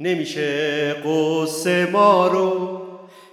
نمیشه 0.00 0.92
قصه 1.04 1.88
ما 1.92 2.28
رو 2.28 2.82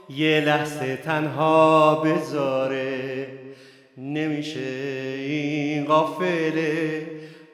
یه 0.10 0.42
لحظه 0.42 0.96
تنها 0.96 1.96
بذاره. 1.96 3.28
نمیشه 3.98 4.70
این 5.20 5.86
قافله 5.86 7.08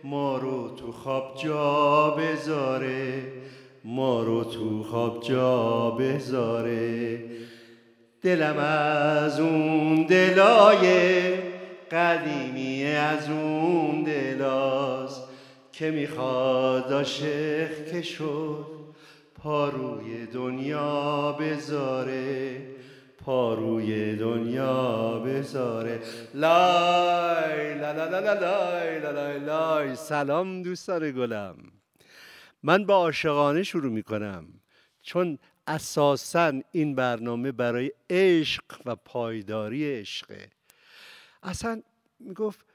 ما 0.04 0.38
رو 0.38 0.70
تو 0.70 0.92
خواب 0.92 1.38
جا 1.44 2.10
بذاره. 2.10 3.24
ما 3.84 4.24
رو 4.24 4.44
تو 4.44 4.84
خواب 4.84 5.24
جا 5.24 5.92
بذاره. 5.92 7.20
دلم 8.22 8.58
از 8.58 9.40
اون 9.40 10.04
دلای 10.04 10.88
قدیمی 11.92 12.86
از 12.86 13.30
اون 13.30 14.04
دلاست 14.04 15.24
که 15.74 15.92
می‌خواد 15.92 16.94
عاشق 16.94 17.92
که 17.92 18.02
شد. 18.02 18.73
پاروی 19.44 20.26
دنیا 20.26 21.32
بذاره 21.32 22.68
پاروی 23.18 24.16
دنیا 24.16 25.20
بذاره. 25.20 26.02
لای 26.34 27.76
لا 27.80 27.92
لا 27.92 28.10
لا 28.10 28.20
لا 28.20 28.34
لای 28.34 29.00
لا 29.00 29.12
لای 29.12 29.40
لای. 29.40 29.96
سلام 29.96 30.64
دوستان 30.64 31.12
گلم. 31.12 31.56
من 32.64 32.86
با 32.86 32.96
عاشقانه 32.96 33.64
شروع 33.64 33.92
می‌کنم. 33.92 34.48
چون 35.02 35.40
اساسا 35.68 36.54
این 36.72 36.96
برنامه 36.96 37.52
برای 37.52 37.92
عشق 38.10 38.64
و 38.86 38.96
پایداری 38.96 40.00
عشقه. 40.00 40.50
اصلا 41.44 41.82
می‌گفت 42.20 42.73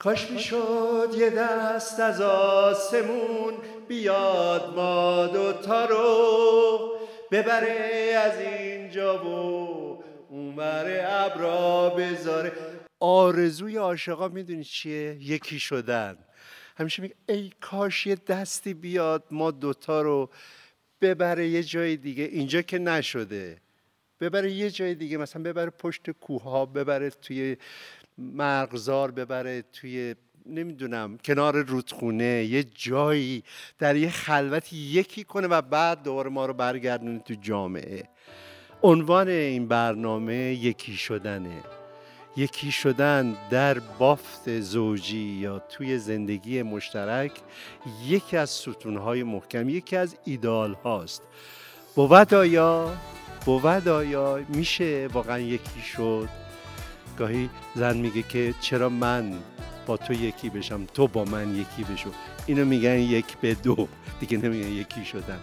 کاش 0.00 0.30
می‌شد 0.30 1.08
یه 1.16 1.30
دست 1.30 2.00
از 2.00 2.20
آسمون 2.20 3.54
بیاد 3.88 4.74
ما 4.76 5.26
دوتا 5.26 5.84
رو 5.84 6.92
ببره 7.30 8.14
از 8.24 8.40
اینجا 8.40 9.24
و 9.24 10.04
اونور 10.28 11.00
ابرا 11.08 11.90
بذاره. 11.90 12.52
آرزوی 13.00 13.76
عاشقا 13.76 14.28
می‌دونی 14.28 14.64
چیه؟ 14.64 15.16
یکی 15.20 15.58
شدن. 15.58 16.18
همیشه 16.76 17.02
میگه 17.02 17.14
ای 17.28 17.50
کاش 17.60 18.06
یه 18.06 18.14
دستی 18.14 18.74
بیاد 18.74 19.24
ما 19.30 19.50
دوتا 19.50 20.02
رو 20.02 20.30
ببره 21.00 21.48
یه 21.48 21.62
جای 21.62 21.96
دیگه. 21.96 22.24
اینجا 22.24 22.62
که 22.62 22.78
نشده. 22.78 23.58
ببره 24.20 24.52
یه 24.52 24.70
جای 24.70 24.94
دیگه 24.94 25.16
مثلا 25.16 25.42
ببره 25.42 25.70
پشت 25.70 26.10
کوه 26.10 26.42
ها 26.42 26.66
ببره 26.66 27.10
توی 27.10 27.56
مرغزار 28.20 29.10
ببره 29.10 29.62
توی 29.62 30.14
نمی‌دونم 30.46 31.18
کنار 31.24 31.62
رودخونه 31.62 32.44
یه 32.44 32.64
جایی 32.64 33.42
در 33.78 33.96
یه 33.96 34.10
خلوتی 34.10 34.76
یکی 34.76 35.24
کنه 35.24 35.46
و 35.46 35.62
بعد 35.62 36.02
دوباره 36.02 36.30
ما 36.30 36.46
رو 36.46 36.54
برگردونه 36.54 37.18
تو 37.18 37.34
جامعه. 37.34 38.04
عنوان 38.82 39.28
این 39.28 39.68
برنامه 39.68 40.34
یکی 40.34 40.96
شدنه. 40.96 41.62
یکی 42.36 42.72
شدن 42.72 43.36
در 43.50 43.78
بافت 43.78 44.60
زوجی 44.60 45.18
یا 45.18 45.58
توی 45.58 45.98
زندگی 45.98 46.62
مشترک 46.62 47.32
یکی 48.06 48.36
از 48.36 48.50
ستونهای 48.50 49.22
محکم 49.22 49.68
یکی 49.68 49.96
از 49.96 50.16
ایدال 50.24 50.74
هاست 50.74 51.22
بود 51.94 52.34
آیا 52.34 52.92
بود 53.44 53.88
آیا 53.88 54.40
میشه 54.48 55.08
واقعا 55.12 55.38
یکی 55.38 55.80
شد؟ 55.80 56.39
گاهی 57.20 57.50
زن 57.74 57.96
میگه 57.96 58.22
که 58.22 58.54
چرا 58.60 58.88
من 58.88 59.32
با 59.86 59.96
تو 59.96 60.12
یکی 60.12 60.50
بشم 60.50 60.86
تو 60.94 61.06
با 61.06 61.24
من 61.24 61.56
یکی 61.56 61.92
بشو. 61.92 62.10
اینو 62.46 62.64
میگن 62.64 62.98
یک 62.98 63.36
به 63.40 63.54
دو 63.54 63.88
دیگه 64.20 64.38
نمیگن 64.38 64.68
یکی 64.68 65.04
شدن. 65.04 65.38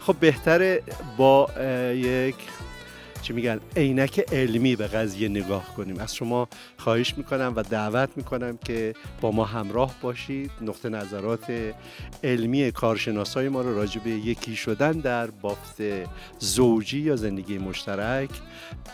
خب 0.00 0.16
بهتره 0.16 0.82
با 1.16 1.48
یک 1.94 2.34
چی 3.22 3.32
میگن؟ 3.32 3.60
عینک 3.76 4.24
علمی 4.32 4.76
به 4.76 4.86
قضیه 4.86 5.28
نگاه 5.28 5.74
کنیم. 5.76 5.98
از 5.98 6.14
شما 6.14 6.48
خواهش 6.76 7.14
می‌کنم 7.16 7.52
و 7.56 7.62
دعوت 7.62 8.08
می‌کنم 8.16 8.58
که 8.64 8.94
با 9.20 9.30
ما 9.30 9.44
همراه 9.44 9.94
باشید. 10.02 10.50
نقطه 10.60 10.88
نظرات 10.88 11.74
علمی 12.24 12.72
کارشناسای 12.72 13.48
ما 13.48 13.60
رو 13.60 13.76
راجع 13.76 14.00
به 14.00 14.10
یکی 14.10 14.56
شدن 14.56 14.92
در 14.92 15.26
بافت 15.26 15.76
زوجی 16.38 17.00
یا 17.00 17.16
زندگی 17.16 17.58
مشترک 17.58 18.30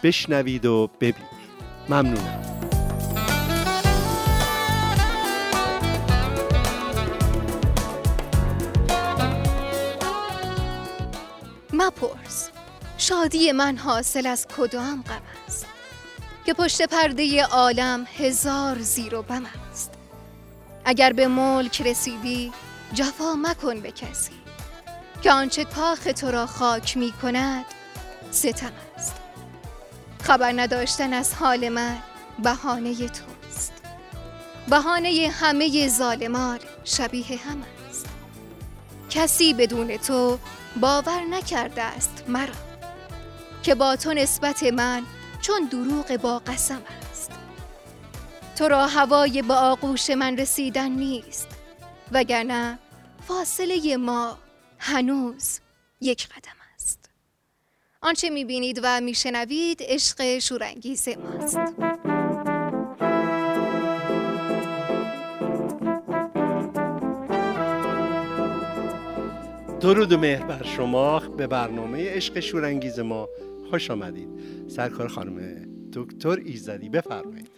بشنوید 0.02 0.66
و 0.66 0.90
ببینید. 1.00 1.39
ممنونم 1.88 2.40
مپرس. 11.72 12.50
شادی 12.98 13.52
من 13.52 13.76
حاصل 13.76 14.26
از 14.26 14.46
کدام 14.56 15.02
غم 15.02 15.22
است؟ 15.46 15.66
که 16.46 16.54
پشت 16.54 16.82
پرده 16.82 17.44
عالم 17.44 18.06
هزار 18.18 18.78
زیر 18.78 19.14
و 19.14 19.22
بم 19.22 19.46
است. 19.70 19.92
اگر 20.84 21.12
به 21.12 21.28
ملک 21.28 21.82
رسیدی 21.82 22.52
جفا 22.94 23.34
مکن 23.34 23.80
به 23.80 23.92
کسی. 23.92 24.32
که 25.22 25.32
آنچه 25.32 25.64
کاخ 25.64 26.04
تو 26.04 26.30
را 26.30 26.46
خاک 26.46 26.96
می 26.96 27.12
کند 27.12 27.64
ستم 28.30 28.72
خبر 30.22 30.52
نداشتن 30.52 31.12
از 31.12 31.34
حال 31.34 31.68
من 31.68 31.98
بهانه 32.42 32.94
توست. 32.94 33.72
بهانه 34.68 35.30
همه 35.40 35.88
ظالمان 35.88 36.58
شبیه 36.84 37.26
هم 37.26 37.62
است. 37.88 38.06
کسی 39.10 39.54
بدون 39.54 39.96
تو 39.96 40.38
باور 40.80 41.20
نکرده 41.30 41.82
است 41.82 42.24
مرا 42.28 42.54
که 43.62 43.74
با 43.74 43.96
تو 43.96 44.14
نسبت 44.14 44.62
من 44.62 45.02
چون 45.40 45.64
دروغ 45.64 46.16
با 46.16 46.38
قسم 46.38 46.82
است. 47.10 47.30
تو 48.56 48.68
را 48.68 48.86
هوای 48.86 49.42
به 49.42 49.54
آغوش 49.54 50.10
من 50.10 50.36
رسیدن 50.36 50.90
نیست 50.90 51.48
وگرنه 52.12 52.78
فاصله 53.28 53.96
ما 53.96 54.38
هنوز 54.78 55.60
یک 56.00 56.28
قدم 56.28 56.59
آنچه 58.02 58.30
می‌بینید 58.30 58.80
و 58.82 59.00
میشنوید 59.00 59.78
عشق 59.80 60.38
شورانگیز 60.38 61.08
ماست. 61.08 61.58
درود 69.80 70.12
و 70.12 70.18
مهر 70.18 70.46
بر 70.46 70.62
شما 70.62 71.18
به 71.18 71.46
برنامه 71.46 72.10
عشق 72.10 72.40
شورانگیز 72.40 72.98
ما. 72.98 73.28
خوش 73.70 73.90
آمدید. 73.90 74.28
سرکار 74.68 75.08
خانم 75.08 75.66
دکتر 75.92 76.38
ایزدی 76.44 76.88
بفرمایید. 76.88 77.48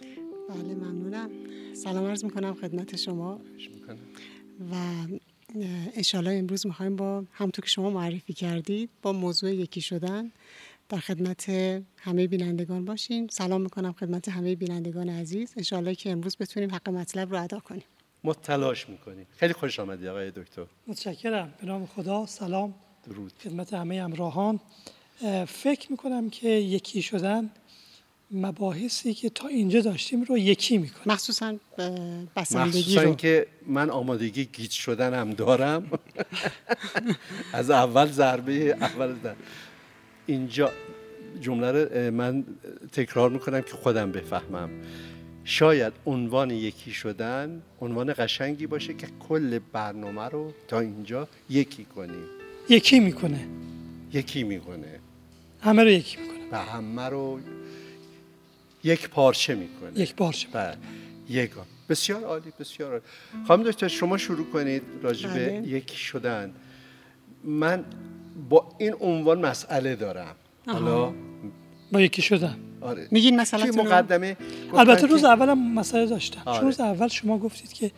بله 0.49 0.75
ممنونم. 0.75 1.29
سلام 1.73 2.05
عرض 2.05 2.23
می‌کنم 2.23 2.53
خدمت 2.53 2.95
شما. 2.95 3.41
و 4.71 4.75
انشالله 5.95 6.33
امروز 6.33 6.67
می‌خوایم 6.67 6.95
با 6.95 7.23
همونطور 7.31 7.65
که 7.65 7.71
شما 7.71 7.89
معرفی 7.89 8.33
کردید 8.33 8.89
با 9.01 9.13
موضوع 9.13 9.51
یکی 9.51 9.81
شدن 9.81 10.31
در 10.89 10.99
خدمت 10.99 11.49
همه 11.97 12.27
بینندگان 12.27 12.85
باشیم. 12.85 13.27
سلام 13.27 13.61
می‌کنم 13.61 13.93
خدمت 13.93 14.29
همه 14.29 14.55
بینندگان 14.55 15.09
عزیز. 15.09 15.53
انشالله 15.57 15.95
که 15.95 16.11
امروز 16.11 16.37
بتونیم 16.37 16.75
حق 16.75 16.89
مطلب 16.89 17.31
رو 17.31 17.43
ادا 17.43 17.59
کنیم. 17.59 17.83
ما 18.23 18.33
تلاش 18.33 18.89
می‌کنیم. 18.89 19.27
خیلی 19.37 19.53
خوش 19.53 19.79
آمدید 19.79 20.07
آقای 20.07 20.31
دکتر. 20.31 20.65
متشکرم. 20.87 21.53
به 21.61 21.67
نام 21.67 21.85
خدا. 21.85 22.25
سلام. 22.25 22.73
درود. 23.09 23.33
خدمت 23.43 23.73
همه 23.73 24.03
همراهان. 24.03 24.59
فکر 25.47 25.91
می‌کنم 25.91 26.29
که 26.29 26.49
یکی 26.49 27.01
شدن 27.01 27.49
مباحثی 28.33 29.13
که 29.13 29.29
تا 29.29 29.47
اینجا 29.47 29.81
داشتیم 29.81 30.23
رو 30.23 30.37
یکی 30.37 30.77
می‌کنه. 30.77 31.13
مخصوصا 31.13 31.55
بسندگی 32.35 32.79
مخصوصا 32.79 33.01
رو. 33.01 33.07
اینکه 33.07 33.47
من 33.67 33.89
آمادگی 33.89 34.45
گیج 34.45 34.71
شدن 34.71 35.13
هم 35.13 35.33
دارم. 35.33 35.91
از 37.53 37.69
اول 37.69 38.05
ضربه 38.05 38.53
اول 38.53 39.13
در 39.13 39.35
اینجا 40.25 40.71
جمله 41.41 41.71
رو 41.71 42.11
من 42.11 42.43
تکرار 42.91 43.29
می‌کنم 43.29 43.61
که 43.61 43.71
خودم 43.73 44.11
بفهمم. 44.11 44.69
شاید 45.43 45.93
عنوان 46.05 46.51
یکی 46.51 46.91
شدن 46.91 47.61
عنوان 47.81 48.13
قشنگی 48.17 48.67
باشه 48.67 48.93
که 48.93 49.07
کل 49.29 49.59
برنامه 49.73 50.21
رو 50.21 50.53
تا 50.67 50.79
اینجا 50.79 51.27
یکی 51.49 51.85
کنیم 51.85 52.25
یکی 52.69 52.99
می‌کنه. 52.99 53.47
یکی 54.13 54.43
می‌کنه. 54.43 54.99
همه 55.61 55.83
رو 55.83 55.89
یکی 55.89 56.17
می‌کنه. 56.17 56.33
و 56.51 56.57
همه 56.57 57.09
رو 57.09 57.39
یک 58.83 59.09
پارچه 59.09 59.55
می‌کنه. 59.55 59.99
یک 59.99 60.15
بارش 60.15 60.47
بله. 60.47 60.77
یگان 61.29 61.65
بسیار 61.89 62.23
عالی 62.23 62.53
بسیار 62.59 62.91
عالی. 62.91 63.03
خانم 63.47 63.63
دکتر 63.63 63.87
شما 63.87 64.17
شروع 64.17 64.45
کنید 64.49 64.81
راجع 65.01 65.33
به 65.33 65.49
بله. 65.59 65.67
یکی 65.67 65.97
شدن. 65.97 66.53
من 67.43 67.85
با 68.49 68.75
این 68.77 68.95
عنوان 68.99 69.39
مسئله 69.45 69.95
دارم. 69.95 70.35
حالا 70.67 71.13
با 71.91 72.01
یکی 72.01 72.21
شدن. 72.21 72.57
آره. 72.81 73.07
میگین 73.11 73.39
رو؟ 73.39 73.83
مقدمه 73.83 74.37
البته 74.73 75.07
روز 75.07 75.21
که- 75.21 75.27
اولم 75.27 75.73
مسئله 75.73 76.05
داشتم. 76.05 76.41
آره. 76.45 76.63
روز 76.63 76.79
اول 76.79 77.07
شما 77.07 77.37
گفتید 77.37 77.73
که 77.73 77.91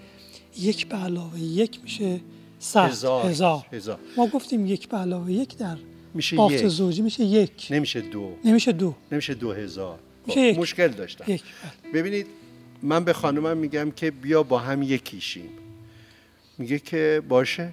یک 0.59 0.87
به 0.87 0.95
علاوه 0.97 1.39
یک 1.39 1.79
میشه 1.83 2.19
صد 2.59 2.89
هزار. 2.89 3.25
هزار. 3.25 3.65
هزار. 3.71 3.99
ما 4.17 4.27
گفتیم 4.27 4.65
یک 4.65 4.89
به 4.89 4.97
علاوه 4.97 5.31
یک 5.31 5.57
در 5.57 5.77
میشه 6.13 6.35
بافت 6.35 6.53
یک. 6.53 6.67
زوجی 6.67 7.01
میشه 7.01 7.23
یک. 7.23 7.67
نمیشه 7.71 8.01
دو. 8.01 8.35
نمیشه 8.45 8.71
دو. 8.71 8.95
نمیشه 9.11 9.33
دو 9.33 9.51
هزار. 9.53 9.99
خب،. 10.27 10.59
مشکل 10.59 10.87
داشتم. 10.87 11.23
یک. 11.27 11.43
ببینید 11.93 12.27
من 12.81 13.03
به 13.03 13.13
خانومم 13.13 13.57
میگم 13.57 13.91
که 13.91 14.11
بیا 14.11 14.43
با 14.43 14.59
هم 14.59 14.81
یکیشیم. 14.81 15.49
میگه 16.57 16.79
که 16.79 17.21
باشه. 17.29 17.71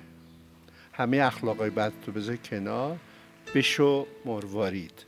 همه 0.92 1.16
اخلاقای 1.16 1.70
بد 1.70 1.92
تو 2.06 2.12
بذار 2.12 2.36
کنار. 2.36 2.96
بشو 3.54 4.06
مروارید. 4.24 5.04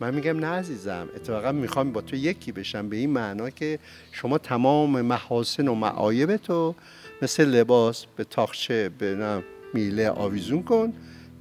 من 0.00 0.14
میگم 0.14 0.38
نه 0.38 0.46
عزیزم 0.46 1.08
اتفاقا 1.16 1.52
می‌خوام 1.52 1.92
با 1.92 2.00
تو 2.00 2.16
یکی 2.16 2.52
بشم 2.52 2.88
به 2.88 2.96
این 2.96 3.10
معنا 3.10 3.50
که 3.50 3.78
شما 4.12 4.38
تمام 4.38 5.00
محاسن 5.00 5.68
و 5.68 5.74
معایب 5.74 6.36
تو 6.36 6.74
مثل 7.22 7.44
لباس 7.44 8.06
به 8.16 8.24
تاخچه 8.24 8.88
به 8.88 9.42
میله 9.74 10.10
آویزون 10.10 10.62
کن. 10.62 10.92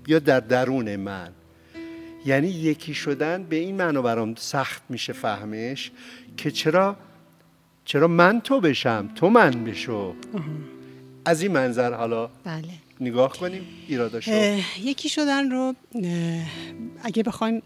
بیا 0.03 0.19
در 0.19 0.39
درون 0.39 0.95
من. 0.95 1.31
یعنی 2.29 2.47
یکی 2.47 2.93
شدن 2.93 3.43
به 3.43 3.55
این 3.55 3.75
معنا 3.75 4.01
برام 4.01 4.35
سخت 4.35 4.83
میشه 4.89 5.13
فهمش 5.13 5.91
که 6.37 6.51
چرا 6.51 6.95
چرا 7.85 8.07
من 8.07 8.41
تو 8.41 8.59
بشم 8.59 9.09
تو 9.15 9.29
من 9.29 9.63
بشو. 9.63 10.15
از 11.25 11.41
این 11.41 11.51
منظر 11.51 11.93
حالا 11.93 12.29
بله. 12.43 12.63
نگاه 13.01 13.33
کنیم 13.33 13.61
ایراداشو. 13.87 14.59
یکی 14.81 15.09
شدن 15.09 15.51
رو 15.51 15.75
اگه 17.03 17.23
بخوایم 17.23 17.61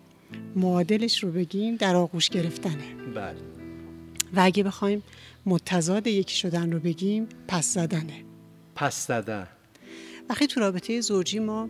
معادلش 0.56 1.24
رو 1.24 1.32
بگیم 1.32 1.76
در 1.76 1.96
آغوش 1.96 2.30
گرفتنه. 2.30 2.96
بله. 3.16 3.36
و 4.36 4.40
اگه 4.40 4.64
بخوایم 4.64 5.04
متضاد 5.46 6.08
یکی 6.08 6.36
شدن 6.36 6.72
رو 6.72 6.80
بگیم 6.80 7.28
پس 7.48 7.74
زدنه. 7.74 8.24
پس 8.76 9.08
زدن. 9.08 9.48
وقتی 10.30 10.48
تو 10.48 10.60
رابطه 10.60 11.02
زوجی 11.02 11.40
ما 11.40 11.70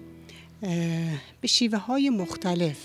به 1.42 1.48
شیوه 1.48 1.77
های 1.77 2.10
مختلف 2.10 2.77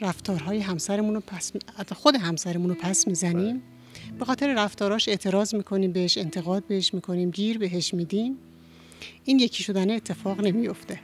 رفتارهای 0.00 0.58
همسرمون 0.58 1.14
رو 1.14 1.20
پس 1.20 1.52
خود 1.92 2.16
همسرمون 2.16 2.68
رو 2.68 2.74
پس 2.74 3.06
می‌زنیم. 3.08 3.62
به 4.18 4.24
خاطر 4.24 4.54
رفتاراش 4.54 5.08
اعتراض 5.08 5.54
می‌کنیم 5.54 5.92
بهش 5.92 6.18
انتقاد 6.18 6.66
بهش 6.66 6.94
می‌کنیم 6.94 7.30
گیر 7.30 7.58
بهش 7.58 7.94
میدیم. 7.94 8.36
این 9.24 9.38
یکی 9.38 9.62
شدن 9.62 9.90
اتفاق 9.90 10.40
نمیفته 10.40 11.00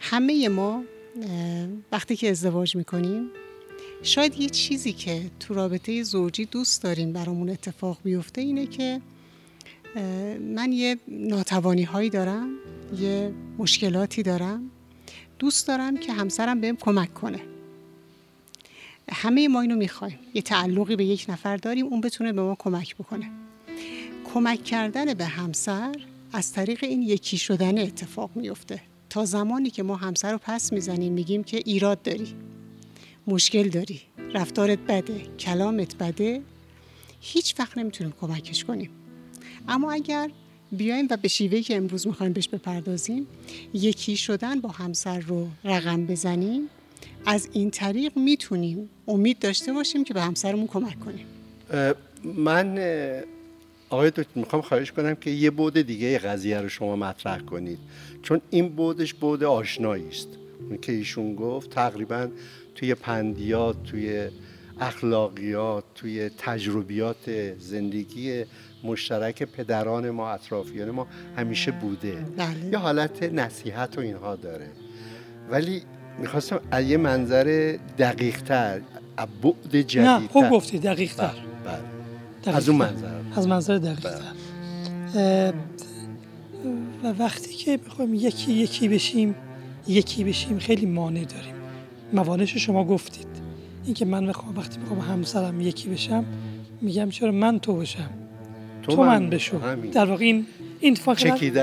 همه 0.00 0.48
ما 0.48 0.84
وقتی 1.92 2.16
که 2.16 2.30
ازدواج 2.30 2.76
می‌کنیم 2.76 3.30
شاید 4.02 4.40
یه 4.40 4.48
چیزی 4.48 4.92
که 4.92 5.30
تو 5.40 5.54
رابطه 5.54 6.02
زوجی 6.02 6.44
دوست 6.44 6.82
داریم 6.82 7.12
برامون 7.12 7.50
اتفاق 7.50 7.98
بیفته 8.04 8.40
اینه 8.40 8.66
که 8.66 9.00
من 10.40 10.72
یه 10.72 10.96
ناتوانی 11.08 11.82
هایی 11.82 12.10
دارم 12.10 12.48
یه 12.98 13.32
مشکلاتی 13.58 14.22
دارم. 14.22 14.70
دوست 15.40 15.68
دارم 15.68 15.96
که 15.96 16.12
همسرم 16.12 16.60
بهم 16.60 16.76
کمک 16.76 17.14
کنه. 17.14 17.40
همه 19.12 19.48
ما 19.48 19.60
اینو 19.60 19.76
می‌خوایم. 19.76 20.18
یه 20.34 20.42
تعلقی 20.42 20.96
به 20.96 21.04
یک 21.04 21.26
نفر 21.28 21.56
داریم 21.56 21.86
اون 21.86 22.00
بتونه 22.00 22.32
به 22.32 22.42
ما 22.42 22.56
کمک 22.58 22.96
بکنه. 22.96 23.30
کمک 24.34 24.64
کردن 24.64 25.14
به 25.14 25.24
همسر 25.24 25.94
از 26.32 26.52
طریق 26.52 26.84
این 26.84 27.02
یکی 27.02 27.38
شدن 27.38 27.78
اتفاق 27.78 28.30
میفته 28.34 28.82
تا 29.10 29.24
زمانی 29.24 29.70
که 29.70 29.82
ما 29.82 29.96
همسر 29.96 30.32
رو 30.32 30.38
پس 30.38 30.72
می‌زنیم 30.72 31.12
میگیم 31.12 31.44
که 31.44 31.56
ایراد 31.56 32.02
داری 32.02 32.34
مشکل 33.26 33.68
داری 33.68 34.00
رفتارت 34.34 34.78
بده 34.78 35.20
کلامت 35.38 35.96
بده 35.96 36.42
هیچ 37.20 37.54
وقت 37.58 37.78
نمی‌تونیم 37.78 38.14
کمکش 38.20 38.64
کنیم. 38.64 38.90
اما 39.68 39.92
اگر 39.92 40.30
بیایم 40.72 41.06
و 41.10 41.16
به 41.16 41.28
شیوهی 41.28 41.62
که 41.62 41.76
امروز 41.76 42.06
می‌خوایم 42.06 42.32
بهش 42.32 42.48
بپردازیم 42.48 43.26
یکی 43.74 44.16
شدن 44.16 44.60
با 44.60 44.68
همسر 44.68 45.20
رو 45.20 45.48
رقم 45.64 46.06
بزنیم. 46.06 46.62
از 47.26 47.48
این 47.52 47.70
طریق 47.70 48.16
می‌تونیم 48.16 48.88
امید 49.08 49.38
داشته 49.38 49.72
باشیم 49.72 50.04
که 50.04 50.14
به 50.14 50.22
همسرمون 50.22 50.66
کمک 50.66 50.96
کنیم. 51.00 51.26
من 52.24 52.78
آقای 53.90 54.10
دکتر 54.10 54.30
می‌خوام 54.34 54.62
خواهش 54.62 54.92
کنم 54.92 55.14
که 55.14 55.30
یه 55.30 55.50
بود 55.50 55.80
دیگه 55.80 56.18
قضیه 56.18 56.60
رو 56.60 56.68
شما 56.68 56.96
مطرح 56.96 57.38
کنید. 57.38 57.78
چون 58.22 58.40
این 58.50 58.68
بودش 58.68 59.14
بود 59.14 59.44
آشنایی 59.44 60.08
است. 60.08 60.28
که 60.82 60.92
ایشون 60.92 61.34
گفت 61.34 61.70
تقریبا 61.70 62.28
توی 62.74 62.94
پندیات 62.94 63.82
توی 63.84 64.28
اخلاقیات 64.80 65.84
توی 65.94 66.30
تجربیات 66.38 67.54
زندگی 67.58 68.44
مشترک 68.84 69.42
پدران 69.42 70.10
ما 70.10 70.30
اطرافیان 70.30 70.90
ما 70.90 71.06
همیشه 71.36 71.70
بوده. 71.70 72.12
بله. 72.36 72.70
یه 72.72 72.78
حالت 72.78 73.22
نصیحت 73.22 73.98
و 73.98 74.00
اینها 74.00 74.36
داره. 74.36 74.68
ولی 75.50 75.82
می‌خواستم 76.18 76.60
از 76.70 76.84
یه 76.84 76.96
منظر 76.96 77.76
دقیق 77.98 78.42
تر 78.42 78.80
بعد 79.16 79.80
جدیدتر 79.80 80.18
نه 80.18 80.28
خوب 80.28 80.50
گفتی 80.50 80.78
دقیق 80.78 81.14
تر 81.14 81.26
بله 81.64 81.78
بله. 82.44 82.56
از 82.56 82.68
اون 82.68 82.78
منظر. 82.78 83.06
از 83.36 83.48
منظر 83.48 83.78
دقیق 83.78 84.10
تر 85.14 85.52
و 87.04 87.12
وقتی 87.18 87.54
که 87.54 87.76
بخوایم 87.76 88.14
یکی 88.14 88.52
یکی 88.52 88.88
بشیم 88.88 89.34
یکی 89.88 90.24
بشیم 90.24 90.58
خیلی 90.58 90.86
مانع 90.86 91.24
داریم. 91.24 91.54
موانعش 92.12 92.56
شما 92.56 92.84
گفتید. 92.84 93.26
اینکه 93.84 94.04
من 94.04 94.26
وقتی 94.56 94.80
می‌خوام 94.80 95.00
همسرم 95.00 95.60
یکی 95.60 95.88
بشم 95.88 96.24
میگم 96.80 97.10
چرا 97.10 97.32
من 97.32 97.58
تو 97.58 97.76
بشم 97.76 98.10
تو, 98.82 99.02
من, 99.02 99.30
بشو. 99.30 99.58
همین. 99.58 99.90
در 99.90 100.04
واقع 100.04 100.24
این 100.24 100.46
این 100.80 100.96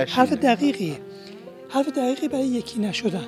حرف. 0.10 0.34
دقیقیه. 0.34 1.00
حرف 1.70 1.90
دقیقی 1.90 2.28
برای 2.28 2.48
یکی 2.48 2.80
نشدن. 2.80 3.28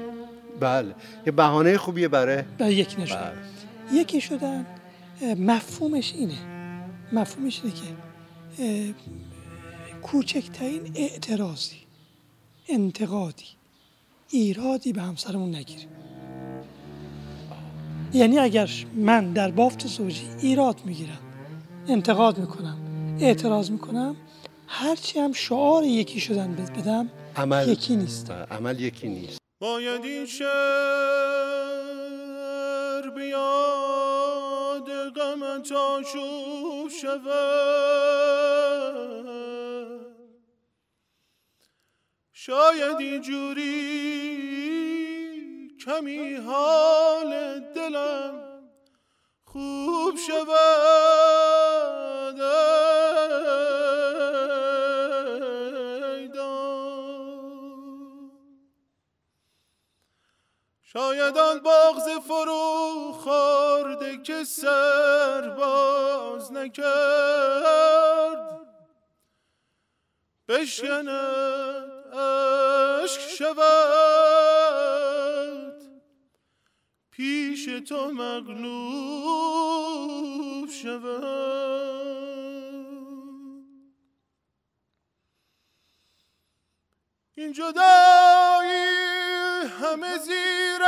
بله. 0.60 0.96
یه 1.26 1.32
بهانه 1.32 1.78
خوبیه 1.78 2.08
برای 2.08 2.44
برای 2.58 2.76
یکی 2.76 3.02
نشدن. 3.02 3.32
بله. 3.90 4.00
یکی 4.00 4.22
شدن 4.22 4.66
مفهومش 5.38 6.14
اینه. 6.14 6.38
مفهومش 7.14 7.62
اینه 7.64 7.76
که 7.76 8.94
کوچکترین 10.02 10.92
اعتراضی 10.96 11.76
انتقادی 12.70 13.46
ایرادی 14.30 14.94
به 14.94 15.02
همسرمون 15.02 15.56
نگیریم 15.56 15.88
یعنی 18.14 18.40
اگر 18.40 18.70
من 18.96 19.34
در 19.34 19.52
بافت 19.52 19.88
زوجی 19.88 20.28
ایراد 20.42 20.76
می‌گیرم 20.86 21.20
انتقاد 21.88 22.38
می‌کنم 22.38 22.78
اعتراض 23.22 23.72
می‌کنم 23.72 24.16
هرچی 24.68 25.20
هم 25.20 25.34
شعار 25.34 25.84
یکی 25.84 26.20
شدن 26.20 26.56
بد- 26.56 26.80
بدم 26.82 27.10
عمل 27.36 27.70
یکی 27.70 27.96
نیست. 27.96 28.32
عمل 28.32 28.80
یکی 28.80 29.08
نیست. 29.08 29.38
باید 29.60 30.04
این 30.06 30.26
شهر 30.26 30.50
بیاد 33.16 34.90
غمت 35.16 35.72
آشوب 35.72 36.90
شود. 37.02 37.30
شاید 42.34 42.98
اینجوری 43.00 43.70
کمی 45.86 46.34
حال 46.34 47.60
دلم 47.76 48.34
خوب 49.46 50.16
شود. 50.28 52.19
شاید 60.94 61.38
آن 61.38 61.60
بغز 61.60 62.10
فرو 62.28 63.12
خورده 63.14 64.18
که 64.18 64.44
سر 64.44 65.50
باز 65.50 66.52
نکرد. 66.52 66.90
بشکند 70.48 72.14
اشک 72.14 73.22
شود. 73.22 73.60
پیش 77.12 77.66
تو 77.66 78.12
مغلوب 78.12 79.10
شود. 80.70 81.70
این 87.36 87.54
جدایی 87.54 89.29
همه 89.92 90.18
زیر 90.18 90.82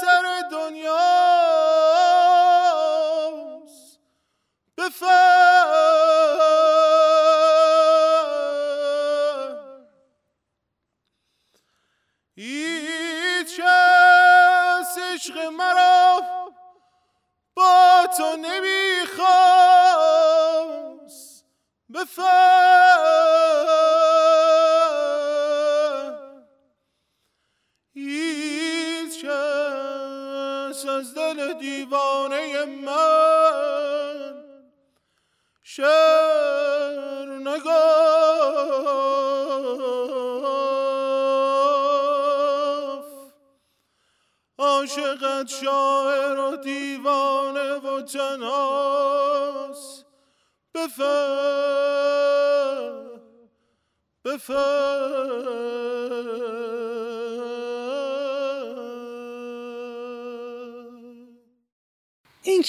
سر 0.00 0.48
دنیاست. 0.50 0.98
بفهم 4.78 5.87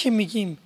که 0.02 0.10
میگیم 0.10 0.58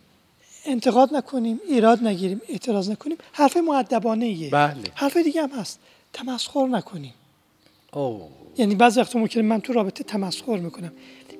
انتقاد 0.67 1.15
نکنیم 1.15 1.61
ایراد 1.69 2.03
نگیریم 2.05 2.41
اعتراض 2.49 2.91
نکنیم 2.91 3.17
حرف 3.33 3.57
معدبانه 3.57 4.25
ایه. 4.25 4.51
بله. 4.51 4.75
حرف 4.95 5.17
دیگه 5.17 5.43
هم 5.43 5.51
هست. 5.51 5.79
تمسخر 6.13 6.67
نکنیم. 6.67 7.15
اوه. 7.93 8.29
یعنی 8.59 8.75
بعضی 8.75 9.01
وقتا 9.01 9.19
ممکنه 9.19 9.43
من 9.43 9.61
تو 9.61 9.73
رابطه 9.73 10.05
تمسخر 10.05 10.57
می‌کنم. 10.57 10.93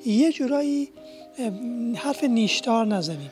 یه 0.07 0.33
جورایی 0.33 0.89
حرف 1.97 2.25
نیشدار 2.25 2.87
نزنیم. 2.87 3.31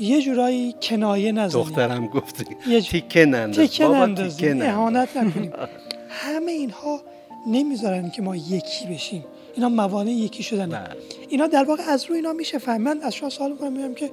یه 0.00 0.22
جورایی 0.22 0.74
کنایه 0.82 1.32
نزنیم. 1.32 1.64
دخترم 1.64 2.06
گفتی 2.06 2.44
یه 2.68 2.80
ج- 2.82 2.88
تیکه 2.90 3.24
نندازیم 3.26 3.66
تیکه 3.66 3.84
ننداز. 3.88 4.42
اهانت 4.44 5.16
نکنیم. 5.16 5.52
همه 6.22 6.52
اینها 6.52 7.00
نمی‌ذارن 7.46 8.10
که 8.10 8.22
ما 8.22 8.36
یکی 8.36 8.86
بشیم. 8.90 9.24
اینا 9.54 9.68
موانع 9.68 10.10
یکی 10.10 10.42
شدنه. 10.42 10.66
بله. 10.78 10.96
اینا 11.32 11.46
در 11.46 11.64
واقع 11.64 11.82
از 11.82 12.04
روی 12.04 12.16
اینا 12.16 12.32
میشه 12.32 12.58
فهم 12.58 12.86
از 12.86 13.14
شما 13.14 13.30
سوال 13.30 13.52
می‌کنم 13.52 13.72
میگم 13.72 13.94
که 13.94 14.10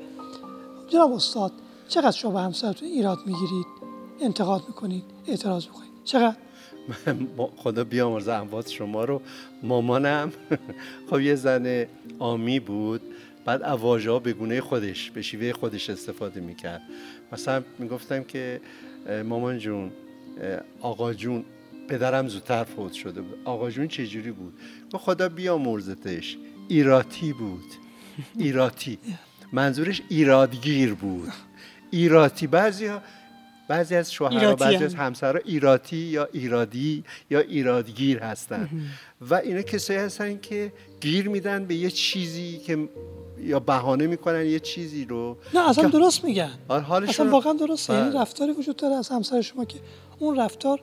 جناب 0.89 1.11
استاد 1.11 1.51
چقدر 1.88 2.11
شما 2.11 2.31
به 2.31 2.39
همسرتون 2.39 2.88
ایراد 2.88 3.17
می‌گیرید؟ 3.25 3.65
انتقاد 4.21 4.63
می‌کنید؟ 4.67 5.03
اعتراض 5.27 5.65
می‌کنید؟ 5.67 5.89
چقدر؟ 6.03 6.35
خدا 7.57 7.83
بیامرزه 7.83 8.31
اموات 8.31 8.69
شما 8.69 9.05
رو. 9.05 9.21
مامانم 9.63 10.31
خب 11.09 11.19
یه 11.19 11.35
زن 11.35 11.85
آمی 12.19 12.59
بود 12.59 13.01
بعد 13.45 13.63
اواژه 13.63 14.11
ها 14.11 14.19
به 14.19 14.33
گونه 14.33 14.61
خودش 14.61 15.11
به 15.11 15.21
شیوه 15.21 15.53
خودش 15.53 15.89
استفاده 15.89 16.39
می‌کرد. 16.39 16.81
مثلا 17.31 17.63
می‌گفتم 17.79 18.23
که 18.23 18.61
مامان 19.25 19.57
جون 19.57 19.91
آقا 20.81 21.13
جون 21.13 21.45
پدرم 21.88 22.27
زودتر 22.27 22.63
فوت 22.63 22.93
شده 22.93 23.21
بود. 23.21 23.38
آقا 23.45 23.69
جون 23.69 23.88
چجوری 23.88 24.31
بود؟ 24.31 24.53
گفت 24.93 25.03
خدا 25.03 25.29
بیامرزتش. 25.29 26.38
ایراتی 26.69 27.33
بود. 27.33 27.73
ایراتی. 28.38 28.99
منظورش 29.53 30.01
ایرادگیر 30.09 30.93
بود. 30.93 31.31
ایراتی. 31.91 32.47
بعضی 32.47 32.89
بعضی 33.69 33.95
از 33.95 34.13
شوهرها 34.13 34.55
بعضی. 34.55 34.83
از 34.83 34.95
همسرها 34.95 35.41
ایراتی 35.45 35.97
یا 35.97 36.29
ایرادی 36.33 37.03
یا 37.29 37.39
ایرادگیر 37.39 38.19
هستن. 38.19 38.69
و 39.21 39.33
اینا 39.35 39.61
کسایی 39.61 39.99
هستن 39.99 40.39
که 40.39 40.73
گیر 41.01 41.29
میدن 41.29 41.65
به 41.65 41.75
یه 41.75 41.91
چیزی 41.91 42.57
که 42.57 42.89
یا 43.39 43.59
بهانه 43.59 44.07
می‌کنن 44.07 44.45
یه 44.45 44.59
چیزی 44.59 45.05
رو 45.05 45.38
نه 45.53 45.69
اصلا 45.69 45.89
درست 45.89 46.23
میگن. 46.23 46.51
آره، 46.67 47.09
اصلا 47.09 47.29
واقعا 47.29 47.53
درسته. 47.53 47.93
یعنی 47.93 48.09
بله. 48.09 48.21
رفتاری 48.21 48.51
وجود 48.51 48.75
داره 48.75 48.95
از 48.95 49.09
همسر 49.09 49.41
شما 49.41 49.65
که 49.65 49.79
اون 50.19 50.39
رفتار 50.39 50.81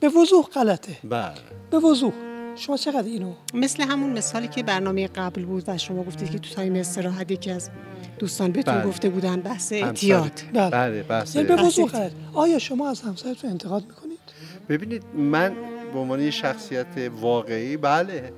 به 0.00 0.08
وضوح 0.08 0.44
غلطه. 0.44 0.96
بله. 1.04 1.34
به 1.70 1.78
وضوح. 1.78 2.12
شما 2.56 2.76
چقدر 2.76 3.06
اینو؟ 3.06 3.32
مثل 3.54 3.82
همون 3.82 4.10
مثالی 4.10 4.48
که 4.48 4.62
برنامه 4.62 5.08
قبل 5.08 5.44
بود 5.44 5.64
و 5.66 5.78
شما 5.78 6.02
گفتید 6.02 6.30
که 6.30 6.38
تو 6.38 6.54
تایم 6.54 6.74
استراحت 6.74 7.30
یکی 7.30 7.50
از 7.50 7.70
دوستان 8.18 8.52
بهتون 8.52 8.74
بله. 8.74 8.84
گفته 8.84 9.08
بودن 9.08 9.40
بحث 9.40 9.72
اعتیاد. 9.72 10.40
بله. 10.54 10.70
بله 10.70 11.02
بحث 11.02 11.36
یعنی 11.36 11.48
به 11.48 12.10
آیا 12.34 12.58
شما 12.58 12.90
از 12.90 13.02
همسرتون 13.02 13.50
انتقاد 13.50 13.84
می‌کنید؟ 13.86 14.18
ببینید 14.68 15.02
من 15.16 15.54
به 15.92 15.98
عنوان 15.98 16.20
یه 16.20 16.30
شخصیت 16.30 16.86
واقعی 17.20 17.76
بله. 17.76 18.32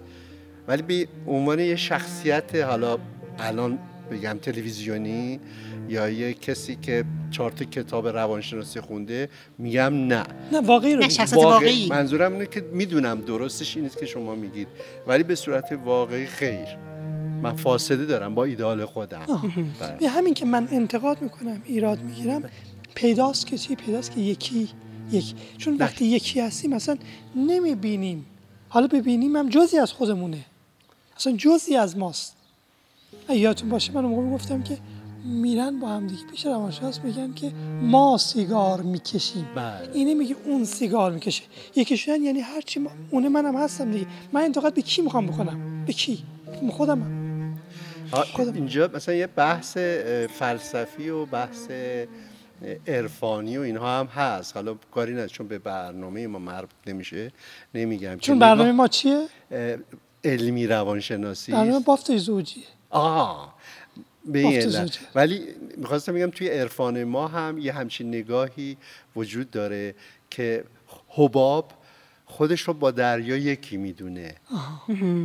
ولی 0.68 0.82
به 0.82 1.08
عنوان 1.26 1.58
یه 1.58 1.76
شخصیت 1.76 2.54
حالا 2.54 2.98
الان 3.38 3.78
بگم 4.10 4.38
تلویزیونی 4.42 5.40
یا 5.88 6.08
یه 6.08 6.34
کسی 6.34 6.76
که 6.82 7.04
چهار 7.30 7.50
تا 7.50 7.64
کتاب 7.64 8.08
روانشناسی 8.08 8.80
خونده 8.80 9.28
میگم 9.58 9.94
نه. 9.94 10.24
نه 10.52 10.60
واقعی 10.60 10.94
رو 10.94 11.02
نه، 11.02 11.24
واقعی. 11.34 11.88
منظورم 11.88 12.32
اینه 12.32 12.46
که 12.46 12.60
می‌دونم 12.72 13.20
درستش 13.20 13.76
این 13.76 13.84
نیست 13.84 13.98
که 13.98 14.06
شما 14.06 14.34
میگید. 14.34 14.68
ولی 15.06 15.22
به 15.22 15.34
صورت 15.34 15.72
واقعی 15.84 16.26
خیر. 16.26 16.66
من 17.42 17.56
فاصله 17.56 18.04
دارم 18.04 18.34
با 18.34 18.44
ایدال 18.44 18.84
خودم. 18.84 19.26
بله. 19.80 19.96
یه 20.00 20.08
همین 20.08 20.34
که 20.34 20.44
من 20.44 20.68
انتقاد 20.72 21.22
می‌کنم 21.22 21.62
ایراد 21.64 22.02
می‌گیرم 22.02 22.50
پیداست 22.94 23.46
که 23.46 23.58
چی؟ 23.58 23.74
پیداست 23.74 24.12
که 24.12 24.20
یکی 24.20 24.68
یک 25.12 25.34
چون 25.58 25.76
وقتی 25.76 26.04
یکی 26.04 26.40
هستیم 26.40 26.74
مثلا 26.74 26.96
نمی‌بینیم. 27.36 28.26
حالا 28.68 28.86
ببینیم 28.86 29.36
هم 29.36 29.48
جزی 29.48 29.78
از 29.78 29.92
خودمونه. 29.92 30.44
اصلا 31.16 31.32
جزی 31.36 31.76
از 31.76 31.98
ماست. 31.98 32.36
یادتون 33.28 33.68
باشه 33.68 33.92
من 33.92 34.04
اون 34.04 34.14
موقع 34.14 34.34
گفتم 34.34 34.62
که 34.62 34.78
میرن 35.26 35.80
با 35.80 35.88
هم 35.88 36.06
دیگه. 36.06 36.22
پیش 36.30 36.46
روانشناس 36.46 37.00
میگن 37.00 37.32
که 37.32 37.52
ما 37.82 38.18
سیگار 38.18 38.82
می‌کشیم. 38.82 39.48
بله. 39.54 39.90
اینه 39.94 40.14
میگه 40.14 40.36
اون 40.44 40.64
سیگار 40.64 41.12
می‌کشه. 41.12 41.42
یکی 41.76 41.96
شدن 41.96 42.22
یعنی 42.22 42.40
هرچی 42.40 42.80
ما... 42.80 42.90
اونه 43.10 43.28
منم 43.28 43.56
هستم 43.56 43.92
دیگه. 43.92 44.06
من 44.32 44.40
انتقاد 44.40 44.74
به 44.74 44.82
کی 44.82 45.02
می‌خوام 45.02 45.26
بکنم؟ 45.26 45.84
به 45.86 45.92
کی؟ 45.92 46.24
خودمم. 46.70 47.58
خودم. 48.10 48.54
اینجا 48.54 48.90
مثلا 48.94 49.14
یه 49.14 49.26
بحث 49.26 49.76
فلسفی 50.38 51.08
و 51.08 51.26
بحث 51.26 51.68
عرفانی 52.86 53.56
و 53.56 53.60
اینها 53.60 54.00
هم 54.00 54.06
هست. 54.06 54.56
حالا 54.56 54.76
کاری 54.94 55.12
نداره 55.12 55.28
چون 55.28 55.48
به 55.48 55.58
برنامه 55.58 56.26
ما 56.26 56.38
مربوط 56.38 56.70
نمیشه. 56.86 57.32
نمیگم 57.74 58.16
چون 58.18 58.38
برنامه 58.38 58.72
ما 58.72 58.88
چیه؟ 58.88 59.26
علمی 60.24 60.66
روانشناسی. 60.66 61.52
برنامه 61.52 61.84
بافت 61.84 62.16
زوجیه. 62.16 62.64
آه 62.90 63.54
به 64.26 64.38
این 64.38 64.62
علت. 64.62 64.98
ولی 65.14 65.40
می‌خواستم 65.76 66.12
بگم 66.12 66.30
توی 66.30 66.48
عرفان 66.48 67.04
ما 67.04 67.28
هم 67.28 67.58
یه 67.58 67.72
همچین 67.72 68.08
نگاهی 68.08 68.76
وجود 69.16 69.50
داره 69.50 69.94
که 70.30 70.64
حباب 71.08 71.72
خودش 72.26 72.60
رو 72.60 72.74
با 72.74 72.90
دریا 72.90 73.36
یکی 73.36 73.76
می‌دونه. 73.76 74.34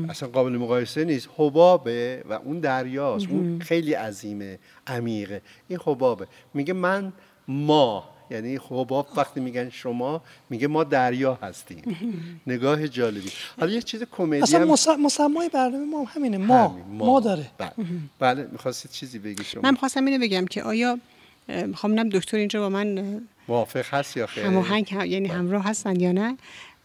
اصلا 0.09 0.29
قابل 0.29 0.51
مقایسه 0.51 1.05
نیست. 1.05 1.29
حبابه 1.37 2.23
و 2.29 2.33
اون 2.33 2.59
دریاست. 2.59 3.27
اون 3.29 3.59
خیلی 3.59 3.93
عظیمه 3.93 4.59
عمیقه. 4.87 5.41
این 5.67 5.79
حبابه. 5.83 6.27
میگه 6.53 6.73
من 6.73 7.13
ما 7.47 8.09
یعنی 8.31 8.59
حباب 8.69 9.07
وقتی 9.15 9.39
میگن 9.39 9.69
شما 9.69 10.21
میگه 10.49 10.67
ما 10.67 10.83
دریا 10.83 11.33
هستیم. 11.41 11.97
نگاه 12.47 12.87
جالبی. 12.87 13.29
حالا 13.59 13.71
یه 13.71 13.81
چیز 13.81 14.03
کمدی 14.11 14.41
اصلا 14.41 14.59
هم 14.93 15.01
مسمای 15.05 15.49
برنامه 15.49 15.85
ما 15.85 15.99
هم 16.03 16.07
همینه. 16.15 16.37
ما 16.37 16.67
همین، 16.67 16.83
ما, 16.97 17.19
داره. 17.19 17.45
بله, 17.57 17.71
بله. 18.19 18.47
می‌خواستید 18.51 18.91
چیزی 18.91 19.19
بگی 19.19 19.43
شما؟ 19.43 19.61
من 19.63 19.75
خواستم 19.75 20.05
اینو 20.05 20.23
بگم 20.25 20.45
که 20.45 20.63
آیا 20.63 20.99
می‌خوام 21.47 21.93
ببینم 21.93 22.09
دکتر 22.09 22.37
اینجا 22.37 22.59
با 22.59 22.69
من 22.69 23.21
موافق 23.47 23.85
هست 23.93 24.17
یا 24.17 24.27
خیر؟ 24.27 24.45
هماهنگ 24.45 24.93
هم- 24.93 25.05
یعنی 25.05 25.27
همراه 25.27 25.63
هستن 25.63 25.99
یا 25.99 26.11
نه؟ 26.11 26.37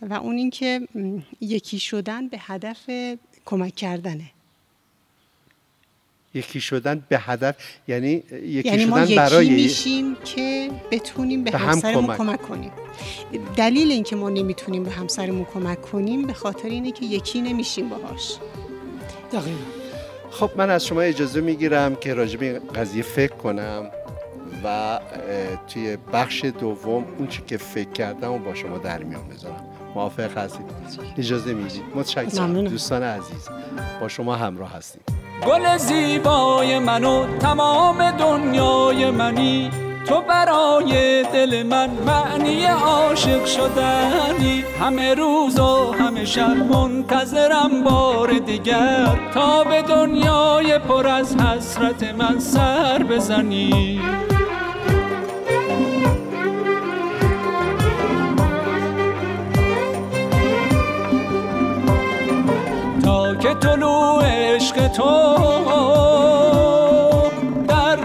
و 0.02 0.12
اون 0.14 0.36
اینکه 0.36 0.80
یکی 1.40 1.78
شدن 1.78 2.28
به 2.28 2.38
هدف 2.40 2.90
کمک 3.44 3.74
کردنه. 3.74 4.24
یکی 6.36 6.60
شدن 6.60 7.02
به 7.08 7.18
هدف 7.18 7.54
یعنی 7.88 8.22
یکی 8.32 8.68
یعنی 8.68 8.84
ما 8.84 8.96
شدن 8.96 9.04
یکی 9.04 9.16
برای 9.16 9.48
میشیم 9.48 10.16
که 10.24 10.70
بتونیم 10.90 11.44
به, 11.44 11.50
به 11.50 11.58
هم 11.58 11.68
همسرمون 11.68 12.06
کمک. 12.06 12.18
کمک. 12.18 12.42
کنیم. 12.42 12.70
دلیل 13.56 13.90
اینکه 13.90 14.16
ما 14.16 14.30
نمی‌تونیم 14.30 14.84
به 14.84 14.90
همسرمون 14.90 15.46
کمک 15.54 15.82
کنیم 15.82 16.26
به 16.26 16.32
خاطر 16.32 16.68
اینه 16.68 16.92
که 16.92 17.04
یکی 17.04 17.40
نمیشیم 17.40 17.88
باهاش. 17.88 18.36
دقیقا. 19.32 19.58
خب 20.30 20.50
من 20.56 20.70
از 20.70 20.86
شما 20.86 21.00
اجازه 21.00 21.40
می‌گیرم 21.40 21.96
که 21.96 22.14
راجع 22.14 22.38
به 22.38 22.46
این 22.46 22.58
قضیه 22.74 23.02
فکر 23.02 23.32
کنم 23.32 23.90
و 24.64 25.00
توی 25.68 25.96
بخش 26.12 26.44
دوم 26.44 27.04
اون 27.18 27.28
چی 27.28 27.42
که 27.46 27.56
فکر 27.56 27.90
کردم 27.90 28.32
و 28.32 28.38
با 28.38 28.54
شما 28.54 28.78
در 28.78 29.02
میان 29.02 29.28
بذارم. 29.28 29.64
موافق 29.94 30.38
هستید؟ 30.38 30.66
اجازه 31.18 31.54
می‌دید 31.54 31.82
متشکرم. 31.94 32.64
دوستان 32.64 33.02
عزیز 33.02 33.48
با 34.00 34.08
شما 34.08 34.36
همراه 34.36 34.72
هستیم. 34.72 35.02
گل 35.44 35.76
زیبای 35.76 36.78
من 36.78 37.04
و 37.04 37.38
تمام 37.38 38.10
دنیای 38.10 39.10
منی. 39.10 39.70
تو 40.06 40.20
برای 40.20 41.22
دل 41.22 41.62
من 41.62 41.90
معنی 41.90 42.64
عاشق 42.64 43.44
شدنی. 43.44 44.64
همه 44.80 45.14
روز 45.14 45.58
و 45.58 45.92
همه 45.92 46.24
شب 46.24 46.56
منتظرم 46.56 47.84
بار 47.84 48.32
دیگر. 48.32 49.30
تا 49.34 49.64
به 49.64 49.82
دنیای 49.82 50.78
پر 50.78 51.06
از 51.06 51.36
حسرت 51.36 52.14
من 52.14 52.38
سر 52.38 53.02
بزنی. 53.02 54.00
طلوع 63.60 64.24
عشق 64.24 64.88
تو. 64.88 65.36
در 67.68 67.96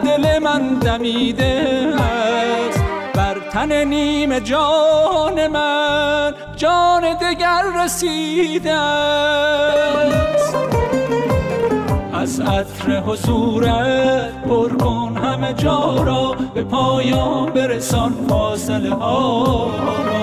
دمیده 0.80 1.94
است. 2.00 2.84
بر 3.16 3.38
تن 3.52 3.84
نیم 3.84 4.40
جان 4.40 5.48
من 5.48 6.34
جان 6.56 7.02
دگر 7.14 7.64
رسیده 7.84 8.74
است. 8.74 10.56
از 12.14 12.40
عطر 12.40 13.00
حضورت 13.00 14.44
پر 14.44 14.70
کن 14.78 15.18
همه 15.24 15.54
جا 15.54 16.04
را. 16.04 16.36
به 16.54 16.64
پایان 16.64 17.46
برسان 17.54 18.14
فاصله 18.30 18.96
ها 18.96 19.44
را. 19.46 20.22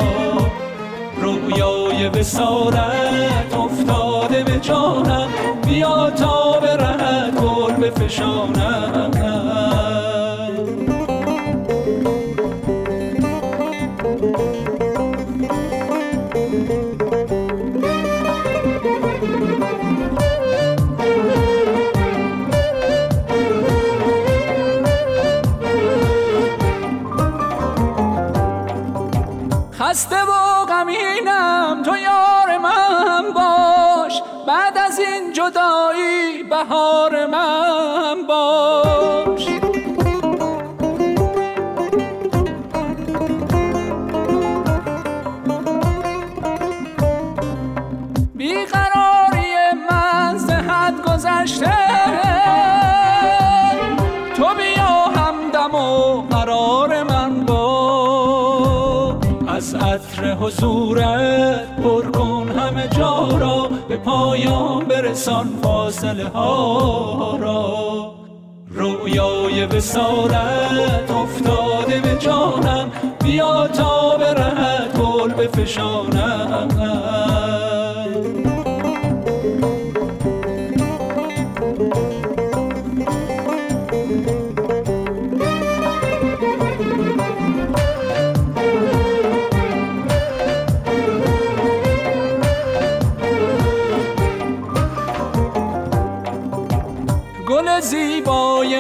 رویای 1.23 2.09
وسالت 2.09 3.55
افتاده 3.55 4.08
به 4.29 4.61
جانم 4.61 5.29
بیا 5.67 6.11
تا 6.11 6.61
به 6.61 6.77
رهت 6.77 7.35
گل 7.35 7.73
بفشانم 7.73 9.11
حضورت 60.49 61.77
پر 61.77 62.11
کن 62.11 62.49
همه 62.59 62.89
جا 62.89 63.29
را 63.41 63.71
به 63.89 63.97
پایان 63.97 64.85
برسان 64.85 65.49
فاصله 65.63 66.29
ها 66.29 67.37
را. 67.41 68.15
رویای 68.71 69.67
وسالت 69.67 71.11
افتاده 71.11 72.01
به 72.01 72.17
جانم 72.19 72.91
بیا 73.25 73.69
تا 73.69 74.17
به 74.17 74.35
رهت 74.35 74.99
گل 74.99 75.33
بفشانم. 75.33 76.69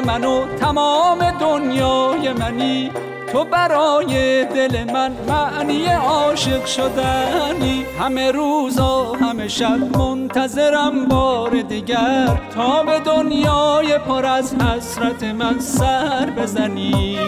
من 0.00 0.24
و 0.24 0.56
تمام 0.56 1.30
دنیای 1.30 2.32
منی. 2.32 2.90
تو 3.32 3.44
برای 3.44 4.44
دل 4.44 4.84
من 4.92 5.12
معنی 5.12 5.86
عاشق 5.86 6.64
شدنی. 6.64 7.86
همه 8.00 8.30
روزا 8.30 9.12
همه 9.12 9.48
شب 9.48 9.96
منتظرم 9.96 11.08
بار 11.08 11.62
دیگر. 11.62 12.50
تا 12.54 12.82
به 12.82 13.00
دنیای 13.00 13.98
پر 13.98 14.26
از 14.26 14.54
حسرت 14.54 15.22
من 15.24 15.58
سر 15.58 16.30
بزنی. 16.30 17.18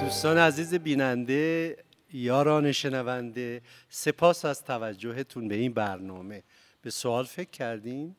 دوستان 0.00 0.38
عزیز 0.38 0.74
بیننده 0.74 1.76
یاران 2.12 2.72
شنونده 2.72 3.62
سپاس 3.88 4.44
از 4.44 4.64
توجهتون 4.64 5.48
به 5.48 5.54
این 5.54 5.72
برنامه. 5.72 6.42
به 6.82 6.90
سوال 6.90 7.24
فکر 7.24 7.50
کردین؟ 7.50 8.16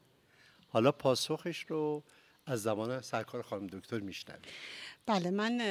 حالا 0.72 0.92
پاسخش 0.92 1.66
رو 1.68 2.04
از 2.46 2.62
زمان 2.62 3.02
سرکار 3.02 3.42
خانم 3.42 3.68
دکتر 3.68 4.00
میشنویم. 4.00 4.42
بله 5.06 5.32
من 5.32 5.62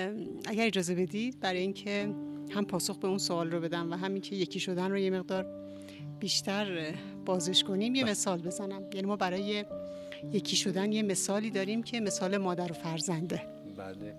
اگر 0.46 0.66
اجازه 0.66 0.94
بدید 0.94 1.40
برای 1.40 1.60
اینکه 1.60 2.14
هم 2.50 2.64
پاسخ 2.64 2.98
به 2.98 3.08
اون 3.08 3.18
سوال 3.18 3.50
رو 3.50 3.60
بدم 3.60 3.90
و 3.92 3.94
همین 3.94 4.22
که 4.22 4.36
یکی 4.36 4.60
شدن 4.60 4.90
رو 4.90 4.98
یه 4.98 5.10
مقدار 5.10 5.46
بیشتر 6.20 6.94
بازش 7.24 7.64
کنیم 7.64 7.94
یه 7.94 8.04
مثال 8.04 8.42
بزنم. 8.42 8.82
یعنی 8.94 9.06
ما 9.06 9.16
برای 9.16 9.64
یکی 10.32 10.56
شدن 10.56 10.92
یه 10.92 11.02
مثالی 11.02 11.50
داریم 11.50 11.82
که 11.82 12.00
مثال 12.00 12.36
مادر 12.36 12.72
و 12.72 12.74
فرزنده. 12.74 13.42
بله. 13.76 14.14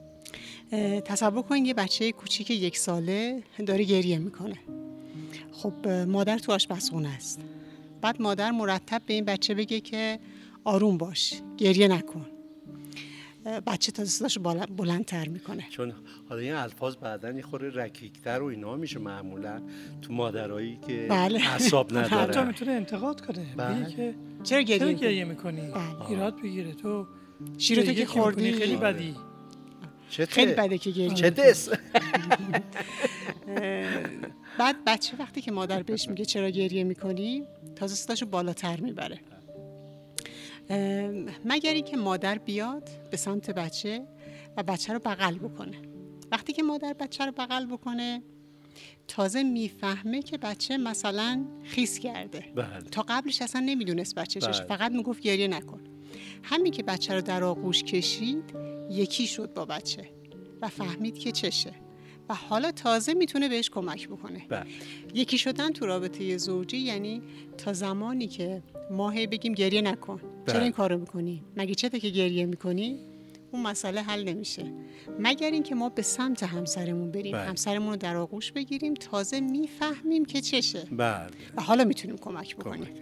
تصور 1.01 1.41
کنید 1.41 1.65
یه 1.65 1.73
بچه 1.73 2.11
کوچیک 2.11 2.51
یک 2.51 2.77
ساله 2.77 3.43
داره 3.65 3.83
گریه 3.83 4.17
می‌کنه. 4.17 4.57
خب 5.51 5.87
مادر 5.87 6.37
تو 6.37 6.51
آشپزخونه 6.51 7.09
است. 7.09 7.41
بعد 8.01 8.21
مادر 8.21 8.51
مرتب 8.51 9.01
به 9.05 9.13
این 9.13 9.25
بچه 9.25 9.53
بگه 9.53 9.79
که 9.79 10.19
آروم 10.63 10.97
باش 10.97 11.33
گریه 11.57 11.87
نکن. 11.87 12.25
بچه 13.67 13.91
تا 13.91 14.05
صداشو 14.05 14.39
بالا- 14.41 14.65
بلندتر 14.77 15.27
می‌کنه. 15.27 15.65
چون 15.69 15.93
حالا 16.29 16.41
این 16.41 16.53
الفاظ 16.53 16.95
بعدا 16.95 17.31
یه 17.31 17.41
خورده 17.41 17.69
رکیکتر 17.83 18.41
و 18.41 18.45
اینا 18.45 18.75
میشه 18.75 18.99
معمولا 18.99 19.61
تو 20.01 20.13
مادرایی 20.13 20.79
که 20.87 21.07
بله. 21.09 21.39
اعصاب 21.49 21.93
حتی 21.97 22.15
ندارن 22.15 22.47
می‌تونه 22.47 22.71
انتقاد 22.71 23.25
کنه. 23.25 23.45
بله. 23.57 23.89
که 23.95 24.15
چرا 24.43 24.61
گریه 24.61 24.79
چرا؟ 24.79 24.91
گریه 24.91 25.23
می‌کنی؟ 25.25 25.61
بله. 25.61 26.09
ایراد 26.09 26.41
بگیره. 26.41 26.73
تو 26.73 27.07
گریه 27.69 27.93
که 27.93 28.05
خوردی. 28.05 28.51
خیلی 28.51 28.75
بدی. 28.75 29.15
چته؟ 30.09 30.25
خیلی 30.25 30.53
بده 30.53 30.77
که 30.77 30.91
گریه 30.91 31.13
چه 31.13 31.29
دس 31.29 31.69
بعد 34.59 34.75
بچه 34.87 35.17
وقتی 35.19 35.41
که 35.41 35.51
مادر 35.51 35.83
بهش 35.83 36.07
میگه 36.09 36.25
چرا 36.25 36.49
گریه 36.49 36.83
می‌کنی 36.83 37.43
تازه 37.75 37.95
صداشو 37.95 38.25
بالاتر 38.25 38.79
می‌بره. 38.79 39.19
مگر 41.45 41.73
اینکه 41.73 41.97
مادر 41.97 42.37
بیاد 42.37 42.89
به 43.11 43.17
سمت 43.17 43.51
بچه 43.51 44.07
و 44.57 44.63
بچه 44.63 44.93
رو 44.93 44.99
بغل 44.99 45.37
بکنه. 45.37 45.77
وقتی 46.31 46.53
که 46.53 46.63
مادر 46.63 46.93
بچه 46.93 47.25
رو 47.25 47.31
بغل 47.31 47.65
بکنه 47.65 48.23
تازه 49.07 49.43
می‌فهمه 49.43 50.21
که 50.21 50.37
بچه 50.37 50.77
مثلا 50.77 51.45
خیس 51.63 51.99
کرده. 51.99 52.45
بله. 52.55 52.81
تا 52.91 53.05
قبلش 53.09 53.41
اصلا 53.41 53.61
نمی‌دونست 53.65 54.15
بچه 54.15 54.39
بله. 54.39 54.51
فقط 54.51 54.91
می‌گفت 54.91 55.21
گریه 55.21 55.47
نکن. 55.47 55.81
همین 56.43 56.71
که 56.71 56.83
بچه 56.83 57.13
رو 57.13 57.21
در 57.21 57.43
آغوش 57.43 57.83
کشید 57.83 58.43
یکی 58.89 59.27
شد 59.27 59.53
با 59.53 59.65
بچه 59.65 60.09
و 60.61 60.67
فهمید 60.67 61.17
که 61.17 61.31
چشه. 61.31 61.73
و 62.31 62.33
حالا 62.33 62.71
تازه 62.71 63.13
می‌تونه 63.13 63.49
بهش 63.49 63.69
کمک 63.69 64.07
بکنه. 64.07 64.45
بله. 64.49 64.65
یکی 65.13 65.37
شدن 65.37 65.71
تو 65.71 65.85
رابطه 65.85 66.37
زوجی 66.37 66.77
یعنی 66.77 67.21
تا 67.57 67.73
زمانی 67.73 68.27
که 68.27 68.63
ما 68.91 69.09
هی 69.09 69.27
بگیم 69.27 69.53
گریه 69.53 69.81
نکن. 69.81 70.19
چرا 70.19 70.53
بله. 70.55 70.63
این 70.63 70.71
کارو 70.71 70.97
می‌کنی؟ 70.97 71.43
مگه 71.57 71.75
چته 71.75 71.99
که 71.99 72.09
گریه 72.09 72.45
می‌کنی؟ 72.45 72.99
اون 73.51 73.63
مسئله 73.63 74.01
حل 74.01 74.23
نمیشه. 74.23 74.73
مگر 75.19 75.51
اینکه 75.51 75.75
ما 75.75 75.89
به 75.89 76.01
سمت 76.01 76.43
همسرمون 76.43 77.11
بریم 77.11 77.31
بله. 77.31 77.41
همسرمون 77.41 77.89
رو 77.89 77.95
در 77.95 78.15
آغوش 78.15 78.51
بگیریم 78.51 78.93
تازه 78.93 79.39
می‌فهمیم 79.39 80.25
که 80.25 80.41
چشه. 80.41 80.81
بله. 80.91 81.27
و 81.57 81.61
حالا 81.61 81.83
می‌تونیم 81.83 82.17
کمک 82.17 82.55
بکنیم. 82.55 82.83
کمک. 82.83 82.95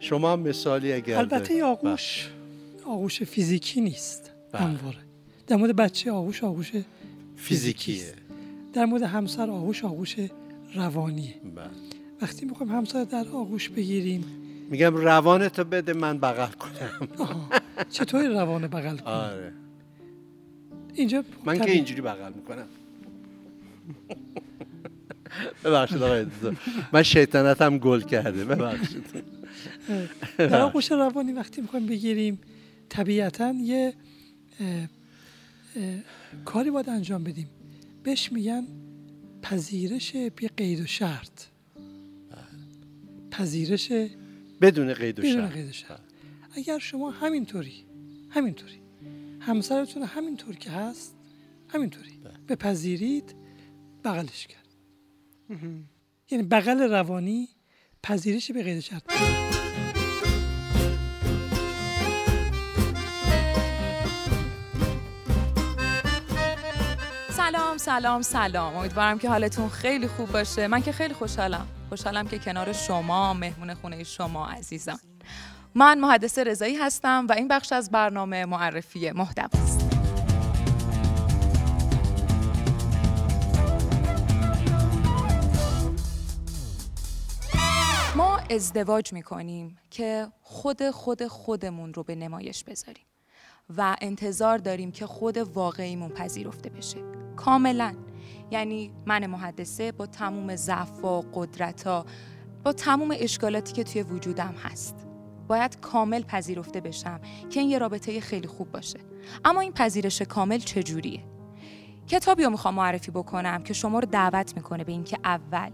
شما 0.00 0.32
هم 0.32 0.40
مثالی 0.40 0.92
اگر 0.92 1.18
البته 1.18 1.38
دارید. 1.38 1.52
این 1.52 1.62
آغوش 1.62 2.30
آغوش 2.84 3.22
فیزیکی 3.22 3.80
نیست. 3.80 4.30
بله. 4.52 4.62
همواره. 4.62 4.98
در 5.46 5.56
مورد 5.56 5.76
بچه 5.76 6.10
آغوش 6.10 6.44
آغوش 6.44 6.70
بله. 6.70 6.84
فیزیکیه 7.36 8.12
در 8.76 8.84
مورد 8.84 9.02
همسر 9.02 9.50
آغوش 9.50 9.84
آغوش 9.84 10.16
روانیه 10.74 11.34
بله. 11.54 11.70
وقتی 12.22 12.46
می‌خوایم 12.46 12.72
همسر 12.72 13.04
در 13.04 13.28
آغوش 13.28 13.68
بگیریم. 13.68 14.24
میگم 14.70 14.96
روانتو 14.96 15.64
بده 15.64 15.92
من 15.92 16.18
بغل 16.18 16.52
کنم. 16.52 17.08
آها، 17.18 17.48
چطوری 17.90 18.28
روان 18.28 18.66
بغل 18.66 18.96
کنیم 18.96 19.14
آره. 19.14 19.52
اینجا 20.94 21.24
من 21.44 21.58
که 21.58 21.70
اینجوری 21.70 22.00
بغل 22.00 22.32
می‌کنم. 22.32 22.66
ببخشید 25.64 26.02
آقای. 26.02 26.26
من 26.92 27.02
شیطنتم 27.02 27.78
گل 27.78 28.00
کرده. 28.00 28.44
ببخشید. 28.44 29.04
در 30.38 30.60
آغوش 30.60 30.92
روانی 30.92 31.32
وقتی 31.32 31.60
می‌خوایم 31.60 31.86
بگیریم 31.86 32.38
طبیعتا 32.88 33.54
یه 33.62 33.94
اه، 34.60 34.66
اه، 34.76 34.88
کاری 36.44 36.70
باید 36.70 36.88
انجام 36.88 37.24
بدیم. 37.24 37.48
بهش 38.06 38.32
میگن 38.32 38.66
پذیرش 39.42 40.16
بی 40.16 40.48
قید 40.48 40.80
و 40.80 40.86
شرط. 40.86 41.44
پذیرش 43.30 43.92
بدون 44.60 44.94
قید 44.94 45.18
و 45.18 45.22
بدون 45.22 45.34
شرط. 45.34 45.52
قید 45.52 45.68
و 45.68 45.72
شرط. 45.72 46.00
اگر 46.52 46.78
شما 46.78 47.10
همینطوری 47.10 47.84
همینطوری. 48.30 48.80
همسرتون 49.40 50.02
همینطور 50.02 50.54
که 50.54 50.70
هست 50.70 51.16
همینطوری. 51.68 52.18
بپذیرید 52.48 53.34
بغلش 54.04 54.46
کرد. 54.46 54.66
یعنی 56.30 56.44
بغل 56.44 56.80
روانی 56.80 57.48
پذیرش 58.02 58.50
به 58.50 58.62
غیر 58.62 58.80
شرط. 58.80 59.02
سلام 67.52 67.78
سلام 67.78 68.22
سلام. 68.22 68.76
امیدوارم 68.76 69.18
که 69.18 69.28
حالتون 69.28 69.68
خیلی 69.68 70.08
خوب 70.08 70.32
باشه. 70.32 70.66
من 70.66 70.82
که 70.82 70.92
خیلی 70.92 71.14
خوشحالم. 71.14 71.66
خوشحالم 71.88 72.28
که 72.28 72.38
کنار 72.38 72.72
شما 72.72 73.34
مهمون 73.34 73.74
خونه 73.74 74.04
شما 74.04 74.46
عزیزم 74.46 75.00
من 75.74 75.98
محدث 75.98 76.38
رضایی 76.38 76.76
هستم 76.76 77.26
و 77.28 77.32
این 77.32 77.48
بخش 77.48 77.72
از 77.72 77.90
برنامه 77.90 78.44
معرفی 78.44 79.10
محتواست 79.10 79.94
ما 88.16 88.38
ازدواج 88.50 89.12
می‌کنیم 89.12 89.78
که 89.90 90.28
خود 90.42 90.90
خود 90.90 91.26
خودمون 91.26 91.94
رو 91.94 92.02
به 92.02 92.14
نمایش 92.14 92.64
بذاریم. 92.64 93.06
و 93.76 93.96
انتظار 94.00 94.58
داریم 94.58 94.92
که 94.92 95.06
خود 95.06 95.36
واقعیمون 95.36 96.08
پذیرفته 96.08 96.70
بشه. 96.70 96.98
کاملا. 97.36 97.94
یعنی 98.50 98.92
من 99.06 99.26
محدثه 99.26 99.92
با 99.92 100.06
تموم 100.06 100.56
ضعف 100.56 101.04
و 101.04 101.24
قدرت 101.34 101.86
ها 101.86 102.06
با 102.64 102.72
تموم 102.72 103.14
اشکالاتی 103.14 103.72
که 103.72 103.84
توی 103.84 104.02
وجودم 104.02 104.54
هست. 104.64 104.94
باید 105.48 105.80
کامل 105.80 106.22
پذیرفته 106.22 106.80
بشم 106.80 107.20
که 107.50 107.60
این 107.60 107.70
یه 107.70 107.78
رابطه 107.78 108.20
خیلی 108.20 108.48
خوب 108.48 108.70
باشه. 108.70 108.98
اما 109.44 109.60
این 109.60 109.72
پذیرش 109.72 110.22
کامل 110.22 110.58
چجوریه؟ 110.58 111.20
کتابی 112.06 112.44
رو 112.44 112.50
می‌خوام 112.50 112.74
معرفی 112.74 113.10
بکنم 113.10 113.62
که 113.62 113.74
شما 113.74 113.98
رو 113.98 114.06
دعوت 114.06 114.56
می‌کنه 114.56 114.84
به 114.84 114.92
اینکه 114.92 115.18
اول 115.24 115.70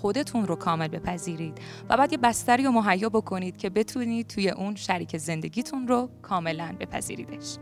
خودتون 0.00 0.46
رو 0.46 0.56
کامل 0.56 0.88
بپذیرید 0.88 1.58
و 1.88 1.96
بعد 1.96 2.12
یه 2.12 2.18
بستری 2.18 2.64
رو 2.64 2.70
مهیا 2.70 3.08
بکنید 3.08 3.56
که 3.56 3.70
بتونید 3.70 4.26
توی 4.26 4.48
اون 4.50 4.74
شریک 4.74 5.16
زندگیتون 5.16 5.88
رو 5.88 6.08
کاملا 6.22 6.76
بپذیریدش. 6.80 7.56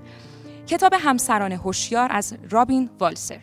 کتاب 0.66 0.94
همسران 0.98 1.52
هوشیار 1.52 2.12
از 2.12 2.34
رابین 2.50 2.90
والسر. 3.00 3.40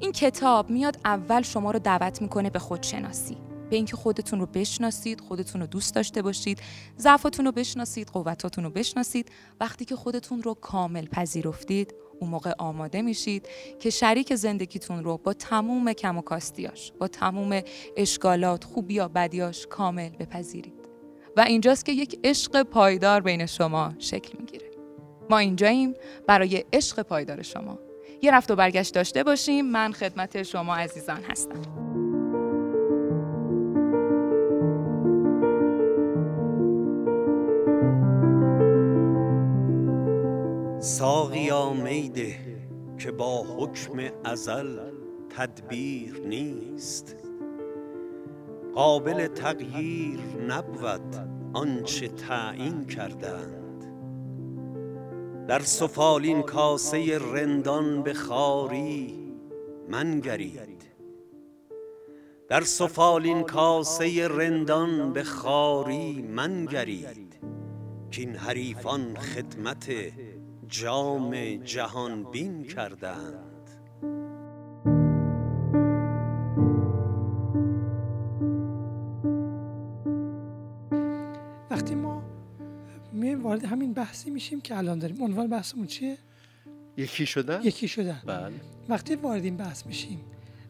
این 0.00 0.12
کتاب 0.12 0.70
میاد 0.70 0.96
اول 1.04 1.42
شما 1.42 1.70
رو 1.70 1.78
دعوت 1.78 2.22
می‌کنه 2.22 2.50
به 2.50 2.58
خودشناسی 2.58 3.36
به 3.70 3.76
اینکه 3.76 3.96
خودتون 3.96 4.40
رو 4.40 4.46
بشناسید 4.46 5.20
خودتون 5.20 5.60
رو 5.60 5.66
دوست 5.66 5.94
داشته 5.94 6.22
باشید 6.22 6.62
ضعفاتون 6.98 7.44
رو 7.44 7.52
بشناسید 7.52 8.08
قوتاتون 8.08 8.64
رو 8.64 8.70
بشناسید. 8.70 9.32
وقتی 9.60 9.84
که 9.84 9.96
خودتون 9.96 10.42
رو 10.42 10.54
کامل 10.54 11.06
پذیرفتید 11.06 11.94
اون 12.22 12.30
موقع 12.30 12.52
آماده 12.58 13.02
میشید 13.02 13.48
که 13.78 13.90
شریک 13.90 14.34
زندگیتون 14.34 15.04
رو 15.04 15.18
با 15.18 15.32
تموم 15.32 15.92
کم 15.92 16.18
و 16.18 16.22
کاستیاش 16.22 16.92
با 16.98 17.08
تموم 17.08 17.60
اشکالات 17.96 18.64
خوبی 18.64 18.94
یا 18.94 19.08
بدیاش 19.08 19.66
کامل 19.66 20.08
بپذیرید. 20.08 20.88
و 21.36 21.40
اینجاست 21.40 21.84
که 21.84 21.92
یک 21.92 22.20
عشق 22.24 22.62
پایدار 22.62 23.20
بین 23.20 23.46
شما 23.46 23.92
شکل 23.98 24.38
می‌گیره. 24.38 24.70
ما 25.30 25.38
اینجاییم 25.38 25.94
برای 26.26 26.64
عشق 26.72 27.02
پایدار 27.02 27.42
شما. 27.42 27.78
یه 28.22 28.30
رفت 28.30 28.50
و 28.50 28.56
برگشت 28.56 28.94
داشته 28.94 29.24
باشیم. 29.24 29.66
من 29.66 29.92
خدمت 29.92 30.42
شما 30.42 30.76
عزیزان 30.76 31.22
هستم. 31.30 31.62
ساقیا 40.82 41.72
میده 41.72 42.38
که 42.98 43.12
با 43.12 43.42
حکم 43.42 44.10
ازل 44.24 44.78
تدبیر 45.30 46.20
نیست. 46.26 47.16
قابل 48.74 49.26
تغییر 49.26 50.20
نبود 50.48 51.16
آنچه 51.52 52.08
تعیین 52.08 52.84
کردند. 52.84 53.84
در 55.48 55.58
سفالین 55.58 56.42
کاسه 56.42 57.18
رندان 57.18 58.02
به 58.02 58.14
خاری 58.14 59.34
منگرید. 59.88 60.82
در 62.48 62.60
سفالین 62.60 63.42
کاسه 63.42 64.28
رندان 64.28 65.12
به 65.12 65.22
خاری 65.22 66.22
منگرید. 66.22 67.38
که 68.10 68.20
این 68.20 68.36
حریفان 68.36 69.16
خدمت 69.16 69.90
جام 70.72 71.56
جهان 71.56 72.22
بین 72.24 72.64
کردند. 72.64 73.70
وقتی 81.70 81.94
ما 81.94 82.22
میایم 83.12 83.42
وارد 83.42 83.64
همین 83.64 83.92
بحثی 83.92 84.30
میشیم 84.30 84.60
که 84.60 84.76
الان 84.78 84.98
داریم. 84.98 85.22
عنوان 85.22 85.46
بحثمون 85.46 85.86
چیه؟ 85.86 86.18
یکی 86.96 87.26
شدن؟ 87.26 87.60
یکی 87.62 87.88
شدن. 87.88 88.22
بله. 88.26 88.52
وقتی 88.88 89.14
وارد 89.14 89.44
این 89.44 89.56
بحث 89.56 89.86
میشیم 89.86 90.20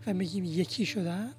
و 0.07 0.13
میگیم 0.15 0.45
یکی 0.45 0.87
شدن 0.87 1.31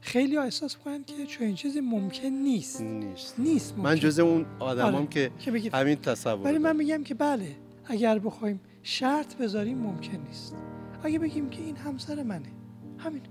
خیلی 0.00 0.36
ها 0.36 0.42
احساس 0.42 0.76
می‌کنن 0.76 1.04
که 1.04 1.26
چون 1.26 1.46
این 1.46 1.56
چیزی 1.56 1.80
ممکن 1.80 2.26
نیست. 2.28 2.80
نیست. 2.80 3.34
نیست 3.38 3.78
من 3.78 3.90
ممکن. 3.90 4.00
جز 4.00 4.18
اون 4.18 4.46
آدمام 4.60 4.94
آره. 4.94 5.06
که 5.06 5.30
که 5.38 5.50
بگید- 5.50 5.74
همین 5.74 5.96
تصور 5.96 6.44
ولی 6.44 6.58
من. 6.58 6.76
میگم 6.76 7.04
که 7.04 7.14
بله. 7.14 7.56
اگر 7.86 8.18
بخوایم 8.18 8.60
شرط 8.82 9.36
بذاریم 9.36 9.78
ممکن 9.78 10.16
نیست. 10.16 10.56
اگه 11.02 11.18
بگیم 11.18 11.50
که 11.50 11.62
این 11.62 11.76
همسر 11.76 12.22
منه 12.22 12.48
همین. 12.98 13.22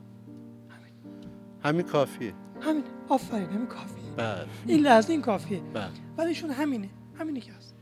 همین. 1.64 1.84
کافیه. 1.84 2.34
همین. 2.62 2.84
آفرین 3.10 3.50
همین 3.50 3.68
کافیه. 3.68 4.12
بله. 4.18 4.46
این 4.68 4.80
لحظه 4.80 5.14
این 5.14 5.22
کافیه. 5.22 5.60
بله. 5.60 5.90
ولی 6.18 6.28
ایشون 6.28 6.50
همینه 6.50 6.90
همینه 7.20 7.40
که 7.40 7.52
هست. 7.54 7.76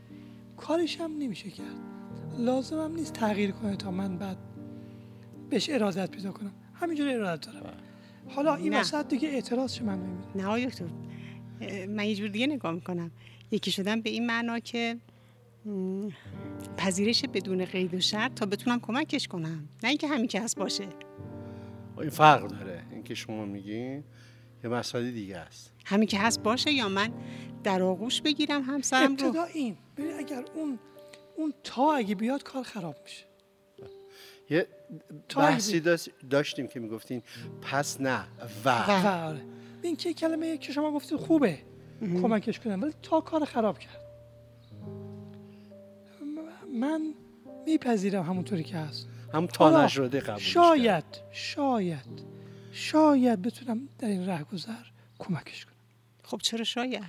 کارش 0.56 1.00
هم 1.00 1.16
نمیشه 1.18 1.50
کرد. 1.50 1.76
لازم 2.38 2.78
هم 2.78 2.94
نیست 2.94 3.12
تغییر 3.12 3.50
کنه 3.50 3.76
تا 3.76 3.90
من 3.90 4.18
بعد 4.18 4.36
بهش 5.50 5.70
ارادت 5.70 6.10
پیدا 6.10 6.32
کنم. 6.32 6.52
همینجوری 6.74 7.14
ارادت 7.14 7.46
دارم. 7.46 7.76
حالا 8.28 8.54
این. 8.54 8.74
وسط 8.74 9.08
دیگه 9.08 9.28
اعتراض 9.28 9.72
چه 9.72 9.84
من 9.84 9.98
نمیده 9.98 10.48
نه 10.48 10.66
دکتر 10.66 10.84
من 11.88 12.04
یه 12.04 12.14
جور 12.14 12.28
دیگه 12.28 12.46
نگاه 12.46 12.72
می‌کنم. 12.72 13.10
یکی 13.50 13.70
شدن 13.70 14.00
به 14.00 14.10
این 14.10 14.26
معنا 14.26 14.58
که 14.58 14.96
پذیرش 16.76 17.24
بدون 17.24 17.64
قید 17.64 17.94
و 17.94 18.00
شرط 18.00 18.34
تا 18.34 18.46
بتونم 18.46 18.80
کمکش 18.80 19.28
کنم. 19.28 19.68
نه 19.82 19.88
اینکه 19.88 20.08
همین 20.08 20.26
که 20.26 20.40
هست 20.40 20.58
باشه. 20.58 20.88
این 22.00 22.10
فرق 22.10 22.46
داره. 22.46 22.82
این 22.90 23.02
که 23.02 23.14
شما 23.14 23.44
میگین 23.44 24.04
یه 24.64 24.70
مسئله 24.70 25.10
دیگه 25.10 25.36
است. 25.36 25.72
همین 25.84 26.08
که 26.08 26.18
هست 26.18 26.42
باشه 26.42 26.72
یا 26.72 26.88
من 26.88 27.12
در 27.64 27.82
آغوش 27.82 28.22
بگیرم 28.22 28.62
همسرم 28.62 29.16
رو. 29.16 29.26
ابتدا 29.26 29.44
این. 29.44 29.76
ببین 29.96 30.12
اگر 30.18 30.44
اون 30.54 30.78
اون 31.36 31.54
تا 31.64 31.92
اگه 31.94 32.14
بیاد 32.14 32.42
کار 32.42 32.62
خراب 32.62 32.96
میشه. 33.04 33.24
یه 34.50 34.66
تا 35.28 35.40
بحثی 35.40 35.82
داشتیم 36.30 36.66
که 36.66 36.80
می‌گفتین 36.80 37.22
پس 37.62 38.00
نه 38.00 38.24
و. 38.64 38.68
و. 38.68 39.28
آره. 39.28 39.40
این 39.82 39.96
که 39.96 40.14
کلمه 40.14 40.58
که 40.58 40.72
شما 40.72 40.92
گفتید 40.92 41.18
خوبه. 41.18 41.58
کمکش 42.00 42.60
کنم. 42.60 42.82
ولی 42.82 42.92
تا 43.02 43.20
کار 43.20 43.44
خراب 43.44 43.78
کرد. 43.78 44.01
من 46.72 47.14
میپذیرم 47.66 48.22
همونطوری 48.22 48.64
که 48.64 48.76
هست. 48.76 49.08
هم 49.34 49.46
تا 49.46 49.84
نشده 49.84 50.20
قبولش 50.20 50.42
شاید 50.42 51.04
شاید 51.32 52.22
شاید 52.72 53.42
بتونم 53.42 53.88
در 53.98 54.08
این 54.08 54.26
رهگذر 54.26 54.84
کمکش 55.18 55.64
کنم. 55.64 55.74
خب 56.24 56.38
چرا 56.42 56.64
شاید؟ 56.64 57.04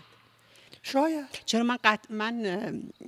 شاید. 0.82 1.26
چرا 1.46 1.64
من 1.64 1.78
قط... 1.84 2.12
من. 2.12 2.44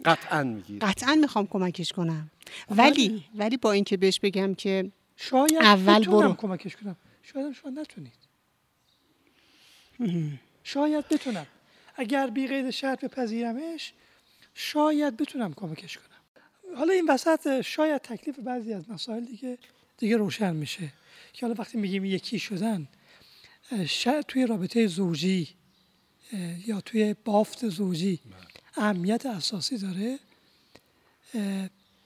قطعا 0.05 0.43
میگید 0.43 0.83
قطعا 0.83 1.15
می‌خوام 1.15 1.47
کمکش 1.47 1.91
کنم. 1.91 2.31
ولی 2.69 3.25
ولی 3.35 3.57
با 3.57 3.71
اینکه 3.71 3.97
بهش 3.97 4.19
بگم 4.19 4.55
که 4.55 4.91
شاید 5.15 5.61
اول 5.61 6.05
برو. 6.05 6.33
کمکش 6.33 6.75
کنم. 6.75 6.95
شاید 7.23 7.53
شما 7.53 7.71
نتونید. 7.71 8.13
شاید 10.63 11.07
بتونم. 11.07 11.47
اگر 11.95 12.29
بی 12.29 12.47
قید 12.47 12.69
شرط 12.69 13.05
بپذیرمش 13.05 13.93
شاید 14.53 15.17
بتونم 15.17 15.53
کمکش 15.53 15.97
کنم. 15.97 16.14
حالا 16.75 16.93
این 16.93 17.05
وسط 17.09 17.61
شاید 17.61 18.01
تکلیف 18.01 18.39
بعضی 18.39 18.73
از 18.73 18.89
مسائل 18.89 19.25
دیگه 19.25 19.57
دیگه 19.97 20.17
روشن 20.17 20.55
میشه. 20.55 20.93
که 21.33 21.45
حالا 21.45 21.55
وقتی 21.59 21.77
میگیم 21.77 22.05
یکی 22.05 22.39
شدن 22.39 22.87
شاید 23.87 24.25
توی 24.25 24.45
رابطه 24.45 24.87
زوجی 24.87 25.49
یا 26.65 26.81
توی 26.81 27.15
بافت 27.25 27.69
زوجی 27.69 28.19
اهمیت 28.77 29.25
اساسی 29.25 29.77
داره. 29.77 30.19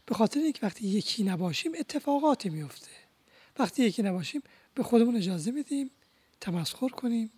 به 0.06 0.16
خاطر 0.16 0.40
اینکه 0.40 0.60
وقتی 0.66 0.88
یکی 0.88 1.24
نباشیم 1.24 1.72
اتفاقاتی 1.80 2.50
میفته. 2.50 2.92
وقتی 3.60 3.84
یکی 3.84 4.02
نباشیم 4.02 4.44
به 4.76 4.84
خودمون 4.84 5.16
اجازه 5.16 5.52
میدیم 5.52 5.90
تمسخر 6.42 6.90
کنیم. 6.90 7.32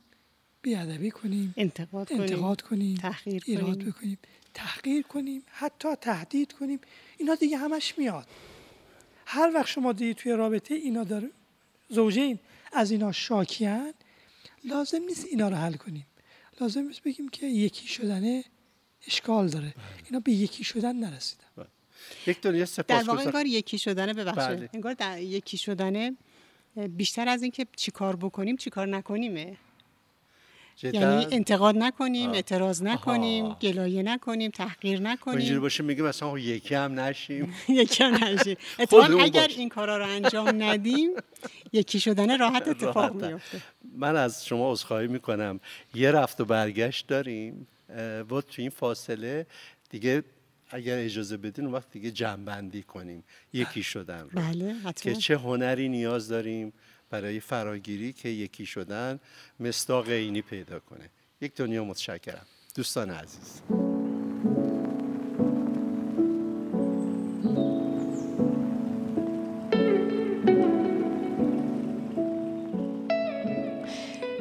بیادبی 0.61 1.11
کنیم 1.11 1.53
انتقاد 1.57 2.09
کنیم 2.09 2.21
انتقاد 2.21 2.61
کنیم 2.61 2.97
تحقیر 2.97 3.43
ایراد 3.45 3.75
کنیم. 3.75 3.89
بکنیم 3.89 4.17
تحقیر 4.53 5.01
کنیم 5.01 5.43
حتی 5.47 5.95
تهدید 5.95 6.53
کنیم. 6.53 6.79
اینا 7.17 7.35
دیگه 7.35 7.57
همش 7.57 7.93
میاد. 7.97 8.27
هر 9.25 9.51
وقت 9.53 9.67
شما 9.67 9.93
دیدی 9.93 10.13
توی 10.13 10.31
رابطه 10.31 10.75
اینا 10.75 11.03
داره 11.03 11.31
زوجین 11.89 12.39
از 12.73 12.91
اینا 12.91 13.11
شاکیان 13.11 13.93
لازم 14.63 15.01
نیست 15.07 15.25
اینا 15.25 15.49
رو 15.49 15.55
حل 15.55 15.73
کنیم. 15.73 16.05
لازم 16.61 16.81
نیست 16.81 17.03
بگیم 17.03 17.29
که 17.29 17.45
یکی 17.45 17.87
شدنه 17.87 18.43
اشکال 19.07 19.47
داره. 19.47 19.73
اینا 20.05 20.19
به 20.19 20.31
یکی 20.31 20.63
شدن 20.63 20.95
نرسیدن. 20.95 21.45
یک 22.27 22.41
دنیا 22.41 22.59
در 22.59 22.65
سپاس 22.65 23.07
واقع 23.07 23.21
انگار 23.21 23.45
یکی 23.45 23.77
شدنه 23.77 24.13
ببخشید. 24.13 24.57
بله. 24.57 24.69
انگار 24.73 24.93
در 24.93 25.21
یکی 25.21 25.57
شدنه 25.57 26.17
اه، 26.77 26.87
بیشتر 26.87 27.27
از 27.27 27.41
اینکه 27.41 27.67
چیکار 27.75 28.15
بکنیم 28.15 28.55
چیکار 28.55 28.87
نکنیمه. 28.87 29.57
یعنی 30.83 31.27
انتقاد 31.31 31.77
نکنیم 31.77 32.29
آه. 32.29 32.35
اعتراض 32.35 32.83
نکنیم 32.83 33.45
آها. 33.45 33.57
گلایه 33.61 34.03
نکنیم 34.03 34.51
تحقیر 34.51 34.91
اینجوری 34.97 35.13
نکنیم. 35.13 35.59
باشه 35.59 35.83
میگه 35.83 36.03
مثلا 36.03 36.39
یکی 36.39 36.75
هم 36.75 36.99
نشیم. 36.99 37.53
یکی 37.69 38.03
هم 38.03 38.23
نشیم. 38.23 38.57
اتفاقا 38.79 39.23
اگر. 39.23 39.47
این 39.57 39.69
کارا 39.69 39.97
رو 39.97 40.05
انجام 40.07 40.63
ندیم 40.63 41.11
یکی 41.73 41.99
شدن 41.99 42.39
راحت 42.39 42.67
اتفاق. 42.71 43.25
میفته 43.25 43.61
من 43.97 44.15
از 44.15 44.45
شما 44.45 44.71
عذرخواهی 44.71 45.07
می‌کنم. 45.07 45.59
یه 45.93 46.11
رفت 46.11 46.41
و 46.41 46.45
برگشت 46.45 47.07
داریم. 47.07 47.67
و 48.31 48.41
تو 48.41 48.45
این 48.57 48.69
فاصله 48.69 49.45
دیگه 49.89 50.23
اگر 50.69 50.97
اجازه 50.97 51.37
بدین 51.37 51.65
اون 51.65 51.73
وقت 51.73 51.91
دیگه 51.91 52.11
جنبندی 52.11 52.83
کنیم. 52.83 53.23
یکی 53.53 53.83
شدن 53.83 54.21
رو. 54.21 54.29
بله 54.41 54.73
حتما. 54.73 55.13
که 55.13 55.19
چه 55.19 55.37
هنری 55.37 55.89
نیاز 55.89 56.27
داریم. 56.27 56.73
برای 57.11 57.39
فراگیری 57.39 58.13
که 58.13 58.29
یکی 58.29 58.65
شدن 58.65 59.19
مصداق 59.59 60.09
عینی 60.09 60.41
پیدا 60.41 60.79
کنه. 60.79 61.09
یک 61.41 61.55
دنیا 61.55 61.83
متشکرم. 61.83 62.45
دوستان 62.75 63.09
عزیز. 63.09 63.61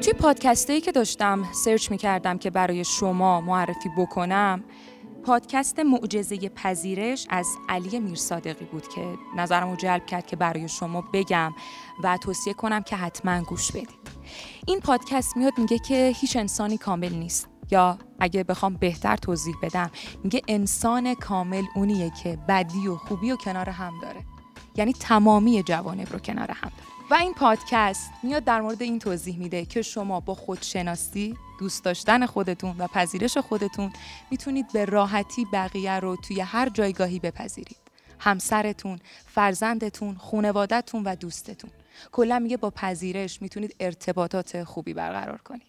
توی 0.02 0.12
پادکستایی 0.12 0.80
که 0.80 0.92
داشتم 0.92 1.44
سرچ 1.64 1.90
می‌کردم 1.90 2.38
که 2.38 2.50
برای 2.50 2.85
شما 2.85 3.40
معرفی 3.40 3.88
بکنم 3.98 4.64
پادکست 5.24 5.78
معجزه 5.78 6.48
پذیرش 6.48 7.26
از 7.30 7.46
علی 7.68 8.00
میرصادقی 8.00 8.64
بود 8.64 8.88
که 8.88 9.14
نظرمو 9.37 9.76
جلب 9.76 10.06
کرد 10.06 10.26
که 10.26 10.37
برای 10.37 10.68
شما 10.68 11.00
بگم 11.12 11.54
و 12.04 12.18
توصیه 12.22 12.54
کنم 12.54 12.83
که 12.83 12.96
حتما 12.96 13.42
گوش 13.42 13.72
بدید. 13.72 14.11
این 14.66 14.80
پادکست 14.80 15.37
میاد 15.37 15.52
میگه 15.59 15.78
که 15.78 16.12
هیچ 16.16 16.37
انسانی 16.37 16.78
کامل 16.78 17.12
نیست. 17.12 17.48
یا 17.70 17.98
اگه 18.18 18.44
بخوام 18.44 18.74
بهتر 18.74 19.16
توضیح 19.16 19.54
بدم 19.62 19.90
میگه 20.24 20.42
انسان 20.48 21.14
کامل 21.14 21.64
اونیه 21.74 22.12
که 22.22 22.38
بدی 22.48 22.88
و 22.88 22.96
خوبی 22.96 23.33
و 23.33 23.37
کنار 23.37 23.70
هم 23.70 23.92
داره. 24.02 24.20
یعنی 24.76 24.92
تمامی 24.92 25.62
جوانب 25.62 26.12
رو 26.12 26.18
کنار 26.18 26.50
هم 26.50 26.70
داره. 26.70 26.99
و 27.11 27.14
این 27.14 27.35
پادکست 27.35 28.11
میاد 28.23 28.44
در 28.44 28.61
مورد 28.61 28.83
این 28.83 28.99
توضیح 28.99 29.38
میده 29.38 29.64
که 29.64 29.83
شما 29.83 30.20
با 30.20 30.35
خودشناسی 30.35 31.37
دوست 31.59 31.85
داشتن 31.85 32.27
خودتون 32.27 32.77
و 32.79 32.87
پذیرش 32.87 33.38
خودتون 33.38 33.92
می‌تونید 34.31 34.73
به 34.73 34.85
راحتی 34.85 35.46
بقیه 35.53 36.01
رو 36.01 36.16
توی 36.16 36.40
هر 36.40 36.68
جایگاهی 36.68 37.18
بپذیرید. 37.18 37.77
همسرتون، 38.18 38.99
فرزندتون، 39.27 40.14
خونوادتون 40.14 41.03
و 41.03 41.14
دوستتون. 41.16 41.70
کلا 42.12 42.38
میگه 42.38 42.57
با 42.57 42.70
پذیرش 42.70 43.42
می‌تونید 43.42 43.77
ارتباطات 43.81 44.64
خوبی 44.64 44.94
برقرار 44.94 45.38
کنید. 45.38 45.62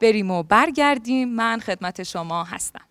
بریم 0.00 0.30
و 0.30 0.42
برگردیم. 0.42 1.28
من 1.28 1.60
خدمت 1.60 2.02
شما 2.02 2.44
هستم. 2.44 2.84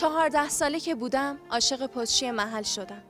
چهارده 0.00 0.48
ساله 0.48 0.80
که 0.80 0.94
بودم 0.94 1.38
عاشق 1.50 1.86
پستچی 1.86 2.30
محل 2.30 2.62
شدم. 2.62 3.02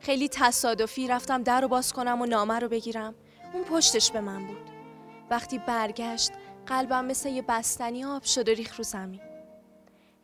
خیلی 0.00 0.28
تصادفی 0.28 1.08
رفتم 1.08 1.42
در 1.42 1.60
رو 1.60 1.68
باز 1.68 1.92
کنم 1.92 2.22
و 2.22 2.26
نامه 2.26 2.58
رو 2.58 2.68
بگیرم. 2.68 3.14
اون 3.52 3.64
پشتش 3.64 4.10
به 4.10 4.20
من 4.20 4.46
بود. 4.46 4.70
وقتی 5.30 5.58
برگشت 5.58 6.32
قلبم 6.66 7.04
مثل 7.04 7.28
یه 7.28 7.42
بستنی 7.42 8.04
آب 8.04 8.22
شد 8.22 8.48
و 8.48 8.52
ریخ 8.52 8.76
رو 8.76 8.84
زمین. 8.84 9.20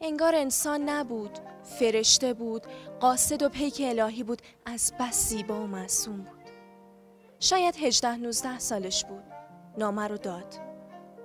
انگار 0.01 0.35
انسان 0.35 0.89
نبود 0.89 1.39
فرشته 1.63 2.35
بود 2.35 2.63
قاصد 3.01 3.43
و 3.43 3.49
پیک 3.49 3.83
الهی 3.85 4.23
بود 4.23 4.43
از 4.67 4.93
بس 5.01 5.29
زیبا 5.29 5.61
و 5.61 5.67
معصوم 5.67 6.17
بود. 6.17 6.51
شاید 7.41 7.77
هجده 7.77 8.17
نوزده 8.17 8.59
سالش 8.59 9.05
بود. 9.05 9.25
نامه 9.79 10.09
رو 10.09 10.17
داد. 10.17 10.63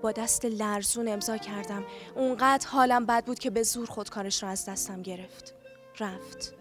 با 0.01 0.11
دست 0.11 0.45
لرزون 0.45 1.07
امضا 1.07 1.37
کردم. 1.37 1.83
اونقدر 2.15 2.67
حالم 2.67 3.05
بد 3.05 3.25
بود 3.25 3.39
که 3.39 3.49
به 3.49 3.63
زور 3.63 3.85
خودکارش 3.87 4.43
رو 4.43 4.49
از 4.49 4.65
دستم 4.65 5.01
گرفت. 5.01 5.53
رفت. 5.99 6.53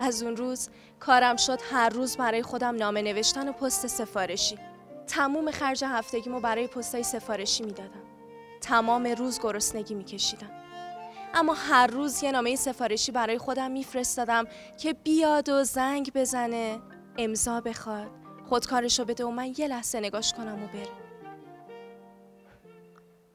از 0.00 0.22
اون 0.22 0.36
روز 0.36 0.68
کارم 1.00 1.36
شد 1.36 1.58
هر 1.70 1.88
روز 1.88 2.16
برای 2.16 2.42
خودم 2.42 2.76
نامه 2.76 3.02
نوشتن 3.02 3.48
و 3.48 3.52
پست 3.52 3.86
سفارشی. 3.86 4.58
تموم 5.06 5.50
خرج 5.50 5.84
هفتگیمو 5.84 6.40
برای 6.40 6.66
پستای 6.66 7.02
سفارشی 7.02 7.62
می‌دادم. 7.62 8.02
تمام 8.60 9.06
روز 9.06 9.40
گرسنگی 9.40 9.94
میکشیدم. 9.94 10.50
اما 11.34 11.54
هر 11.54 11.86
روز 11.86 12.22
یه 12.22 12.32
نامه 12.32 12.56
سفارشی 12.56 13.12
برای 13.12 13.38
خودم 13.38 13.70
میفرستادم 13.70 14.44
که 14.78 14.92
بیاد 14.92 15.48
و 15.48 15.64
زنگ 15.64 16.12
بزنه 16.14 16.78
امضا 17.18 17.60
بخواد 17.60 18.10
خودکارشو 18.48 19.04
بده 19.04 19.24
و 19.24 19.30
من 19.30 19.54
یه 19.58 19.68
لحظه 19.68 20.00
نگاش 20.00 20.32
کنم 20.32 20.64
و 20.64 20.66
بره. 20.66 21.05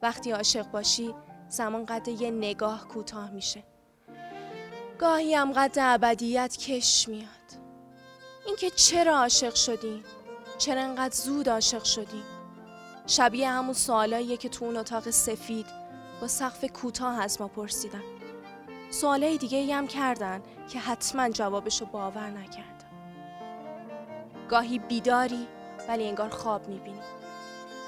وقتی 0.02 0.30
عاشق 0.30 0.70
باشی 0.70 1.14
زمان 1.48 1.86
قد 1.86 2.08
یه 2.08 2.30
نگاه 2.30 2.88
کوتاه 2.88 3.30
میشه. 3.30 3.62
گاهی 4.98 5.34
هم 5.34 5.52
قد 5.52 5.78
ابدیت 5.80 6.56
کش 6.56 7.08
میاد. 7.08 7.28
اینکه 8.46 8.70
چرا 8.70 9.18
عاشق 9.18 9.54
شدی؟ 9.54 10.02
چرا 10.58 10.80
انقدر 10.80 11.14
زود 11.14 11.48
عاشق 11.48 11.84
شدی؟ 11.84 12.22
شبیه 13.06 13.50
همون 13.50 13.72
سوالاییه 13.74 14.36
که 14.36 14.48
تو 14.48 14.64
اون 14.64 14.76
اتاق 14.76 15.10
سفید 15.10 15.66
با 16.20 16.28
سقف 16.28 16.64
کوتاه 16.64 17.22
از 17.22 17.40
ما 17.40 17.48
پرسیدن. 17.48 18.02
سوالای 18.90 19.38
دیگه 19.38 19.58
ای 19.58 19.72
هم 19.72 19.86
کردن 19.86 20.42
که 20.68 20.78
حتما 20.78 21.28
جوابشو 21.28 21.86
باور 21.86 22.30
نکردم 22.30 22.72
گاهی 24.48 24.78
بیداری 24.78 25.48
ولی 25.88 26.08
انگار 26.08 26.28
خواب 26.28 26.68
می‌بینی. 26.68 27.00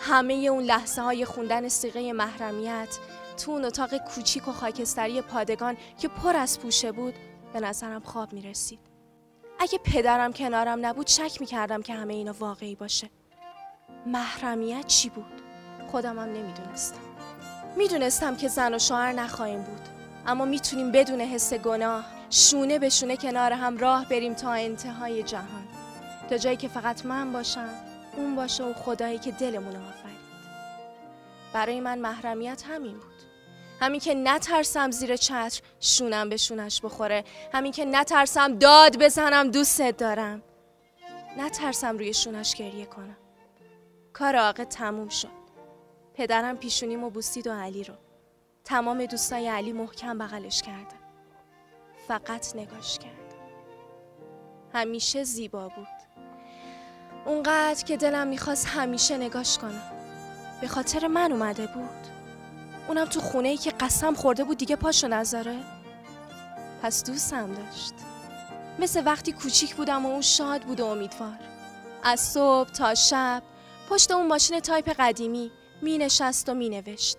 همه 0.07 0.35
اون 0.35 0.65
لحظه 0.65 1.03
های 1.03 1.25
خوندن 1.25 1.69
سیغه 1.69 2.13
محرمیت 2.13 2.99
تو 3.37 3.51
اون 3.51 3.65
اتاق 3.65 3.97
کوچیک 3.97 4.49
و 4.49 4.53
خاکستری 4.53 5.23
پادگان 5.23 5.77
که 5.99 6.09
پر 6.09 6.37
از 6.37 6.61
پوشه 6.61 6.93
بود 6.93 7.15
به 7.53 7.61
نظرم 7.61 8.01
خواب 8.01 8.33
می 8.33 8.43
رسید. 8.43 8.81
اگه 9.59 9.79
پدرم 9.79 10.33
کنارم 10.33 10.87
نبود 10.87 11.07
شک 11.07 11.41
می 11.41 11.47
کردم 11.47 11.83
که 11.83 11.95
همه 11.95 12.15
اینا 12.15 12.35
واقعی 12.39 12.75
باشه. 12.75 13.11
محرمیت 14.07 14.87
چی 14.87 15.09
بود؟ 15.09 15.43
خودم 15.91 16.19
هم 16.19 16.29
نمی‌دونستم. 16.29 17.01
می‌دونستم 17.77 18.37
که 18.37 18.49
زن 18.49 18.75
و 18.75 18.79
شوهر 18.79 19.13
نخواهیم 19.13 19.63
بود. 19.63 19.89
اما 20.27 20.45
می‌تونیم 20.45 20.93
بدون 20.93 21.21
حس 21.21 21.55
گناه 21.55 22.05
شونه 22.31 22.79
به 22.79 22.89
شونه 22.89 23.17
کنار 23.17 23.53
هم 23.53 23.79
راه 23.79 24.09
بریم 24.09 24.35
تا 24.35 24.51
انتهای 24.51 25.23
جهان. 25.23 25.69
تا 26.31 26.39
جایی 26.39 26.57
که 26.57 26.69
فقط 26.69 27.07
من 27.07 27.33
باشم 27.33 27.94
اون 28.17 28.37
باشه 28.37 28.65
و 28.65 28.73
خدایی 28.73 29.19
که 29.19 29.31
دلمون 29.31 29.77
آفرید. 29.77 30.25
برای 31.53 31.81
من 31.81 31.99
محرمیت 31.99 32.63
همین 32.69 32.93
بود. 32.93 33.15
همین 33.81 34.01
که 34.01 34.15
نترسم 34.15 34.91
زیر 34.91 35.17
چتر 35.17 35.61
شونم 35.81 36.29
به 36.29 36.37
شونش 36.37 36.81
بخوره. 36.81 37.25
همین 37.53 37.73
که 37.73 37.85
نترسم 37.85 38.59
داد 38.59 38.99
بزنم 39.03 39.51
دوستت 39.51 39.97
دارم. 39.97 40.43
نترسم 41.39 41.99
روی 41.99 42.15
شونش 42.15 42.55
گریه 42.55 42.87
کنم. 42.87 43.17
کار 44.13 44.37
آقا 44.37 44.65
تموم 44.65 45.09
شد. 45.09 45.45
پدرم 46.15 46.57
پیشونیمو 46.57 47.11
بوسید 47.11 47.47
و 47.47 47.53
علی 47.53 47.85
رو. 47.85 47.95
تمام 48.65 49.07
دوستای 49.07 49.49
علی 49.49 49.73
محکم 49.73 50.19
بغلش 50.19 50.63
کردن. 50.63 50.99
فقط 52.09 52.57
نگاش 52.57 52.99
کردم 52.99 53.15
همیشه 54.73 55.25
زیبا 55.25 55.69
بود. 55.69 56.04
اونقدر 57.27 57.85
که 57.85 57.97
دلم 57.97 58.27
می‌خواست 58.27 58.67
همیشه 58.67 59.17
نگاش 59.17 59.59
کنم 59.59 59.83
به 60.61 60.69
خاطر 60.69 61.07
من 61.07 61.33
اومده 61.33 61.67
بود 61.67 62.07
اونم 62.89 63.05
تو 63.05 63.21
خونه 63.21 63.49
ای 63.49 63.57
که 63.57 63.71
قسم 63.71 64.15
خورده 64.15 64.45
بود 64.45 64.59
دیگه 64.59 64.77
پاشو 64.77 65.09
نذاره 65.09 65.57
پس 66.83 67.05
دوستم 67.05 67.55
داشت 67.55 67.95
مثل 68.79 69.03
وقتی 69.07 69.33
کوچیک 69.33 69.75
بودم 69.75 70.07
و 70.07 70.09
اون 70.09 70.21
شاد 70.21 70.63
بود 70.63 70.81
و 70.81 70.87
امیدوار 70.87 71.39
از 72.03 72.21
صبح 72.21 72.71
تا 72.71 72.95
شب 72.95 73.43
پشت 73.91 74.11
اون 74.11 74.27
ماشین 74.27 74.61
تایپ 74.61 74.95
قدیمی 74.99 75.51
می 75.83 75.99
نشست 75.99 76.49
و 76.49 76.55
می 76.55 76.69
نوشت. 76.69 77.19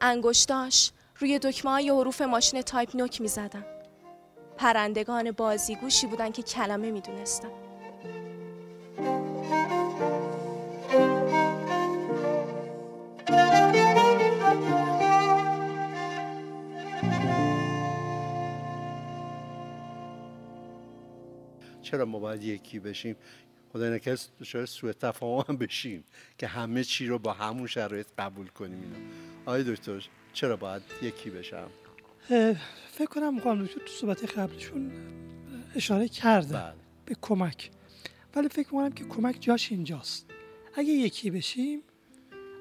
انگشتاش 0.00 0.92
روی 1.18 1.38
دکمه 1.38 1.70
های 1.70 1.90
حروف 1.90 2.22
ماشین 2.22 2.62
تایپ 2.62 2.96
نک 2.96 3.20
می 3.20 3.28
زدن. 3.28 3.64
پرندگان 4.56 5.30
بازیگوشی 5.30 6.06
بودن 6.06 6.32
که 6.32 6.42
کلمه 6.42 6.90
می 6.90 7.00
دونستن. 7.00 7.69
چرا 21.90 22.04
ما 22.04 22.18
باید 22.18 22.42
یکی 22.42 22.78
بشیم؟ 22.78 23.16
خدا 23.72 23.90
نکرد 23.94 24.20
شاید 24.42 24.64
سوء 24.64 24.92
تفاهم 24.92 25.44
هم 25.48 25.56
بشیم 25.56 26.04
که 26.38 26.46
همه 26.46 26.84
چی 26.84 27.06
رو 27.06 27.18
با 27.18 27.32
همون 27.32 27.66
شرایط 27.66 28.06
قبول 28.18 28.46
کنیم 28.46 28.82
اینا. 28.82 28.96
آقای 29.46 29.64
دکتر 29.64 30.08
چرا 30.32 30.56
باید 30.56 30.82
یکی 31.02 31.30
بشم؟ 31.30 31.68
فکر 32.90 33.06
کنم 33.10 33.34
مقام 33.34 33.64
دکتر 33.64 33.80
تو 33.80 33.86
صحبت 33.86 34.38
قبلشون 34.38 34.92
اشاره 35.74 36.08
کرده 36.08 36.54
بله. 36.54 36.74
به 37.06 37.16
کمک. 37.20 37.70
ولی 38.34 38.48
فکر 38.48 38.68
کنم 38.68 38.92
که 38.92 39.04
کمک 39.04 39.36
جاش 39.40 39.72
اینجاست. 39.72 40.26
اگه 40.74 40.92
یکی 40.92 41.30
بشیم 41.30 41.80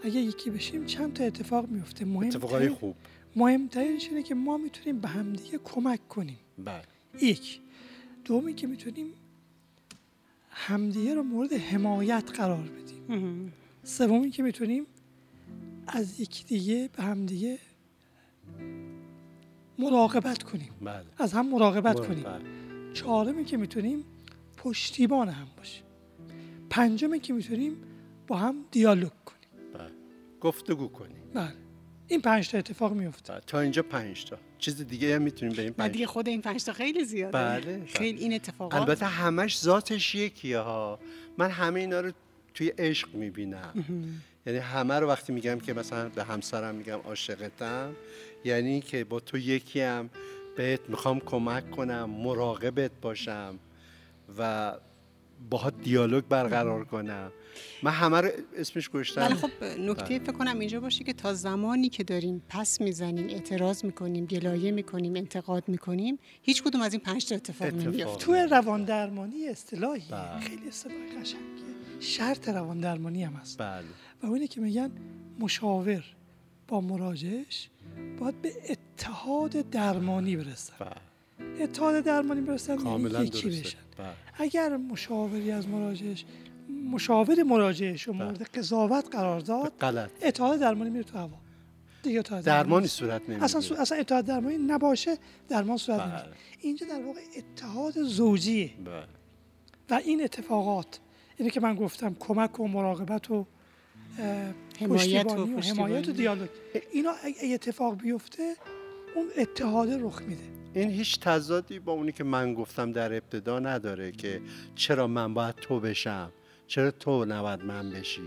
اگه 0.03 0.19
یکی 0.19 0.49
بشیم 0.49 0.85
چند 0.85 1.13
تا 1.13 1.23
اتفاق 1.23 1.67
میفته 1.67 2.05
اتفاقای 2.07 2.59
مهمترین 2.59 2.75
خوب 2.75 2.95
مهمترینش 3.35 4.07
اینه 4.07 4.23
که 4.23 4.35
ما 4.35 4.57
می‌تونیم 4.57 5.01
به 5.01 5.07
همدیگه 5.07 5.57
کمک 5.57 6.07
کنیم. 6.07 6.39
بله. 6.57 6.81
یک 7.21 7.59
دومی 8.29 8.53
که 8.53 8.67
می‌تونیم 8.67 9.13
همدیگه 10.49 11.13
رو 11.13 11.23
مورد 11.23 11.53
حمایت 11.53 12.31
قرار 12.35 12.63
بدیم. 12.63 13.53
سومی 13.83 14.29
که 14.29 14.43
می‌تونیم 14.43 14.85
از 15.87 16.19
یکی 16.19 16.43
دیگه 16.43 16.89
به 16.97 17.03
همدیگه 17.03 17.59
مراقبت 19.79 20.43
کنیم. 20.43 20.69
بله. 20.81 21.05
از 21.17 21.33
هم 21.33 21.49
مراقبت 21.49 21.97
بله. 21.97 22.07
کنیم. 22.07 22.25
چهارمی 22.93 23.45
که 23.45 23.57
می‌تونیم 23.57 24.03
پشتیبان 24.57 25.29
هم 25.29 25.47
باشیم. 25.57 25.83
پنجمی 26.69 27.19
که 27.19 27.33
می‌تونیم 27.33 27.77
با 28.27 28.37
هم 28.37 28.55
دیالوگ 28.71 29.11
کنیم. 29.25 29.73
بله. 29.73 29.91
گفتگو 30.41 30.87
کنیم. 30.87 31.23
بله. 31.33 31.53
این 32.09 32.21
پنج 32.21 32.49
تا 32.49 32.57
اتفاق 32.57 32.93
میفته. 32.93 33.33
تا 33.47 33.59
اینجا 33.59 33.83
پنج 33.83 34.25
تا. 34.25 34.37
چیز 34.59 34.87
دیگه 34.87 35.15
هم 35.15 35.21
می‌تونیم 35.21 35.55
به 35.55 35.61
این 35.61 35.71
و 35.71 35.73
پنج 35.73 35.91
دیگه 35.91 36.07
خود 36.07 36.27
این 36.27 36.41
پنج 36.41 36.63
تا 36.63 36.73
خیلی 36.73 37.03
زیاده. 37.03 37.31
بله، 37.31 37.85
خیلی 37.85 38.13
بله. 38.13 38.21
این 38.21 38.33
اتفاقات 38.33 38.81
البته 38.81 39.05
همش 39.05 39.59
ذاتش 39.59 40.15
یکیه 40.15 40.59
ها. 40.59 40.99
من 41.37 41.49
همه 41.49 41.79
اینا 41.79 42.01
رو 42.01 42.11
توی 42.53 42.67
عشق 42.77 43.15
می‌بینم. 43.15 44.13
یعنی 44.45 44.59
همه 44.59 44.99
رو 44.99 45.07
وقتی 45.07 45.33
میگم 45.33 45.59
که 45.59 45.73
مثلا 45.73 46.09
به 46.09 46.23
همسرم 46.23 46.75
میگم 46.75 46.99
عاشقتم 46.99 47.95
یعنی 48.45 48.81
که 48.81 49.03
با 49.03 49.19
تو 49.19 49.37
یکیم 49.37 50.09
بهت 50.57 50.79
می‌خوام 50.87 51.19
کمک 51.19 51.71
کنم 51.71 52.09
مراقبت 52.09 52.91
باشم 53.01 53.59
و 54.37 54.73
باهات 55.49 55.81
دیالوگ 55.81 56.23
برقرار 56.23 56.85
کنم. 56.85 57.31
من 57.83 57.91
همه 57.91 58.21
رو 58.21 58.29
اسمش 58.57 58.89
گذاشتم. 58.89 59.21
ولی 59.21 59.33
خب 59.33 59.63
نکته 59.63 60.19
فکر 60.19 60.31
کنم 60.31 60.59
اینجا 60.59 60.79
باشه 60.79 61.03
که 61.03 61.13
تا 61.13 61.33
زمانی 61.33 61.89
که 61.89 62.03
داریم 62.03 62.43
پس 62.49 62.81
می‌زنیم 62.81 63.27
اعتراض 63.29 63.85
می‌کنیم 63.85 64.25
گلایه 64.25 64.71
می‌کنیم 64.71 65.15
انتقاد 65.15 65.63
می‌کنیم 65.67 66.19
هیچ 66.41 66.63
کدوم 66.63 66.81
از 66.81 66.93
این 66.93 67.01
پنج 67.01 67.25
تا 67.25 67.35
اتفاق 67.35 67.67
اتفاق. 67.67 67.87
نمیفته 67.87 68.25
تو 68.25 68.33
روان 68.33 68.83
درمانی 68.83 69.47
اصطلاحی 69.47 70.03
بله. 70.11 70.39
خیلی 70.39 70.67
اصطلاح 70.67 70.97
قشنگه 71.21 71.39
شرط 71.99 72.49
روان 72.49 72.79
درمانی 72.79 73.23
هم 73.23 73.33
هست. 73.33 73.57
بله. 73.57 73.85
و 74.23 74.25
اونه 74.25 74.47
که 74.47 74.61
میگن 74.61 74.91
مشاور 75.39 76.03
با 76.67 76.81
مراجعش 76.81 77.69
باید 78.19 78.41
به 78.41 78.53
اتحاد 78.69 79.51
درمانی 79.51 80.35
برسن 80.35 80.73
بله. 80.79 81.08
اتحاد 81.59 82.03
درمانی 82.03 82.41
برسن 82.41 82.75
کاملا 82.75 83.23
یکی 83.23 83.41
درسته 83.41 83.59
بشن 83.61 83.77
بله 83.97 84.07
اگر 84.33 84.77
مشاوری 84.77 85.51
از 85.51 85.67
مراجعش 85.67 86.25
مشاور 86.91 87.43
مراجعش 87.43 88.03
رو 88.03 88.13
بله. 88.13 88.23
مورد 88.23 88.41
قضاوت 88.43 89.15
قرار 89.15 89.39
داد 89.39 89.73
غلط 89.81 90.09
اتحاد 90.23 90.59
درمانی 90.59 90.89
میره 90.89 91.03
تو 91.03 91.17
هوا 91.17 91.37
دیگه 92.03 92.19
اتحاد 92.19 92.43
درمانی. 92.43 92.87
صورت 92.87 93.21
نمی‌گیره 93.21 93.43
اصلا 93.43 93.61
سو- 93.61 93.75
اصلا 93.75 93.97
اتحاد 93.97 94.25
درمانی 94.25 94.57
نباشه 94.57 95.17
درمان 95.49 95.77
صورت 95.77 95.99
بله. 95.99 96.07
نمی‌گیره 96.07 96.35
اینجا 96.59 96.87
در 96.87 97.01
واقع 97.05 97.19
اتحاد 97.37 98.03
زوجیه 98.03 98.69
بله. 98.85 99.03
و 99.89 99.93
این 100.05 100.23
اتفاقات 100.23 100.99
اینه 101.37 101.51
که 101.51 101.59
من 101.59 101.75
گفتم 101.75 102.15
کمک 102.19 102.59
و 102.59 102.67
مراقبت 102.67 103.31
و 103.31 103.45
حمایت 104.79 105.31
و 105.31 105.45
و. 105.45 105.59
حمایت 105.61 106.09
و 106.09 106.11
دیالوگ 106.11 106.49
اینا 106.91 107.11
اگه 107.23 107.53
اتفاق 107.53 107.97
بیفته 108.01 108.55
اون 109.15 109.25
اتحاد 109.37 109.89
رخ 109.91 110.21
میده 110.21 110.58
این 110.73 110.91
هیچ 110.91 111.19
تضادی 111.19 111.79
با 111.79 111.91
اونی 111.91 112.11
که 112.11 112.23
من 112.23 112.53
گفتم 112.53 112.91
در 112.91 113.13
ابتدا 113.13 113.59
نداره 113.59 114.11
که 114.11 114.41
چرا 114.75 115.07
من 115.07 115.33
باید 115.33 115.55
تو 115.55 115.79
بشم 115.79 116.31
چرا 116.67 116.91
تو 116.91 117.25
نباید 117.25 117.63
من 117.63 117.91
بشی 117.91 118.21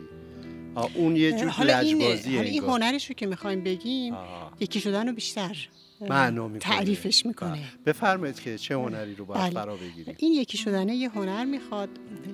اون 0.95 1.17
یه 1.17 1.33
جور 1.33 1.49
حالا 1.49 1.79
این 1.79 1.97
لجبازیه 1.97 2.37
حالا 2.37 2.51
این. 2.51 2.63
هنرش 2.63 3.07
رو 3.07 3.15
که 3.15 3.27
می‌خوایم 3.27 3.65
بگیم 3.65 4.15
آه. 4.15 4.53
یکی 4.61 4.81
شدن 4.81 5.09
رو 5.09 5.15
بیشتر 5.15 5.69
اه، 6.01 6.09
معنا 6.09 6.49
می‌کنه 6.49 6.75
تعریفش 6.75 7.27
می‌کنه 7.27 7.51
بله. 7.51 7.63
بفرمایید 7.87 8.41
که 8.41 8.59
چه 8.59 8.75
هنری 8.75 9.15
رو 9.15 9.25
باید 9.25 9.41
بله. 9.41 9.51
فرا 9.51 9.77
بگیریم 9.77 10.15
این 10.19 10.33
یکی 10.33 10.59
شدنه 10.59 10.95
یه 10.97 11.09
هنر 11.09 11.45
می‌خواد 11.45 11.89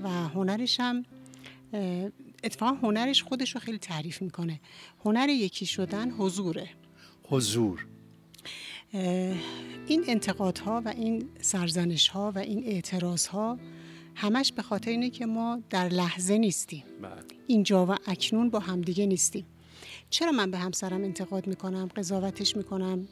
و 0.05 0.09
هنرش 0.09 0.81
هم 0.81 1.05
اتفاقا 2.45 2.73
هنرش 2.73 3.23
خودش 3.23 3.55
رو 3.55 3.61
خیلی 3.61 3.79
تعریف 3.79 4.23
می‌کنه 4.23 4.61
هنر 5.05 5.29
یکی 5.29 5.67
شدن 5.67 6.11
حضوره 6.11 6.69
حضور 7.23 7.87
این 8.93 10.05
انتقادها 10.07 10.83
و 10.85 10.89
این 10.89 11.29
سرزنش 11.41 12.09
ها 12.09 12.33
و 12.35 12.39
این 12.39 12.65
اعتراض 12.67 13.27
ها 13.27 13.59
همش 14.15 14.53
به 14.53 14.63
خاطر 14.63 14.91
اینه 14.91 15.11
که 15.11 15.27
ما 15.27 15.61
در 15.71 15.89
لحظه 15.89 16.39
نیستیم. 16.39 16.85
بله. 17.03 17.13
اینجا 17.47 17.87
و 17.87 17.97
اکنون 18.07 18.51
با 18.51 18.59
همدیگه 18.59 19.07
نیستیم. 19.07 19.47
چرا 20.11 20.33
من 20.33 20.51
به 20.51 20.59
همسرم 20.59 21.05
انتقاد 21.05 21.47
می‌کنم 21.47 21.89
قضاوتش 21.97 22.57
می‌کنم 22.57 23.09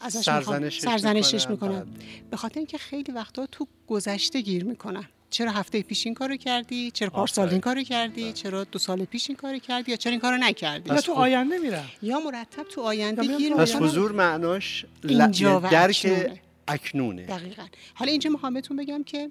ازش 0.00 0.22
سرزنشش 0.24 0.80
سرزنشش 0.80 1.50
می‌کنم، 1.50 1.74
می‌کنم؟ 1.74 1.94
به 2.30 2.36
خاطر 2.36 2.60
اینکه 2.60 2.78
خیلی 2.78 3.12
وقتا 3.12 3.46
تو 3.46 3.66
گذشته 3.86 4.40
گیر 4.40 4.64
می‌کنم. 4.64 5.08
چرا 5.30 5.50
هفته 5.50 5.82
پیش 5.82 6.06
این 6.06 6.14
کارو 6.14 6.36
کردی؟ 6.36 6.90
چرا 6.90 7.10
پارسال. 7.10 7.48
این 7.48 7.60
کارو 7.60 7.82
کردی؟ 7.82 8.32
چرا 8.32 8.64
دو 8.64 8.78
سال 8.78 9.04
پیش 9.04 9.30
این 9.30 9.36
کارو 9.36 9.58
کردی؟ 9.58 9.90
یا 9.90 9.96
چرا 9.96 10.10
این 10.10 10.20
کارو 10.20 10.36
نکردی؟ 10.36 10.90
یا 10.94 11.00
تو 11.00 11.14
خب- 11.14 11.18
آینده 11.20 11.58
میرم. 11.58 11.84
یا 12.02 12.20
مرتب 12.20 12.62
تو 12.62 12.80
آینده 12.80 13.36
گیر 13.36 13.54
پس 13.54 13.74
حضور 13.74 14.12
معناش 14.12 14.84
ل... 15.04 15.20
اینجا 15.20 15.60
و 15.60 15.62
درک 15.70 16.06
اکنونه. 16.06 16.40
اکنونه. 16.68 17.26
دقیقا. 17.26 17.62
حالا 17.94 18.10
اینجا 18.10 18.30
می‌خوام 18.30 18.54
بهتون 18.54 18.76
بگم 18.76 19.02
که 19.04 19.30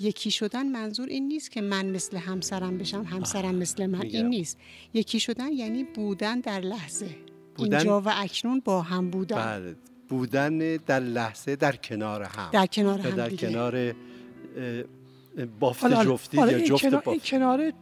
یکی 0.00 0.30
شدن 0.30 0.66
منظور 0.66 1.08
این 1.08 1.28
نیست 1.28 1.50
که 1.50 1.60
من 1.60 1.86
مثل 1.86 2.16
همسرم 2.16 2.78
بشم 2.78 3.02
همسرم 3.04 3.54
مثل 3.54 3.86
من. 3.86 3.98
میگم. 3.98 4.16
این 4.18 4.28
نیست. 4.28 4.58
یکی 4.94 5.20
شدن 5.20 5.52
یعنی 5.52 5.84
بودن 5.84 6.40
در 6.40 6.60
لحظه. 6.60 7.08
بودن- 7.56 7.76
اینجا 7.76 8.00
و 8.00 8.08
اکنون 8.16 8.62
با 8.64 8.82
هم 8.82 9.10
بودن. 9.10 9.36
بله. 9.36 9.76
بودن 10.08 10.58
در 10.76 11.00
لحظه 11.00 11.56
در 11.56 11.76
کنار 11.76 12.22
هم. 12.22 12.50
در 12.52 12.66
کنار 12.66 13.00
هم 13.00 13.10
در 13.16 13.28
دیگه. 13.28 13.48
کنار 13.48 13.94
بافت 15.44 15.82
حالا 15.82 15.96
حالا- 15.96 16.10
جفتی 16.12 16.36
حالا 16.36 16.50
یا 16.52 16.56
این 16.58 16.66
جفت 16.66 16.82
کنار- 16.82 17.02
این 17.08 17.14
بافت 17.16 17.30
کنار 17.30 17.72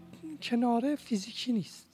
کنار 0.42 0.96
فیزیکی 0.96 1.52
نیست. 1.52 1.86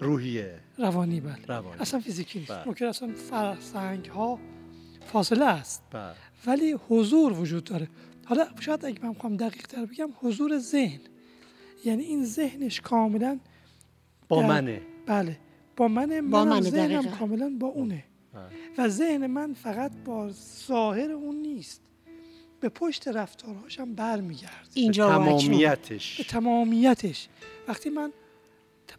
روحیه. 0.00 0.60
روانی 0.78 1.20
بله. 1.20 1.36
روانی. 1.48 1.80
اصلا 1.80 2.00
فیزیکی 2.00 2.38
نیست. 2.38 2.52
بله. 2.52 2.62
ممکن 2.68 2.84
اصلا 2.86 3.12
فرسنگ 3.14 4.06
ها 4.06 4.38
فاصله 5.12 5.44
است. 5.44 5.82
بله. 5.90 6.14
ولی 6.46 6.72
حضور 6.88 7.32
وجود 7.40 7.64
داره. 7.64 7.88
حالا 8.24 8.46
شاید 8.60 8.84
اگه 8.84 9.04
من 9.04 9.12
بخوام 9.12 9.36
دقیق 9.36 9.66
تر 9.66 9.84
بگم 9.86 10.10
حضور 10.20 10.58
ذهن. 10.58 11.00
یعنی 11.84 12.02
این 12.02 12.24
ذهنش 12.24 12.80
کاملا 12.80 13.38
با 14.28 14.42
در- 14.42 14.48
منه. 14.48 14.80
بله. 15.06 15.38
با 15.76 15.88
من 15.88 16.30
با 16.30 16.44
منم 16.44 16.48
منه، 16.48 16.70
ذهنم 16.70 17.00
دقیقاً. 17.02 17.16
کاملا 17.16 17.56
با 17.60 17.66
اونه. 17.66 18.04
بله. 18.34 18.42
و 18.78 18.88
ذهن 18.88 19.26
من 19.26 19.54
فقط 19.54 19.92
با 20.04 20.30
ظاهر 20.66 21.10
اون 21.12 21.36
نیست. 21.36 21.82
به 22.66 22.70
پشت 22.70 23.08
رفتارهاشم 23.08 23.94
برمیگرده 23.94 24.54
اینجا 24.74 25.08
و 25.08 25.12
اکنون 25.12 25.26
به 25.26 25.42
تمامیتش 25.42 26.16
تمامیتش 26.28 27.28
وقتی 27.68 27.90
من 27.90 28.12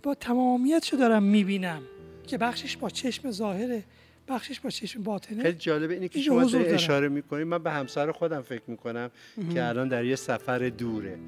با 0.03 0.15
تمامیتش 0.15 0.93
رو 0.93 0.99
دارم 0.99 1.23
می‌بینم 1.23 1.81
که 2.27 2.37
بخشش 2.37 2.77
با 2.77 2.89
چشم 2.89 3.31
ظاهره 3.31 3.83
بخشش 4.27 4.59
با 4.59 4.69
چشم 4.69 5.03
باطنه 5.03 5.43
خیلی 5.43 5.57
جالبه 5.57 5.93
اینه 5.93 6.07
که 6.07 6.21
شما 6.21 6.43
داری. 6.43 6.65
اشاره 6.65 7.09
می‌کنید 7.09 7.47
من 7.47 7.63
به 7.63 7.71
همسر 7.71 8.11
خودم 8.11 8.41
فکر 8.41 8.63
می‌کنم 8.67 9.11
که 9.53 9.63
الان 9.63 9.87
در 9.87 10.05
یه 10.05 10.15
سفر 10.15 10.69
دوره 10.69 11.19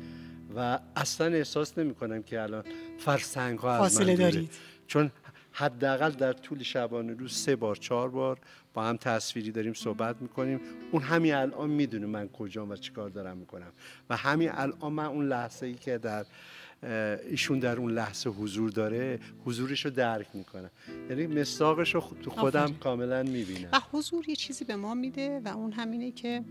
و 0.55 0.79
اصلا 0.95 1.27
احساس 1.27 1.77
نمی‌کنم 1.77 2.23
که 2.23 2.41
الان 2.41 2.63
فرسنگ 2.99 3.59
ها 3.59 3.73
از 3.73 3.81
فاصله 3.81 4.11
من 4.11 4.15
دوره. 4.15 4.31
دارید. 4.31 4.49
چون 4.87 5.11
حداقل 5.51 6.11
در 6.11 6.33
طول 6.33 6.63
شبانه 6.63 7.13
روز 7.13 7.33
سه 7.33 7.55
بار 7.55 7.75
چهار 7.75 8.09
بار 8.09 8.39
با 8.73 8.83
هم 8.83 8.97
تصویری 8.97 9.51
داریم 9.51 9.73
صحبت 9.73 10.15
می‌کنیم. 10.21 10.61
اون 10.91 11.01
همین 11.01 11.33
الان 11.33 11.69
می‌دونه 11.69 12.05
من 12.05 12.27
کجام 12.27 12.69
و 12.69 12.75
چیکار 12.75 13.09
دارم 13.09 13.37
می‌کنم. 13.37 13.71
و 14.09 14.17
همین 14.17 14.49
الان 14.51 14.93
من 14.93 15.05
اون 15.05 15.27
لحظه 15.27 15.65
ای 15.65 15.73
که 15.73 15.97
در 15.97 16.25
ایشون 17.29 17.59
در 17.59 17.77
اون 17.77 17.91
لحظه 17.91 18.29
حضور 18.29 18.69
داره 18.69 19.19
حضورش 19.45 19.85
رو 19.85 19.91
درک 19.91 20.27
می‌کنم. 20.33 20.69
یعنی 21.09 21.27
مستاقش 21.27 21.95
رو 21.95 22.03
تو 22.23 22.29
خودم 22.29 22.73
کاملا 22.73 23.23
می‌بینم. 23.23 23.69
و 23.73 23.79
حضور 23.91 24.29
یه 24.29 24.35
چیزی 24.35 24.65
به 24.65 24.75
ما 24.75 24.93
میده 24.93 25.41
و 25.45 25.47
اون 25.47 25.71
همینه 25.71 26.11
که 26.11 26.43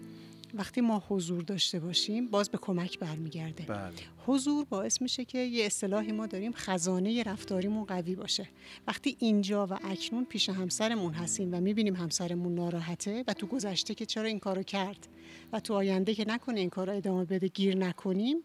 وقتی 0.54 0.80
ما 0.80 1.02
حضور 1.08 1.42
داشته 1.42 1.80
باشیم 1.80 2.26
باز 2.26 2.50
به 2.50 2.58
کمک 2.58 2.98
برمیگرده. 2.98 3.64
بله. 3.64 3.92
حضور 4.26 4.64
باعث 4.64 5.02
میشه 5.02 5.24
که 5.24 5.38
یه 5.38 5.66
اصطلاحی 5.66 6.12
ما 6.12 6.26
داریم 6.26 6.52
خزانه 6.52 7.22
رفتاریمون 7.22 7.84
قوی 7.84 8.14
باشه. 8.14 8.48
وقتی 8.86 9.16
اینجا 9.18 9.66
و 9.66 9.78
اکنون 9.84 10.24
پیش 10.24 10.48
همسرمون 10.48 11.12
هستیم 11.12 11.54
و 11.54 11.60
می‌بینیم 11.60 11.96
همسرمون 11.96 12.54
ناراحته 12.54 13.24
و 13.28 13.32
تو 13.32 13.46
گذشته 13.46 13.94
که 13.94 14.06
چرا 14.06 14.24
این 14.24 14.38
کارو 14.38 14.62
کرد 14.62 15.08
و 15.52 15.60
تو 15.60 15.74
آینده 15.74 16.14
که 16.14 16.24
نکنه 16.28 16.60
این 16.60 16.70
کارو 16.70 16.96
ادامه 16.96 17.24
بده 17.24 17.48
گیر 17.48 17.76
نکنیم 17.76 18.36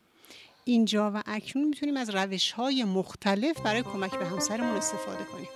اینجا 0.66 1.12
و 1.16 1.24
اکنون 1.26 1.68
می‌تونیم 1.68 1.98
از 1.98 2.10
روش 2.10 2.52
های 2.52 2.84
مختلف 2.84 3.62
برای 3.62 3.84
کمک 3.84 4.12
به 4.16 4.26
همسرمون 4.26 4.76
استفاده 4.76 5.24
کنیم. 5.24 5.48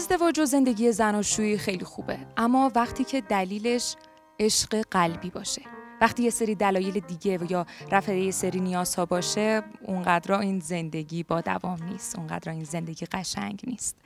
ازدواج 0.00 0.38
و 0.38 0.44
زندگی 0.44 0.92
زناشویی 0.92 1.58
خیلی 1.58 1.84
خوبه. 1.84 2.18
اما 2.36 2.72
وقتی 2.74 3.04
که 3.04 3.20
دلیلش 3.20 3.96
عشق 4.38 4.84
قلبی 4.90 5.30
باشه. 5.30 5.62
وقتی 6.00 6.22
یه 6.22 6.30
سری 6.30 6.54
دلایل 6.54 7.00
دیگه 7.00 7.38
یا 7.50 7.66
رفع 7.92 8.16
یه 8.16 8.30
سری 8.30 8.60
نیازها 8.60 9.06
باشه 9.06 9.62
اونقدر 9.82 10.32
این 10.32 10.60
زندگی 10.60 11.22
با 11.22 11.40
دوام 11.40 11.82
نیست. 11.82 12.18
اونقدر 12.18 12.52
این 12.52 12.64
زندگی 12.64 13.06
قشنگ 13.06 13.60
نیست. 13.66 13.96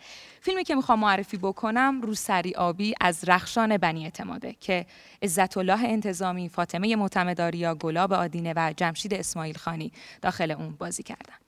فیلمی 0.40 0.64
که 0.64 0.74
می‌خوام 0.74 1.00
معرفی 1.00 1.36
بکنم 1.36 2.00
روسری 2.02 2.54
آبی 2.54 2.94
از 3.00 3.28
رخشان 3.28 3.76
بنی 3.76 4.04
اعتماده 4.04 4.56
که 4.60 4.86
عزت 5.22 5.56
الله 5.56 5.84
انتظامی 5.84 6.48
فاطمه 6.48 6.96
معتمداریا 6.96 7.74
گلاب 7.74 8.12
آدینه 8.12 8.52
و 8.56 8.72
جمشید 8.76 9.14
اسماعیل 9.14 9.56
خانی 9.56 9.92
داخل 10.22 10.50
اون 10.50 10.70
بازی 10.78 11.02
کردن. 11.02 11.43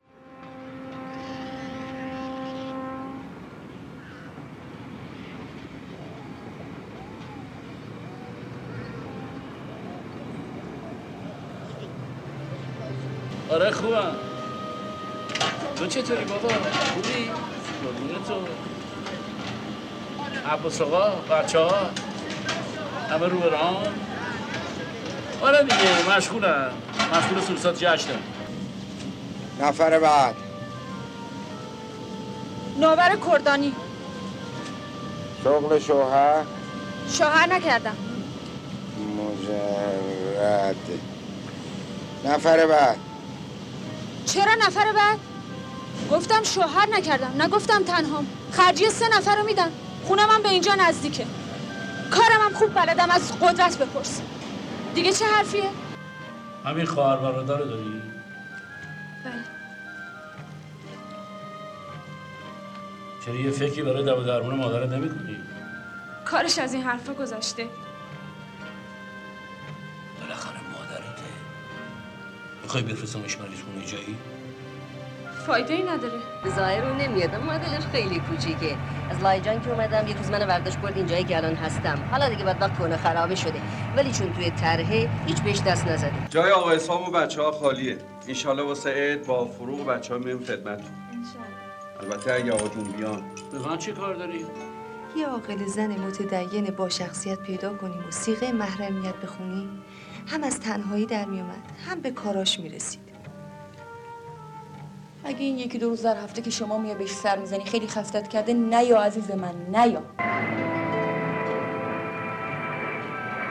آره 13.67 13.75
خوبم 13.75 14.17
تو 15.77 15.87
چطوری 15.87 16.25
بابا؟ 16.25 16.49
خوبی؟ 16.95 17.31
قربون 17.85 18.25
تو 18.29 18.35
عباس 20.51 20.81
آقا 20.81 21.11
بچه 21.11 21.59
ها 21.59 21.91
همه 23.11 23.27
رو 23.27 23.39
برام 23.39 23.83
آره 25.43 25.63
دیگه 25.63 26.17
مشغولم 26.17 26.73
مشغول 27.13 27.41
سوسات 27.41 27.79
جشنم 27.85 28.23
نفر 29.61 29.99
بعد 29.99 30.35
نوبر 32.81 33.17
کردانی 33.17 33.73
شغل 35.45 35.79
شوهر 35.79 36.45
شوهر 37.19 37.47
نکردم 37.47 37.97
مجرد 39.19 40.77
نفر 42.25 42.67
بعد 42.67 43.06
چرا 44.27 44.55
نفر 44.67 44.93
بعد؟ 44.93 45.19
گفتم 46.11 46.43
شوهر 46.43 46.89
نکردم 46.93 47.43
نگفتم 47.43 47.83
تنهام 47.83 48.27
خرجی 48.53 48.87
سه 48.87 49.19
نفر 49.19 49.37
رو 49.37 49.45
میدن 49.45 49.71
خونه 50.05 50.27
من 50.27 50.43
به 50.43 50.49
اینجا 50.49 50.75
نزدیکه 50.75 51.27
کارم 52.11 52.41
هم 52.45 52.55
خوب 52.55 52.75
بلدم 52.75 53.11
از 53.11 53.33
قدرت 53.41 53.79
بپرس 53.79 54.21
دیگه 54.95 55.13
چه 55.13 55.25
حرفیه؟ 55.25 55.71
همین 56.65 56.87
خواهر 56.87 57.17
برادر 57.17 57.59
داری؟ 57.59 58.03
بله 59.25 59.35
چرا 63.25 63.35
یه 63.35 63.51
فکری 63.51 63.83
برای 63.83 64.05
دو 64.05 64.23
درمون 64.23 64.55
مادرت 64.55 64.89
نمی 64.89 65.09
کنی؟ 65.09 65.37
کارش 66.25 66.59
از 66.59 66.75
این 66.75 66.83
حرفا 66.83 67.15
گذشته 67.15 67.67
می‌خوای 72.67 72.83
بفرستمش 72.83 73.39
مریض 73.41 73.61
خونه 73.61 73.87
جایی؟ 73.87 74.17
فایده 75.47 75.75
ای 75.75 75.83
نداره. 75.83 76.19
ظاهر 76.57 76.81
رو 76.81 76.95
نمیاد 76.95 77.35
اما 77.35 77.59
دلش 77.59 77.87
خیلی 77.93 78.21
کوچیکه. 78.21 78.77
از 79.11 79.23
لایجان 79.23 79.61
که 79.61 79.71
اومدم 79.71 80.09
یک 80.09 80.17
روز 80.17 80.31
من 80.31 80.49
ورداش 80.49 80.77
برد 80.77 80.97
اینجایی 80.97 81.25
که 81.25 81.37
الان 81.37 81.55
هستم. 81.55 81.99
حالا 82.11 82.29
دیگه 82.29 82.45
بدبخت 82.45 82.79
کنه 82.79 82.97
خرابه 82.97 83.35
شده. 83.35 83.61
ولی 83.97 84.13
چون 84.13 84.33
توی 84.33 84.51
طرحه 84.51 85.11
هیچ 85.27 85.43
بهش 85.43 85.61
دست 85.61 85.87
نزده. 85.87 86.13
جای 86.31 86.51
آقا 86.51 86.71
اسلام 86.71 87.03
و 87.03 87.11
بچه 87.11 87.43
ها 87.43 87.53
خالیه. 87.53 87.99
انشالله 88.29 88.63
واسه 88.63 88.91
عید 88.91 89.27
با 89.27 89.45
فروغ 89.45 89.87
بچه 89.87 90.15
ها 90.15 90.21
میریم 90.21 90.45
خدمت 90.45 90.81
البته 92.01 92.33
اگه 92.33 92.53
آقا 92.53 92.69
جون 92.69 92.85
بیان. 92.85 93.23
به 93.53 93.59
من 93.69 93.79
چی 93.79 93.93
کار 93.93 94.15
داری؟ 94.15 94.47
یه 95.17 95.27
عاقل 95.27 95.67
زن 95.67 95.91
متدین 95.91 96.65
با 96.65 96.89
شخصیت 96.89 97.41
پیدا 97.41 97.75
کنیم 97.75 98.09
و 98.09 98.11
سیغه 98.11 98.53
محرمیت 98.53 99.15
بخونیم. 99.15 99.83
هم 100.27 100.45
از 100.45 100.61
تنهایی 100.61 101.07
در 101.07 101.25
میومد 101.25 101.63
هم 101.89 102.01
به 102.01 102.11
کاراش 102.11 102.61
می‌رسید. 102.61 103.07
اگه 105.25 105.41
این 105.41 105.59
یکی 105.59 105.79
دو 105.79 105.89
روز 105.89 106.03
در 106.03 106.17
هفته 106.17 106.43
که 106.43 106.51
شما 106.51 106.79
میای 106.79 106.95
بهش 106.95 107.11
سر 107.11 107.39
می‌زنی 107.39 107.65
خیلی 107.65 107.87
خفتت 107.87 108.29
کرده 108.29 108.53
نیا 108.53 109.01
عزیز 109.01 109.31
من 109.31 109.55
نیا 109.69 110.03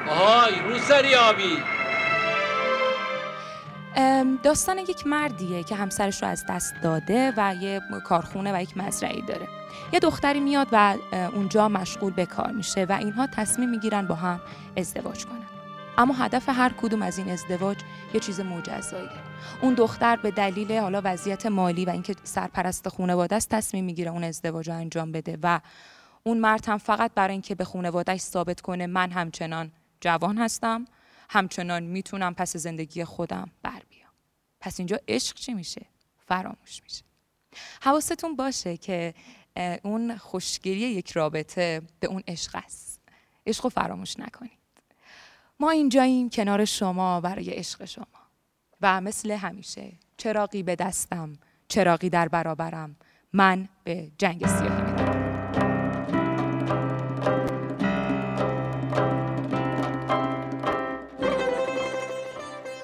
آهای 0.09 0.53
روسری 0.69 1.15
آبی. 1.15 1.57
ام، 3.95 4.39
داستان 4.43 4.77
یک 4.77 5.07
مردیه 5.07 5.63
که 5.63 5.75
همسرش 5.75 6.23
رو 6.23 6.29
از 6.29 6.45
دست 6.49 6.73
داده 6.83 7.33
و 7.37 7.55
یه 7.61 7.81
کارخونه 8.05 8.57
و 8.57 8.61
یک 8.61 8.77
مزرعی 8.77 9.21
داره. 9.21 9.47
یه 9.93 9.99
دختری 9.99 10.39
میاد 10.39 10.67
و 10.71 10.95
اونجا 11.33 11.69
مشغول 11.69 12.13
به 12.13 12.25
کار 12.25 12.51
میشه 12.51 12.85
و 12.89 12.91
اینها 12.91 13.27
تصمیم 13.27 13.69
می‌گیرن 13.69 14.07
با 14.07 14.15
هم 14.15 14.41
ازدواج 14.77 15.25
کنن. 15.25 15.54
اما 15.97 16.13
هدف 16.13 16.49
هر 16.49 16.73
کدوم 16.77 17.01
از 17.01 17.17
این 17.17 17.29
ازدواج 17.29 17.77
یه 18.13 18.19
چیز 18.19 18.39
مجزاییه 18.39 19.09
اون 19.61 19.73
دختر 19.73 20.15
به 20.15 20.31
دلیل 20.31 20.71
حالا 20.71 21.01
وضعیت 21.03 21.45
مالی 21.45 21.85
و 21.85 21.89
اینکه 21.89 22.15
سرپرست 22.23 22.89
خانواده 22.89 23.35
است 23.35 23.49
تصمیم 23.49 23.85
می‌گیره 23.85 24.11
اون 24.11 24.23
ازدواج 24.23 24.69
رو 24.69 24.75
انجام 24.75 25.11
بده 25.11 25.37
و 25.43 25.59
اون 26.23 26.37
مرد 26.37 26.69
هم 26.69 26.77
فقط 26.77 27.11
برای 27.13 27.31
اینکه 27.31 27.55
به 27.55 27.63
خانوادهش 27.63 28.21
ثابت 28.21 28.61
کنه 28.61 28.87
من 28.87 29.11
همچنان 29.11 29.71
جوان 30.01 30.37
هستم 30.37 30.85
همچنان 31.29 31.83
می‌تونم 31.83 32.33
پس 32.33 32.57
زندگی 32.57 33.03
خودم 33.03 33.49
بر 33.63 33.81
بیام. 33.89 34.11
پس 34.59 34.79
اینجا 34.79 34.99
عشق 35.07 35.35
چی 35.35 35.53
میشه؟ 35.53 35.85
فراموش 36.27 36.83
میشه. 36.83 37.03
حواستون 37.81 38.35
باشه 38.35 38.77
که 38.77 39.13
اون 39.83 40.17
خوشگیری 40.17 40.79
یک 40.79 41.11
رابطه 41.11 41.81
به 41.99 42.07
اون 42.07 42.23
عشق 42.27 42.51
است. 42.55 43.01
عشق 43.47 43.63
رو 43.63 43.69
فراموش 43.69 44.19
نکنید. 44.19 44.64
ما 45.59 45.69
اینجاییم 45.69 46.29
کنار 46.29 46.65
شما 46.65 47.21
برای 47.21 47.49
عشق 47.49 47.85
شما. 47.85 48.05
و 48.81 49.01
مثل 49.01 49.31
همیشه 49.31 49.91
چراقی 50.17 50.63
به 50.63 50.75
دستم 50.75 51.33
چراقی 51.67 52.09
در 52.09 52.27
برابرم. 52.27 52.95
من 53.33 53.69
به 53.83 54.11
جنگ 54.17 54.47
سیاهی 54.47 54.81
میرم 54.81 55.15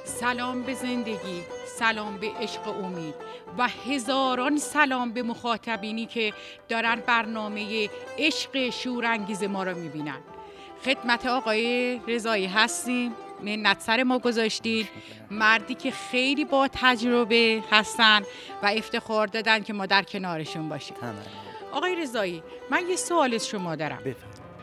سلام 0.05 0.63
به 0.63 0.73
زندگی 0.73 1.41
سلام 1.79 2.17
به 2.17 2.29
عشق 2.39 2.67
امید. 2.67 3.15
و 3.57 3.67
هزاران 3.67 4.57
سلام 4.57 5.11
به 5.11 5.23
مخاطبینی 5.23 6.05
که 6.05 6.33
دارن 6.69 6.95
برنامه 6.95 7.89
عشق 8.17 8.69
شورانگیز 8.69 9.43
ما 9.43 9.63
رو 9.63 9.77
می‌بینن. 9.77 10.19
خدمت 10.85 11.25
آقای 11.25 11.99
رضایی 12.07 12.47
هستیم. 12.47 13.11
منت 13.43 13.81
سر 13.81 14.03
ما 14.03 14.19
گذاشتید. 14.19 14.87
مردی 15.31 15.75
که 15.75 15.91
خیلی 15.91 16.45
با 16.45 16.67
تجربه 16.73 17.63
هستن 17.71 18.21
و 18.63 18.65
افتخار 18.65 19.27
دادن 19.27 19.59
که 19.63 19.73
ما 19.73 19.85
در 19.85 20.03
کنارشون 20.03 20.69
باشیم. 20.69 20.97
آقای 21.71 21.95
رضایی 21.95 22.43
من 22.69 22.81
یه 22.89 22.95
سوال 22.95 23.33
از 23.33 23.47
شما 23.47 23.75
دارم. 23.75 23.99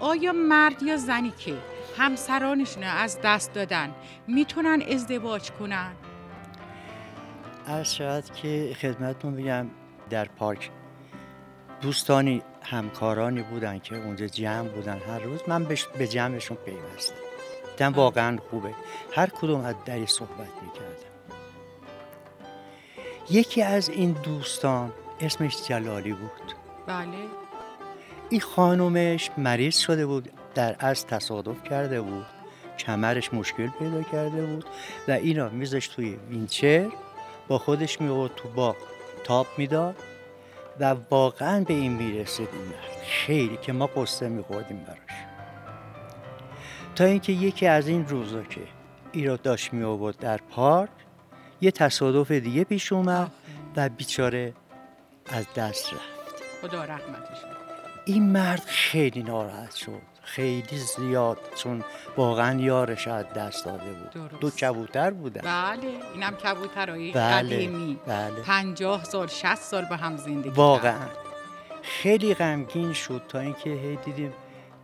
آیا 0.00 0.32
مرد 0.32 0.82
یا 0.82 0.96
زنی 0.96 1.32
که 1.38 1.54
همسرانشون 1.98 2.82
از 2.82 3.18
دست 3.24 3.52
دادن 3.54 3.94
می‌تونن 4.26 4.82
ازدواج 4.82 5.50
کنن؟ 5.50 5.92
عرض 7.66 7.94
شود 7.94 8.24
که 8.24 8.76
خدمتتون 8.80 9.36
بگم 9.36 9.66
در 10.10 10.24
پارک 10.24 10.70
دوستانی 11.80 12.42
همکارانی 12.70 13.42
بودن 13.42 13.78
که 13.78 13.96
اونجا 13.96 14.26
جمع 14.26 14.68
بودن 14.68 14.98
هر 14.98 15.18
روز 15.18 15.40
من 15.46 15.64
به 15.98 16.08
جمعشون 16.08 16.56
پیوستم. 16.56 17.14
گفتم 17.66 17.92
واقعا 17.92 18.38
خوبه. 18.50 18.74
هر 19.12 19.26
کدوم 19.26 19.60
از 19.64 19.74
دری 19.84 20.06
صحبت 20.06 20.62
می‌کردم 20.62 21.08
یکی 23.30 23.62
از 23.62 23.88
این 23.88 24.12
دوستان 24.12 24.92
اسمش 25.20 25.68
جلالی 25.68 26.12
بود. 26.12 26.54
بله. 26.86 27.06
این 28.30 28.40
خانومش 28.40 29.30
مریض 29.38 29.78
شده 29.78 30.06
بود 30.06 30.32
در 30.54 30.76
از 30.78 31.06
تصادف 31.06 31.62
کرده 31.62 32.00
بود. 32.00 32.26
کمرش 32.78 33.34
مشکل 33.34 33.68
پیدا 33.68 34.02
کرده 34.02 34.46
بود 34.46 34.64
و 35.08 35.12
اینا 35.12 35.48
میذاشتش 35.48 35.88
توی 35.88 36.18
ویلچر 36.30 36.86
با 37.48 37.58
خودش 37.58 38.00
می 38.00 38.30
تو 38.36 38.48
باغ. 38.48 38.76
تاب 39.24 39.46
می‌داد. 39.58 39.96
و 40.80 40.96
واقعا 41.10 41.64
به 41.64 41.74
این 41.74 41.92
می‌رسید 41.92 42.48
این 42.52 42.62
مرد. 42.62 43.02
خیلی 43.04 43.56
که 43.56 43.72
ما 43.72 43.86
غصه 43.86 44.28
میخوردیم 44.28 44.84
براش. 44.84 44.98
تا 46.94 47.04
اینکه 47.04 47.32
یکی 47.32 47.66
از 47.66 47.88
این 47.88 48.08
روزا 48.08 48.42
که 48.42 48.60
ای 49.12 49.24
را 49.24 49.36
داشت 49.36 49.72
می 49.72 49.84
آورد 49.84 50.18
در 50.18 50.36
پارک 50.36 50.90
یه 51.60 51.70
تصادف 51.70 52.30
دیگه 52.30 52.64
پیش 52.64 52.92
اومد 52.92 53.30
و 53.76 53.88
بیچاره 53.88 54.54
از 55.26 55.46
دست 55.56 55.92
رفت. 55.92 56.42
خدا 56.62 56.84
رحمتش. 56.84 57.38
این 58.04 58.32
مرد 58.32 58.62
خیلی 58.66 59.22
ناراحت 59.22 59.74
شد. 59.74 60.07
خیلی 60.28 60.78
زیاد 60.78 61.38
چون 61.56 61.84
واقعا 62.16 62.60
یارش 62.60 63.08
از 63.08 63.24
دست 63.36 63.64
داده 63.64 63.92
بود. 63.92 64.10
درست. 64.10 64.40
دو 64.40 64.50
کبوتر 64.50 65.10
بودن. 65.10 65.40
بله 65.40 65.88
اینم 66.14 66.36
کبوترهای 66.36 67.12
بله، 67.12 67.56
قدیمی. 67.56 67.98
بله. 68.06 68.40
پنجاه 68.42 69.04
سال 69.04 69.26
شست 69.26 69.62
سال 69.62 69.84
به 69.84 69.96
هم 69.96 70.16
زندگی 70.16 70.50
واقعا. 70.50 70.92
کردن. 70.92 71.10
خیلی 71.82 72.34
غمگین 72.34 72.92
شد 72.92 73.22
تا 73.28 73.38
اینکه 73.38 73.70
هی 73.70 73.96
دیدیم 73.96 74.32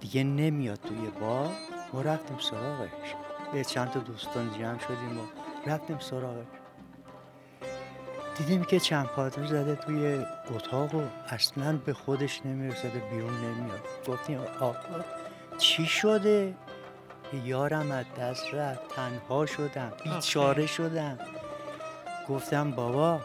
دیگه 0.00 0.24
نمیاد 0.24 0.78
توی 0.80 1.10
باغ 1.20 1.50
ما 1.92 2.02
رفتیم 2.02 2.38
سراغش. 2.38 3.14
به 3.52 3.64
چند 3.64 3.90
تا 3.90 4.00
دوستان 4.00 4.50
جمع 4.58 4.78
شدیم 4.78 5.18
و 5.18 5.22
رفتیم 5.66 5.98
سراغش. 5.98 6.46
دیدیم 8.38 8.64
که 8.64 8.80
چند 8.80 9.06
پاتر 9.06 9.46
زده 9.46 9.74
توی 9.76 10.24
اتاق 10.54 10.94
و 10.94 11.02
اصلا 11.28 11.76
به 11.76 11.92
خودش 11.92 12.40
نمیرسده 12.46 13.02
بیرون 13.10 13.34
نمیاد. 13.34 13.80
گفتیم 14.08 14.40
آقا 14.60 14.76
چی 15.58 15.86
شده؟ 15.86 16.54
یارم 17.44 17.90
از 17.90 18.04
دست 18.20 18.54
رفت 18.54 18.88
تنها 18.88 19.46
شدم 19.46 19.92
بیچاره 20.04 20.66
شدم. 20.66 21.18
گفتم 22.28 22.70
بابا 22.70 23.20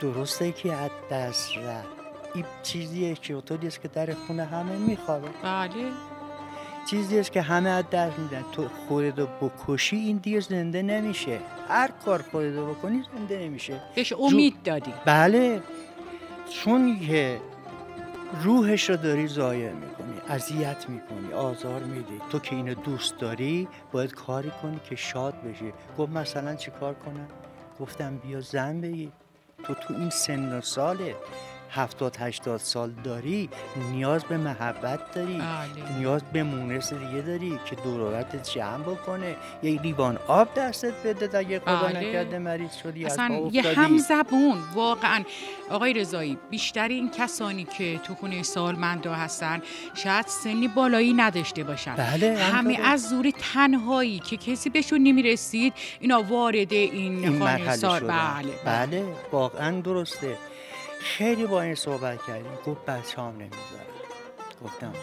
درسته 0.00 0.52
که 0.52 0.72
از 0.72 0.90
دست 1.10 1.56
رفت. 1.56 1.88
این 2.34 2.44
چیزیه 2.62 3.14
که 3.14 3.34
اتولی 3.34 3.66
است 3.66 3.80
که 3.80 3.88
در 3.88 4.14
خونه 4.14 4.44
همه 4.44 4.76
میخوابه. 4.76 5.28
بله. 5.42 5.90
چیزی 6.90 7.18
است 7.18 7.32
که 7.32 7.42
همه 7.42 7.70
از 7.70 7.90
دست 7.90 8.18
میدن. 8.18 8.44
تو 8.52 8.68
خودتو 8.88 9.26
بکشی 9.26 9.96
این 9.96 10.16
دیگه 10.16 10.40
زنده 10.40 10.82
نمیشه. 10.82 11.38
هر 11.68 11.90
کار 12.04 12.22
خودتو 12.22 12.66
بکنی 12.66 13.02
زنده 13.16 13.38
نمیشه. 13.38 13.80
بهش 13.94 14.12
امید 14.12 14.62
دادی. 14.64 14.92
بله. 15.04 15.62
چون 16.50 17.00
که 17.00 17.40
روحش 18.42 18.90
رو 18.90 18.96
داری 18.96 19.28
ضایع 19.28 19.72
می‌کنی 19.72 20.20
اذیت 20.28 20.88
می‌کنی 20.88 21.32
آزار 21.32 21.80
میدی. 21.82 22.20
تو 22.30 22.38
که 22.38 22.56
اینو 22.56 22.74
دوست 22.74 23.18
داری 23.18 23.68
باید 23.92 24.14
کاری 24.14 24.52
کنی 24.62 24.80
که 24.84 24.96
شاد 24.96 25.34
بشی. 25.42 25.72
گفت 25.98 26.12
مثلا 26.12 26.54
چی 26.54 26.70
کار 26.70 26.94
کنم؟ 26.94 27.28
گفتم 27.80 28.16
بیا 28.16 28.40
زن 28.40 28.80
بگی 28.80 29.12
تو 29.62 29.74
تو 29.74 29.94
این 29.94 30.10
سن 30.10 30.58
و 30.58 30.60
ساله. 30.60 31.14
هفتاد 31.74 32.16
هشتاد 32.20 32.60
سال 32.60 32.90
داری 33.04 33.48
نیاز 33.92 34.24
به 34.24 34.36
محبت 34.36 35.14
داری 35.14 35.38
بله. 35.38 35.98
نیاز 35.98 36.22
به 36.32 36.42
مونس 36.42 36.92
دیگه 36.92 37.20
داری 37.20 37.58
که 37.64 37.76
دورورت 37.76 38.50
جمع 38.50 38.82
بکنه 38.82 39.36
یه 39.62 39.82
لیوان 39.82 40.18
آب 40.28 40.48
دستت 40.54 40.94
بده 41.04 41.38
اگه 41.38 41.60
خدا 41.60 41.76
بله. 41.76 42.00
نکرده 42.00 42.38
مریض 42.38 42.72
شدی 42.82 43.06
از 43.06 43.12
اصلا 43.12 43.48
یه. 43.52 43.62
هم 43.62 43.98
زبون 43.98 44.58
واقعا 44.74 45.22
آقای 45.70 45.92
رضایی 45.92 46.38
بیشتر 46.50 46.88
این 46.88 47.10
کسانی 47.10 47.64
که 47.64 47.98
تو 47.98 48.14
خونه 48.14 48.42
سالمندا 48.42 49.14
هستن 49.14 49.62
شاید 49.94 50.26
سنی 50.26 50.68
بالایی 50.68 51.12
نداشته 51.12 51.64
باشن 51.64 51.94
بله، 51.94 52.38
همه. 52.38 52.78
از 52.84 53.08
زور 53.08 53.30
تنهایی 53.54 54.18
که 54.18 54.36
کسی 54.36 54.70
بهشون 54.70 55.02
نمی‌رسید 55.02 55.72
اینا 56.00 56.22
وارد 56.22 56.72
این, 56.72 57.24
این 57.24 57.38
خانه 57.38 57.76
سال 57.76 58.00
شدن. 58.00 58.06
بله 58.06 58.52
بله 58.64 59.04
واقعا 59.32 59.80
درسته 59.80 60.36
خیلی 61.04 61.46
با 61.46 61.62
این 61.62 61.74
صحبت 61.74 62.18
کردیم. 62.26 62.52
گفت 62.66 62.84
بچه 62.86 63.22
هم 63.22 63.32
نمی‌ذارن 63.32 63.94
گفتم 64.64 64.86
ها 64.86 64.94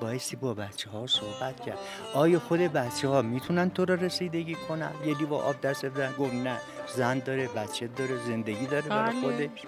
بایستی 0.00 0.36
با 0.36 0.54
بچه 0.54 0.90
ها 0.90 1.06
صحبت 1.06 1.60
کرد. 1.60 1.78
آیا 2.14 2.38
خود 2.38 2.60
بچه 2.60 3.08
ها 3.08 3.22
می‌تونن 3.22 3.70
تو 3.70 3.84
رو 3.84 3.96
رسیدگی 3.96 4.54
کنن؟ 4.54 4.90
یه 5.06 5.18
لیوان 5.18 5.40
آب 5.40 5.60
دست 5.60 5.86
بدن. 5.86 6.12
گفت 6.18 6.34
نه 6.34 6.56
زن 6.94 7.18
داره 7.18 7.48
بچه 7.48 7.86
داره 7.86 8.16
زندگی 8.26 8.66
داره 8.66 8.88
برای 8.88 9.12
بله. 9.12 9.20
خودش. 9.20 9.62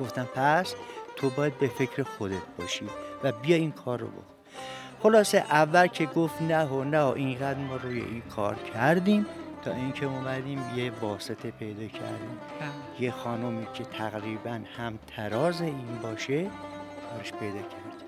گفتم 0.00 0.28
پس 0.34 0.74
تو 1.16 1.30
باید 1.30 1.58
به 1.58 1.68
فکر 1.68 2.02
خودت 2.02 2.42
باشی 2.58 2.84
و 3.22 3.32
بیا 3.32 3.56
این 3.56 3.72
کار 3.72 3.98
رو 3.98 4.06
بکن. 4.06 4.24
خلاصه 5.02 5.38
اول 5.38 5.86
که 5.86 6.06
گفت 6.06 6.42
نه 6.42 6.64
و 6.64 6.84
نه 6.84 7.00
و 7.00 7.12
اینقدر 7.16 7.58
ما 7.58 7.76
روی 7.76 8.00
این 8.00 8.22
کار 8.36 8.54
کردیم 8.74 9.26
تا 9.64 9.72
اینکه 9.72 10.06
اومدیم 10.06 10.62
یه 10.76 10.92
واسطه 11.00 11.50
پیدا 11.50 11.86
کردیم. 11.86 12.38
یه 13.00 13.10
خانومی 13.10 13.66
که 13.74 13.84
تقریبا 13.84 14.60
هم 14.76 14.98
تراز 15.16 15.60
این 15.60 15.98
باشه 16.02 16.42
براش 16.42 17.32
پیدا 17.32 17.58
کردیم 17.58 18.00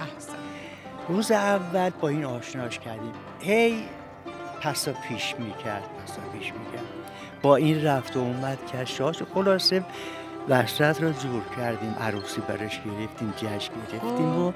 احسن. 0.00 0.32
روز 1.08 1.30
اول 1.30 1.90
با 1.90 2.08
این 2.08 2.24
آشناش 2.24 2.78
کردیم. 2.78 3.12
هی 3.40 3.84
پسا 4.60 4.92
پیش 4.92 5.34
می‌کرد 5.38 5.82
پسا 5.82 6.22
پیش 6.32 6.52
می‌کرد. 6.52 6.86
با 7.42 7.56
این 7.56 7.84
رفت 7.84 8.16
و 8.16 8.20
اومد 8.20 8.66
کشاش 8.66 9.22
خلاصه 9.34 9.84
وحشت 10.48 11.02
رو 11.02 11.12
جور 11.12 11.42
کردیم. 11.56 11.94
عروسی 12.00 12.40
براش 12.40 12.80
گرفتیم 12.80 13.34
جشن 13.36 13.72
گرفتیم 13.92 14.38
و 14.38 14.52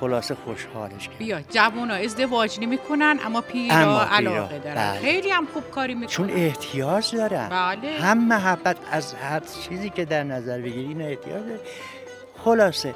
خلاصه 0.00 0.34
خوشحالش 0.34 1.08
کردیم 1.08 1.18
بیا 1.18 1.40
جوونا 1.40 1.94
ازدواج 1.94 2.60
نمی‌کنن 2.60 3.18
اما 3.24 3.40
پیرا 3.40 3.76
اما 3.76 4.04
پیرا، 4.04 4.16
علاقه 4.16 4.58
دارن. 4.58 4.74
بله. 4.74 5.00
خیلی 5.00 5.30
هم 5.30 5.46
خوب 5.46 5.70
کاری 5.70 5.94
می‌کنن. 5.94 6.08
چون 6.08 6.30
احتیاج 6.30 7.16
دارن. 7.16 7.48
بله. 7.48 7.98
هم 8.00 8.28
محبت 8.28 8.76
از 8.90 9.14
هر 9.14 9.40
چیزی 9.40 9.90
که 9.90 10.04
در 10.04 10.22
نظر 10.22 10.58
بگیری 10.58 10.88
این 10.88 11.02
احتیاج 11.02 11.42
داره 11.46 11.60
خلاصه 12.44 12.94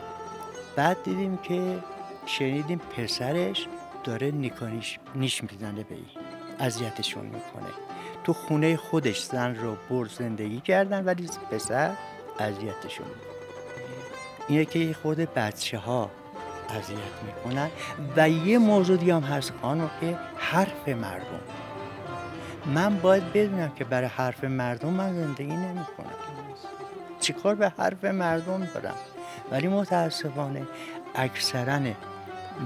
بعد 0.76 1.02
دیدیم 1.02 1.36
که 1.36 1.78
شنیدیم 2.26 2.80
پسرش 2.96 3.66
داره 4.04 4.30
نیکانیش 4.30 4.98
نیش 5.14 5.42
می‌زنه 5.42 5.84
به 5.84 5.94
این 5.94 6.06
اذیتشون 6.58 7.24
می‌کنه. 7.24 7.70
تو 8.24 8.32
خونه 8.32 8.76
خودش 8.76 9.22
زن 9.22 9.54
رو 9.54 9.76
بر 9.90 10.08
زندگی 10.08 10.60
کردن 10.60 11.04
ولی 11.04 11.28
پسر 11.50 11.90
اذیتشون 12.38 13.06
می‌کنه. 13.06 13.30
اینه 14.48 14.64
که 14.64 14.96
خود 15.02 15.18
بچه 15.18 15.78
ها 15.78 16.10
اذیت 16.70 16.98
می‌کنن. 17.26 17.70
و 18.16 18.28
یه 18.28 18.58
موضوع 18.58 18.96
دیگه 18.96 19.14
هم 19.14 19.22
هست 19.22 19.52
خانم 19.62 19.90
که 20.00 20.18
حرف 20.36 20.88
مردم. 20.88 21.40
من 22.66 22.96
باید 22.98 23.32
بدونم 23.32 23.72
که 23.76 23.84
برای 23.84 24.08
حرف 24.08 24.44
مردم 24.44 24.88
من 24.88 25.14
زندگی 25.14 25.56
نمی 25.56 25.84
کنم 25.96 26.14
چیکار 27.20 27.54
به 27.54 27.72
حرف 27.78 28.04
مردم 28.04 28.64
دارم؟ 28.74 28.94
ولی 29.50 29.68
متاسفانه 29.68 30.66
اکثرا 31.14 31.80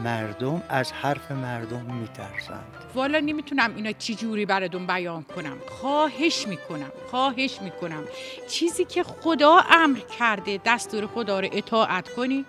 مردم 0.04 0.62
از 0.68 0.92
حرف 0.92 1.30
مردم 1.30 1.80
میترسند. 1.80 2.64
والا 2.94 3.18
نمی‌تونم 3.18 3.76
اینا 3.76 3.92
چی 3.92 4.14
جوری 4.14 4.46
براتون 4.46 4.86
بیان 4.86 5.22
کنم. 5.22 5.56
خواهش 5.68 6.46
می‌کنم 6.48 6.90
خواهش 7.10 7.58
می‌کنم. 7.62 8.02
چیزی 8.48 8.84
که 8.84 9.02
خدا 9.02 9.60
امر 9.70 9.98
کرده 10.18 10.60
دستور 10.64 11.06
خدا 11.06 11.40
رو 11.40 11.48
اطاعت 11.52 12.08
کنین 12.08 12.44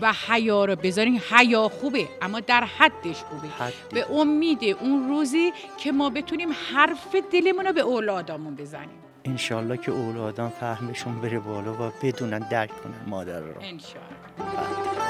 و 0.00 0.12
حیا 0.28 0.64
رو 0.64 0.76
بذارین. 0.76 1.20
حیا 1.30 1.68
خوبه 1.68 2.08
اما 2.22 2.40
در 2.40 2.64
حدش 2.64 3.16
خوبه. 3.16 3.48
به 3.90 4.06
امید 4.10 4.64
اون 4.80 5.08
روزی 5.08 5.52
که 5.78 5.92
ما 5.92 6.10
بتونیم 6.10 6.48
حرف 6.72 7.16
دلمون 7.32 7.66
رو 7.66 7.72
به 7.72 7.80
اولادامون 7.80 8.54
بزنیم. 8.54 8.98
انشالله 9.24 9.76
که 9.76 9.92
اولادان 9.92 10.48
فهمشون 10.50 11.20
بره 11.20 11.38
بالا 11.38 11.72
و 11.72 11.92
بدونن 12.02 12.38
درک 12.38 12.82
کنن 12.82 13.04
مادر 13.06 13.40
رو. 13.40 13.54
انشالله. 13.60 15.05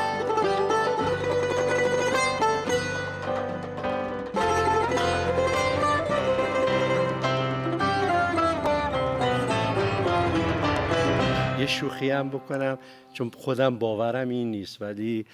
یه 11.67 11.73
شوخی 11.73 12.11
هم 12.11 12.29
بکنم 12.29 12.79
چون 13.13 13.31
خودم 13.37 13.79
باورم 13.79 14.29
این 14.29 14.51
نیست 14.51 14.83
ولی 14.83 15.27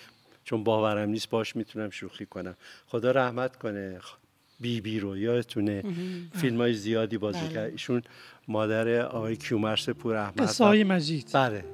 چون 0.44 0.64
باورم 0.64 1.08
نیست 1.08 1.30
باش 1.30 1.56
می‌تونم 1.56 1.90
شوخی 1.90 2.26
کنم. 2.26 2.56
خدا 2.86 3.10
رحمت 3.10 3.56
کنه. 3.56 3.98
بی 4.60 4.80
بی 4.80 5.00
رو 5.00 5.16
یادتونه. 5.16 5.82
فیلم 6.34 6.56
های 6.56 6.74
زیادی 6.74 7.18
بازی 7.18 7.40
بله. 7.40 7.48
کرد. 7.48 7.70
ایشون 7.70 8.02
مادر 8.48 9.00
آقای 9.00 9.36
کیومرس 9.36 9.88
پور 9.88 10.16
احمد 10.16 10.40
قصه 10.40 10.64
های 10.64 10.84
مجید. 10.84 11.30
بله. 11.34 11.64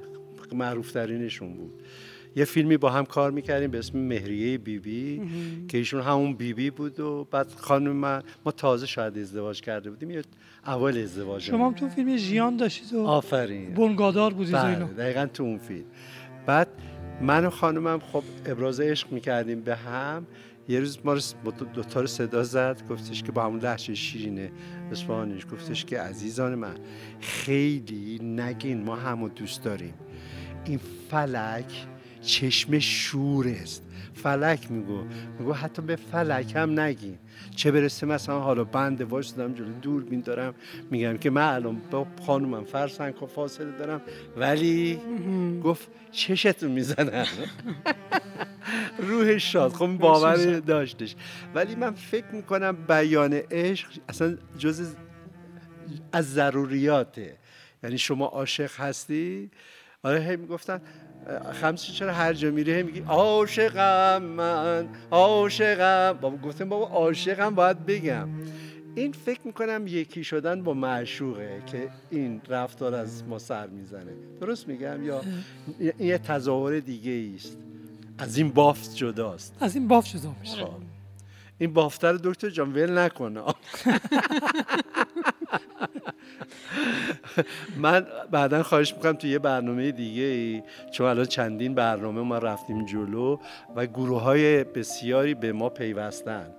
معروف 0.53 0.91
ترینشون 0.91 1.53
بود. 1.53 1.83
یه 2.39 2.45
فیلمی 2.45 2.77
با 2.77 2.89
هم 2.89 3.05
کار 3.05 3.31
می‌کردیم 3.31 3.71
به 3.71 3.79
اسم 3.79 3.99
مهریه 3.99 4.57
بیبی 4.57 5.19
بی 5.19 5.67
که 5.67 5.77
ایشون 5.77 6.01
همون 6.01 6.33
بیبی 6.33 6.53
بی 6.53 6.69
بود 6.69 6.99
و 6.99 7.27
بعد 7.31 7.47
خانم 7.57 7.91
من 7.91 8.23
ما 8.45 8.51
تازه 8.51 8.85
شاید 8.85 9.17
ازدواج 9.17 9.61
کرده 9.61 9.89
بودیم 9.89 10.11
یه 10.11 10.21
اول 10.65 10.97
ازدواج 10.97 11.41
شما 11.41 11.67
هم 11.67 11.73
تو 11.73 11.89
فیلم 11.89 12.17
ژیان 12.17 12.57
داشتید 12.57 12.93
و 12.93 13.05
آفرین. 13.05 13.73
بنگادار 13.73 14.33
بودید 14.33 14.55
بله 14.55 14.85
دقیقا 14.85 15.25
تو 15.33 15.43
اون 15.43 15.57
فیلم. 15.57 15.85
بعد 16.45 16.67
من 17.21 17.45
و 17.45 17.49
خانمم 17.49 17.99
خب 17.99 18.23
ابراز 18.45 18.79
عشق 18.79 19.11
می‌کردیم 19.11 19.61
به 19.61 19.75
هم. 19.75 20.27
یه 20.67 20.79
روز 20.79 20.97
ما 21.05 21.15
دوتا 21.73 22.01
رو 22.01 22.07
صدا 22.07 22.43
زد 22.43 22.81
گفتش 22.89 23.23
که 23.23 23.31
با 23.31 23.43
همون 23.43 23.59
لحش 23.59 23.89
شیرینه 23.91 24.51
اصفهانش 24.91 25.45
گفتش 25.53 25.85
که 25.85 25.99
عزیزان 25.99 26.55
من 26.55 26.75
خیلی 27.19 28.19
نگین 28.23 28.83
ما 28.83 28.95
همو 28.95 29.29
دوست 29.29 29.63
داریم. 29.63 29.93
این 30.65 30.79
فلک 31.09 31.87
چشم 32.21 32.79
شور 32.79 33.47
است 33.47 33.83
فلک 34.13 34.71
میگو. 34.71 35.03
میگو 35.39 35.53
حتی 35.53 35.81
به 35.81 35.95
فلک 35.95 36.55
هم 36.55 36.79
نگین 36.79 37.17
چه 37.55 37.71
برسه 37.71 38.05
مثلا 38.05 38.39
حالا 38.39 38.63
بنده 38.63 39.05
واش 39.05 39.27
دارم 39.27 39.53
جلو 39.53 39.73
دوربین 39.81 40.21
دارم. 40.21 40.53
میگم 40.91 41.17
که 41.17 41.29
من 41.29 41.53
الان 41.53 41.81
با 41.91 42.07
خانومم 42.25 42.63
فرسنگ 42.63 43.23
و 43.23 43.25
فاصله 43.25 43.71
دارم. 43.71 44.01
ولی 44.37 44.99
گفت 45.63 45.87
چشتون 46.11 46.71
می‌زنم 46.71 47.25
روح 48.97 49.37
شاد. 49.37 49.71
خب 49.73 49.87
باور 49.87 50.59
داشتش. 50.59 51.15
ولی 51.55 51.75
من 51.75 51.91
فکر 51.91 52.27
می‌کنم 52.31 52.77
بیان 52.87 53.33
عشق 53.33 53.87
اصلا 54.09 54.37
جز 54.57 54.95
از 56.11 56.33
ضروریاته. 56.33 57.37
یعنی 57.83 57.97
شما 57.97 58.25
عاشق 58.25 58.71
هستی؟ 58.77 59.51
آره 60.03 60.19
هی 60.19 60.35
می‌گفتن 60.35 60.81
خمسی 61.53 61.91
چرا 61.91 62.13
هر 62.13 62.33
جا 62.33 62.51
میری 62.51 62.83
میگی 62.83 62.99
عاشقم 62.99 64.21
من 64.21 64.87
عاشقم. 65.11 66.17
بابا 66.21 66.37
گفتم 66.37 66.69
بابا 66.69 66.87
عاشقم 66.87 67.55
باید 67.55 67.85
بگم. 67.85 68.29
این 68.95 69.11
فکر 69.11 69.39
می‌کنم 69.45 69.87
یکی 69.87 70.23
شدن 70.23 70.63
با 70.63 70.73
معشوقه 70.73 71.63
که 71.65 71.89
این 72.09 72.41
رفتار 72.47 72.95
از 72.95 73.23
ما 73.23 73.39
سر 73.39 73.67
می‌زنه. 73.67 74.11
درست 74.41 74.67
میگم 74.67 75.05
یا 75.05 75.21
این 75.79 75.93
یه 76.09 76.17
تظاهر 76.17 76.79
دیگه 76.79 77.35
است؟ 77.35 77.57
از 78.17 78.37
این 78.37 78.49
بافت 78.51 78.95
جداست. 78.95 79.55
از 79.59 79.75
این 79.75 79.87
بافت 79.87 80.17
جدا 80.17 80.35
میشه. 80.41 80.55
خب. 80.65 80.69
این 81.57 81.73
بافتر 81.73 82.13
دکتر 82.13 82.49
جان 82.49 82.73
ول 82.73 82.97
نکنه 82.97 83.41
من 87.83 88.07
بعدا 88.31 88.63
خواهش 88.63 88.93
می‌کنم 88.93 89.13
تو 89.13 89.27
یه 89.27 89.39
برنامه 89.39 89.91
دیگه 89.91 90.23
ای 90.23 90.63
چون 90.91 91.07
الان 91.07 91.25
چندین 91.25 91.75
برنامه 91.75 92.21
ما 92.21 92.37
رفتیم 92.37 92.85
جلو 92.85 93.37
و 93.75 93.85
گروه 93.85 94.21
های 94.21 94.63
بسیاری 94.63 95.33
به 95.33 95.51
ما 95.51 95.69
پیوستن. 95.69 96.55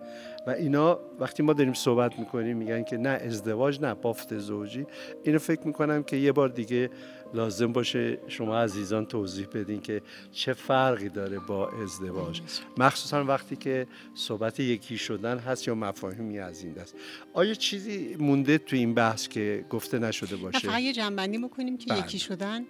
و 0.47 0.51
اینا 0.51 1.01
وقتی 1.18 1.43
ما 1.43 1.53
داریم 1.53 1.72
صحبت 1.72 2.18
می‌کنیم 2.18 2.57
میگن 2.57 2.84
که 2.84 2.97
نه 2.97 3.09
ازدواج 3.09 3.80
نه 3.80 3.95
بافت 3.95 4.38
زوجی. 4.38 4.86
اینو 5.24 5.38
فکر 5.38 5.66
می‌کنم 5.66 6.03
که 6.03 6.16
یه 6.16 6.32
بار 6.32 6.49
دیگه 6.49 6.91
لازم 7.34 7.72
باشه 7.72 8.18
شما 8.28 8.58
عزیزان 8.58 9.06
توضیح 9.06 9.46
بدین 9.46 9.80
که 9.80 10.02
چه 10.32 10.52
فرقی 10.52 11.08
داره 11.08 11.38
با 11.38 11.68
ازدواج 11.68 12.40
مخصوصا 12.78 13.24
وقتی 13.24 13.56
که 13.56 13.86
صحبت 14.14 14.60
یکی 14.60 14.98
شدن 14.98 15.38
هست 15.38 15.68
یا 15.68 15.74
مفاهیمی 15.74 16.38
از 16.38 16.64
این 16.64 16.72
دست 16.72 16.94
آیا 17.34 17.54
چیزی 17.54 18.16
مونده 18.20 18.58
تو 18.58 18.76
این 18.76 18.94
بحث 18.94 19.28
که 19.28 19.64
گفته 19.70 19.98
نشده 19.98 20.36
باشه 20.36 20.58
فقط 20.58 20.80
یه 20.80 20.92
جنبندی 20.92 21.38
بکنیم 21.38 21.78
که 21.78 21.94
یکی 21.94 22.00
بله. 22.00 22.18
شدن 22.18 22.64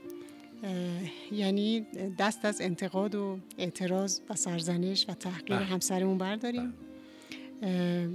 یعنی 1.33 1.87
دست 2.19 2.45
از 2.45 2.61
انتقاد 2.61 3.15
و 3.15 3.39
اعتراض 3.59 4.21
و 4.31 4.35
سرزنش 4.35 5.07
و 5.09 5.15
تحقیر 5.15 5.57
بله. 5.57 5.65
همسرمون 5.65 6.19
برداریم 6.19 6.75
بله. 7.61 8.09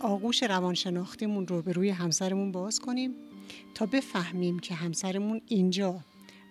آغوش 0.00 0.42
روانشناختیمون 0.42 1.46
رو 1.46 1.62
به 1.62 1.72
روی 1.72 1.90
همسرمون 1.90 2.52
باز 2.52 2.80
کنیم 2.80 3.14
تا 3.78 3.86
بفهمیم 3.86 4.58
که 4.58 4.74
همسرمون 4.74 5.40
اینجا 5.46 6.00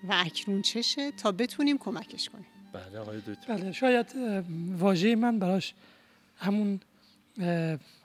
و 0.04 0.24
اکنون 0.26 0.62
چشه 0.62 1.12
تا 1.12 1.32
بتونیم 1.32 1.78
کمکش 1.78 2.30
کنیم. 2.30 2.46
بله 2.74 3.00
آقای 3.00 3.22
بله 3.50 3.72
شاید 3.72 4.16
واژه 4.78 5.16
من 5.16 5.40
براش 5.40 5.74
همون 6.36 6.80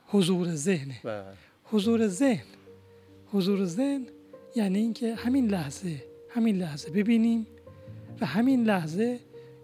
حضور 0.07 0.55
ذهنه 0.55 0.99
بله. 1.03 1.23
حضور 1.63 2.07
ذهن. 2.07 2.45
حضور 3.27 3.65
ذهن 3.65 4.07
یعنی 4.55 4.79
اینکه 4.79 5.15
همین 5.15 5.47
لحظه 5.47 6.03
همین 6.29 6.57
لحظه 6.57 6.89
ببینیم 6.91 7.47
و 8.21 8.25
همین 8.25 8.63
لحظه 8.63 9.19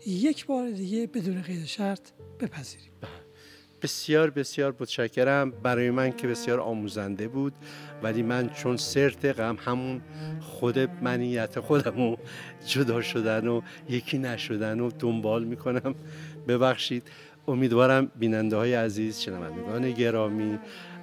یک 0.08 0.46
بار 0.46 0.70
دیگه 0.70 1.08
بدون 1.08 1.42
قید 1.42 1.66
شرط 1.66 2.12
بپذیریم. 2.40 2.92
بله. 3.02 3.12
بسیار 3.82 4.30
بسیار 4.30 4.76
متشکرم. 4.80 5.52
برای 5.52 5.90
من 5.90 6.12
که 6.12 6.28
بسیار 6.28 6.60
آموزنده 6.60 7.28
بود. 7.28 7.54
ولی 8.04 8.24
من 8.24 8.50
چون 8.50 8.78
سرتقم 8.78 9.58
همون 9.66 10.02
خود 10.42 10.80
منیت 10.80 11.60
خودم 11.60 12.18
جدا 12.66 13.02
شدن 13.02 13.48
و 13.48 13.62
یکی 13.90 14.18
نشدن 14.18 14.80
و 14.80 14.92
دنبال 15.00 15.44
می‌کنم. 15.44 15.96
ببخشید. 16.48 17.04
امیدوارم 17.48 18.12
بیننده 18.16 18.56
های 18.56 18.74
عزیز 18.74 19.20
شنوندگان 19.20 19.92
گرامی 19.92 20.60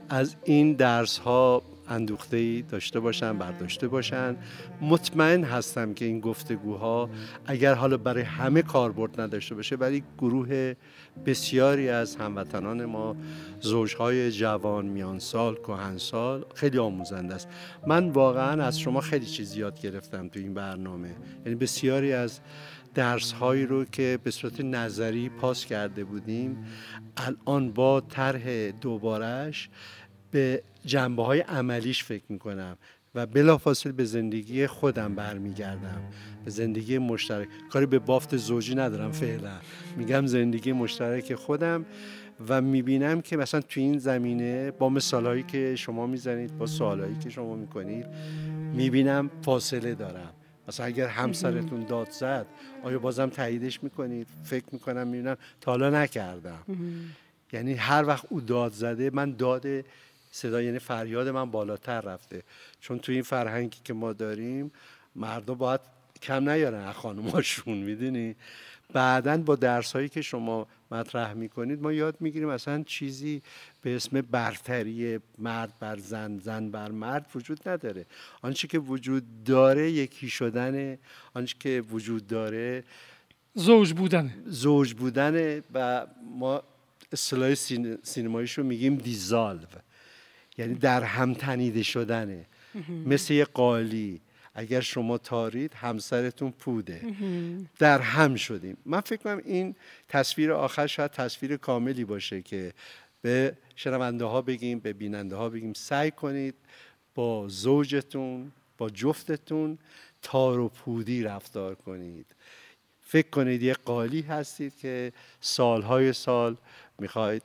از 0.08 0.36
این 0.44 0.72
درس 0.72 1.18
ها 1.18 1.62
اندوخته 1.88 2.62
داشته 2.62 3.00
باشن 3.00 3.38
برداشته 3.38 3.88
باشن. 3.88 4.36
مطمئن 4.80 5.44
هستم 5.44 5.94
که 5.94 6.04
این 6.04 6.20
گفتگوها 6.20 7.10
اگر 7.46 7.74
حالا 7.74 7.96
برای 7.96 8.22
همه 8.22 8.62
کاربرد 8.62 9.20
نداشته 9.20 9.54
باشه 9.54 9.76
ولی 9.76 10.04
گروه 10.18 10.74
بسیاری 11.26 11.88
از 11.88 12.16
هموطنان 12.16 12.84
ما 12.84 13.16
زوجهای 13.60 14.30
جوان 14.30 14.86
میان 14.86 15.18
سال 15.18 15.54
کهن 15.54 15.98
سال 15.98 16.44
خیلی 16.54 16.78
آموزنده 16.78 17.34
است. 17.34 17.48
من 17.86 18.08
واقعا 18.08 18.64
از 18.64 18.80
شما 18.80 19.00
خیلی 19.00 19.26
چیز 19.26 19.56
یاد 19.56 19.80
گرفتم 19.80 20.28
تو 20.28 20.40
این 20.40 20.54
برنامه. 20.54 21.10
یعنی 21.44 21.58
بسیاری 21.58 22.12
از 22.12 22.40
درس 22.94 23.32
هایی 23.32 23.66
رو 23.66 23.84
که 23.84 24.18
به 24.24 24.30
صورت 24.30 24.60
نظری 24.60 25.28
پاس 25.28 25.64
کرده 25.64 26.04
بودیم 26.04 26.66
الان 27.16 27.72
با 27.72 28.00
طرح 28.00 28.70
دوبارش 28.70 29.68
به 30.30 30.62
جنبه 30.86 31.22
های 31.22 31.40
عملیش 31.40 32.04
فکر 32.04 32.24
می‌کنم 32.28 32.76
و 33.14 33.26
بلافاصله 33.26 33.92
به 33.92 34.04
زندگی 34.04 34.66
خودم 34.66 35.14
برمیگردم 35.14 36.00
به 36.44 36.50
زندگی 36.50 36.98
مشترک. 36.98 37.48
کاری 37.70 37.86
به 37.86 37.98
بافت 37.98 38.36
زوجی 38.36 38.74
ندارم 38.74 39.12
فعلا. 39.12 39.52
میگم 39.96 40.26
زندگی 40.26 40.72
مشترک 40.72 41.34
خودم 41.34 41.86
و 42.48 42.60
می‌بینم 42.60 43.20
که 43.20 43.36
مثلا 43.36 43.60
تو 43.60 43.80
این 43.80 43.98
زمینه 43.98 44.70
با 44.70 44.88
مثالهایی 44.88 45.42
که 45.42 45.76
شما 45.76 46.06
می‌زنید 46.06 46.58
با 46.58 46.66
سوالهایی 46.66 47.18
که 47.18 47.30
شما 47.30 47.56
می‌کنید 47.56 48.06
می‌بینم 48.74 49.30
فاصله 49.42 49.94
دارم. 49.94 50.32
مثلا 50.68 50.86
اگر 50.86 51.06
همسرتون 51.06 51.84
داد 51.84 52.10
زد 52.10 52.46
آیا 52.82 52.98
بازم 52.98 53.26
تاییدش 53.26 53.82
می‌کنید؟ 53.82 54.26
فکر 54.44 54.64
می‌کنم 54.72 55.08
می‌بینم 55.08 55.36
تا 55.60 55.70
حالا 55.70 55.90
نکردم. 55.90 56.62
یعنی 57.52 57.74
هر 57.74 58.04
وقت 58.06 58.26
او 58.28 58.40
داد 58.40 58.72
زده 58.72 59.10
من 59.12 59.32
داد 59.32 59.66
صدا 60.36 60.62
یعنی 60.62 60.78
فریاد 60.78 61.28
من 61.28 61.50
بالاتر 61.50 62.00
رفته. 62.00 62.42
چون 62.80 62.98
تو 62.98 63.12
این 63.12 63.22
فرهنگی 63.22 63.78
که 63.84 63.92
ما 63.92 64.12
داریم 64.12 64.72
مردم 65.14 65.54
باید 65.54 65.80
کم 66.22 66.48
نیارن 66.48 66.84
از 66.84 66.94
خانماشون 66.94 67.78
می‌دونی؟ 67.78 68.36
بعدا 68.92 69.36
با 69.36 69.56
درس 69.56 69.92
هایی 69.92 70.08
که 70.08 70.22
شما 70.22 70.66
مطرح 70.90 71.32
می‌کنید 71.32 71.82
ما 71.82 71.92
یاد 71.92 72.16
می‌گیریم 72.20 72.48
اصلا 72.48 72.82
چیزی 72.82 73.42
به 73.82 73.96
اسم 73.96 74.20
برتری 74.20 75.18
مرد 75.38 75.72
بر 75.80 75.96
زن 75.96 76.38
زن 76.38 76.70
بر 76.70 76.90
مرد 76.90 77.26
وجود 77.34 77.68
نداره. 77.68 78.06
آنچه 78.42 78.68
که 78.68 78.78
وجود 78.78 79.44
داره 79.44 79.90
یکی 79.90 80.28
شدن 80.28 80.98
آنچه 81.34 81.56
که 81.60 81.82
وجود 81.90 82.26
داره 82.26 82.84
زوج 83.54 83.92
بودن. 83.92 84.34
زوج 84.46 84.94
بودن 84.94 85.62
و 85.74 86.06
ما 86.38 86.62
اصطلاح 87.12 87.54
سینماییشو 88.02 88.62
میگیم 88.62 88.96
دیزالو. 88.96 89.66
یعنی 90.58 90.74
در 90.74 91.04
هم 91.04 91.34
تنیده 91.34 91.82
شدنه. 91.82 92.46
مثل 93.06 93.34
یه 93.34 93.44
قالی. 93.44 94.20
اگر 94.54 94.80
شما 94.80 95.18
تارید 95.18 95.74
همسرتون 95.74 96.50
پوده. 96.50 97.00
در 97.78 98.00
هم 98.00 98.34
شدیم. 98.34 98.76
من 98.86 99.00
فکر 99.00 99.22
کنم 99.22 99.40
این 99.44 99.74
تصویر 100.08 100.52
آخر 100.52 100.86
شاید 100.86 101.10
تصویر 101.10 101.56
کاملی 101.56 102.04
باشه 102.04 102.42
که 102.42 102.72
به 103.22 103.56
شنونده 103.76 104.24
ها 104.24 104.42
بگیم 104.42 104.78
به 104.78 104.92
بیننده 104.92 105.36
ها 105.36 105.48
بگیم 105.48 105.72
سعی 105.72 106.10
کنید 106.10 106.54
با 107.14 107.48
زوجتون 107.48 108.52
با 108.78 108.90
جفتتون 108.90 109.78
تار 110.22 110.58
و 110.58 110.68
پودی 110.68 111.22
رفتار 111.22 111.74
کنید. 111.74 112.26
فکر 113.00 113.30
کنید 113.30 113.62
یه 113.62 113.74
قالی 113.74 114.20
هستید 114.20 114.76
که 114.76 115.12
سالهای 115.40 116.12
سال 116.12 116.56
می‌خواید 116.98 117.42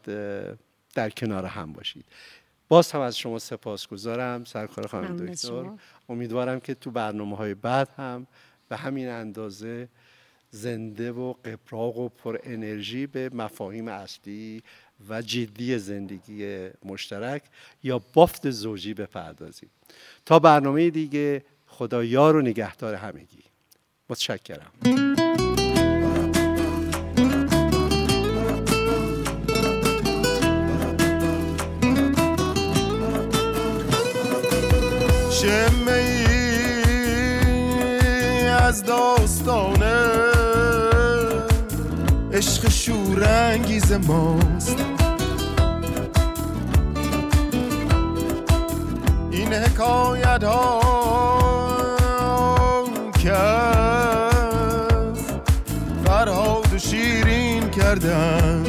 در 0.93 1.09
کنار 1.09 1.45
هم 1.45 1.73
باشید. 1.73 2.05
باز 2.71 2.91
هم 2.91 3.01
از 3.01 3.17
شما 3.17 3.39
سپاسگزارم 3.39 4.43
سرکار 4.43 4.87
خانم 4.87 5.17
دکتر. 5.17 5.71
امیدوارم 6.09 6.59
که 6.59 6.73
تو 6.73 6.91
برنامه 6.91 7.37
های 7.37 7.53
بعد 7.53 7.89
هم 7.97 8.27
به 8.69 8.77
همین 8.77 9.09
اندازه 9.09 9.87
زنده 10.51 11.11
و 11.11 11.33
قبراق 11.33 11.97
و 11.97 12.09
پر 12.09 12.37
انرژی 12.43 13.07
به 13.07 13.29
مفاهیم 13.33 13.87
اصلی 13.87 14.63
و 15.09 15.21
جدی 15.21 15.79
زندگی 15.79 16.69
مشترک 16.85 17.43
یا 17.83 18.01
بافت 18.13 18.49
زوجی 18.49 18.93
بپردازیم. 18.93 19.69
تا 20.25 20.39
برنامه 20.39 20.89
دیگه 20.89 21.43
خدا 21.67 22.03
یار 22.03 22.35
و 22.35 22.41
نگهدار 22.41 22.95
همگی. 22.95 23.43
متشکرم. 24.09 24.71
شورانگیز 42.85 43.91
ماست. 43.91 44.75
این 49.31 49.53
حکایت 49.53 50.43
ها 50.43 50.81
که 53.19 53.33
فرهاد 56.05 56.73
و 56.73 56.77
شیرین 56.77 57.69
کردن. 57.69 58.63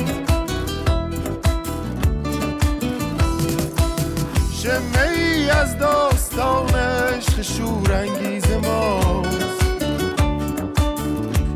شمه 4.62 5.08
ای 5.16 5.50
از 5.50 5.78
داستان 5.78 6.74
عشق 6.74 7.42
شورانگیز 7.42 8.44
ماست. 8.64 9.62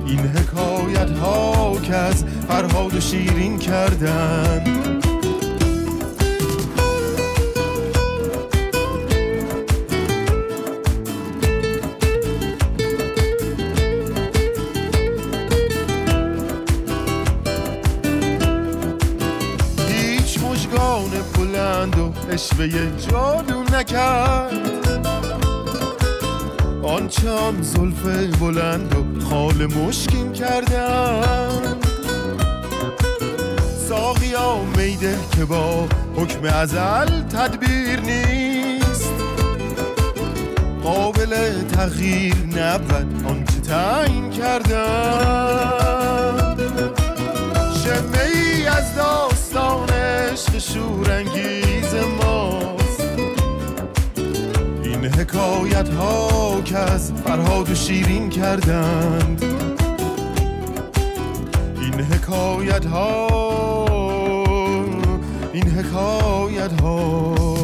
این 0.06 0.18
حکایت 0.18 1.10
ها 1.10 1.76
که 1.82 1.94
از 1.94 2.24
فرهاد 2.48 2.94
و 2.94 3.00
شیرین 3.00 3.58
کردن. 3.58 4.64
هیچ 19.88 20.38
مشگان 20.38 21.10
بلند 21.38 21.98
و 21.98 22.12
اشوه 22.30 22.68
جادو 23.10 23.62
نکرد. 23.62 24.76
آن 26.82 27.08
زلف 27.62 28.06
بلند 28.40 28.94
و 28.94 29.24
خال 29.24 29.66
مشکین 29.66 30.32
کردن. 30.32 31.65
ساقیا 34.06 34.56
میده 34.76 35.18
که 35.36 35.44
با 35.44 35.88
حکم 36.16 36.44
ازل 36.44 37.22
تدبیر 37.22 38.00
نیست. 38.00 39.12
قابل 40.82 41.62
تغییر 41.62 42.34
نبود 42.34 43.24
آنچه 43.28 43.60
تعیین 43.60 44.30
کردن. 44.30 45.66
شمه 47.84 48.22
ای 48.34 48.66
از 48.66 48.94
داستان 48.94 49.88
عشق 49.88 50.58
شورانگیز 50.58 51.94
ماست. 52.22 53.00
این 54.82 55.04
حکایت 55.04 55.88
ها 55.88 56.60
که 56.64 56.78
از 56.78 57.12
فرهاد 57.24 57.70
و 57.70 57.74
شیرین 57.74 58.30
کردند. 58.30 59.44
این 61.80 62.00
حکایت 62.00 62.84
ها 62.84 63.85
این 65.56 65.70
حکایت 65.70 66.80
ها 66.80 67.55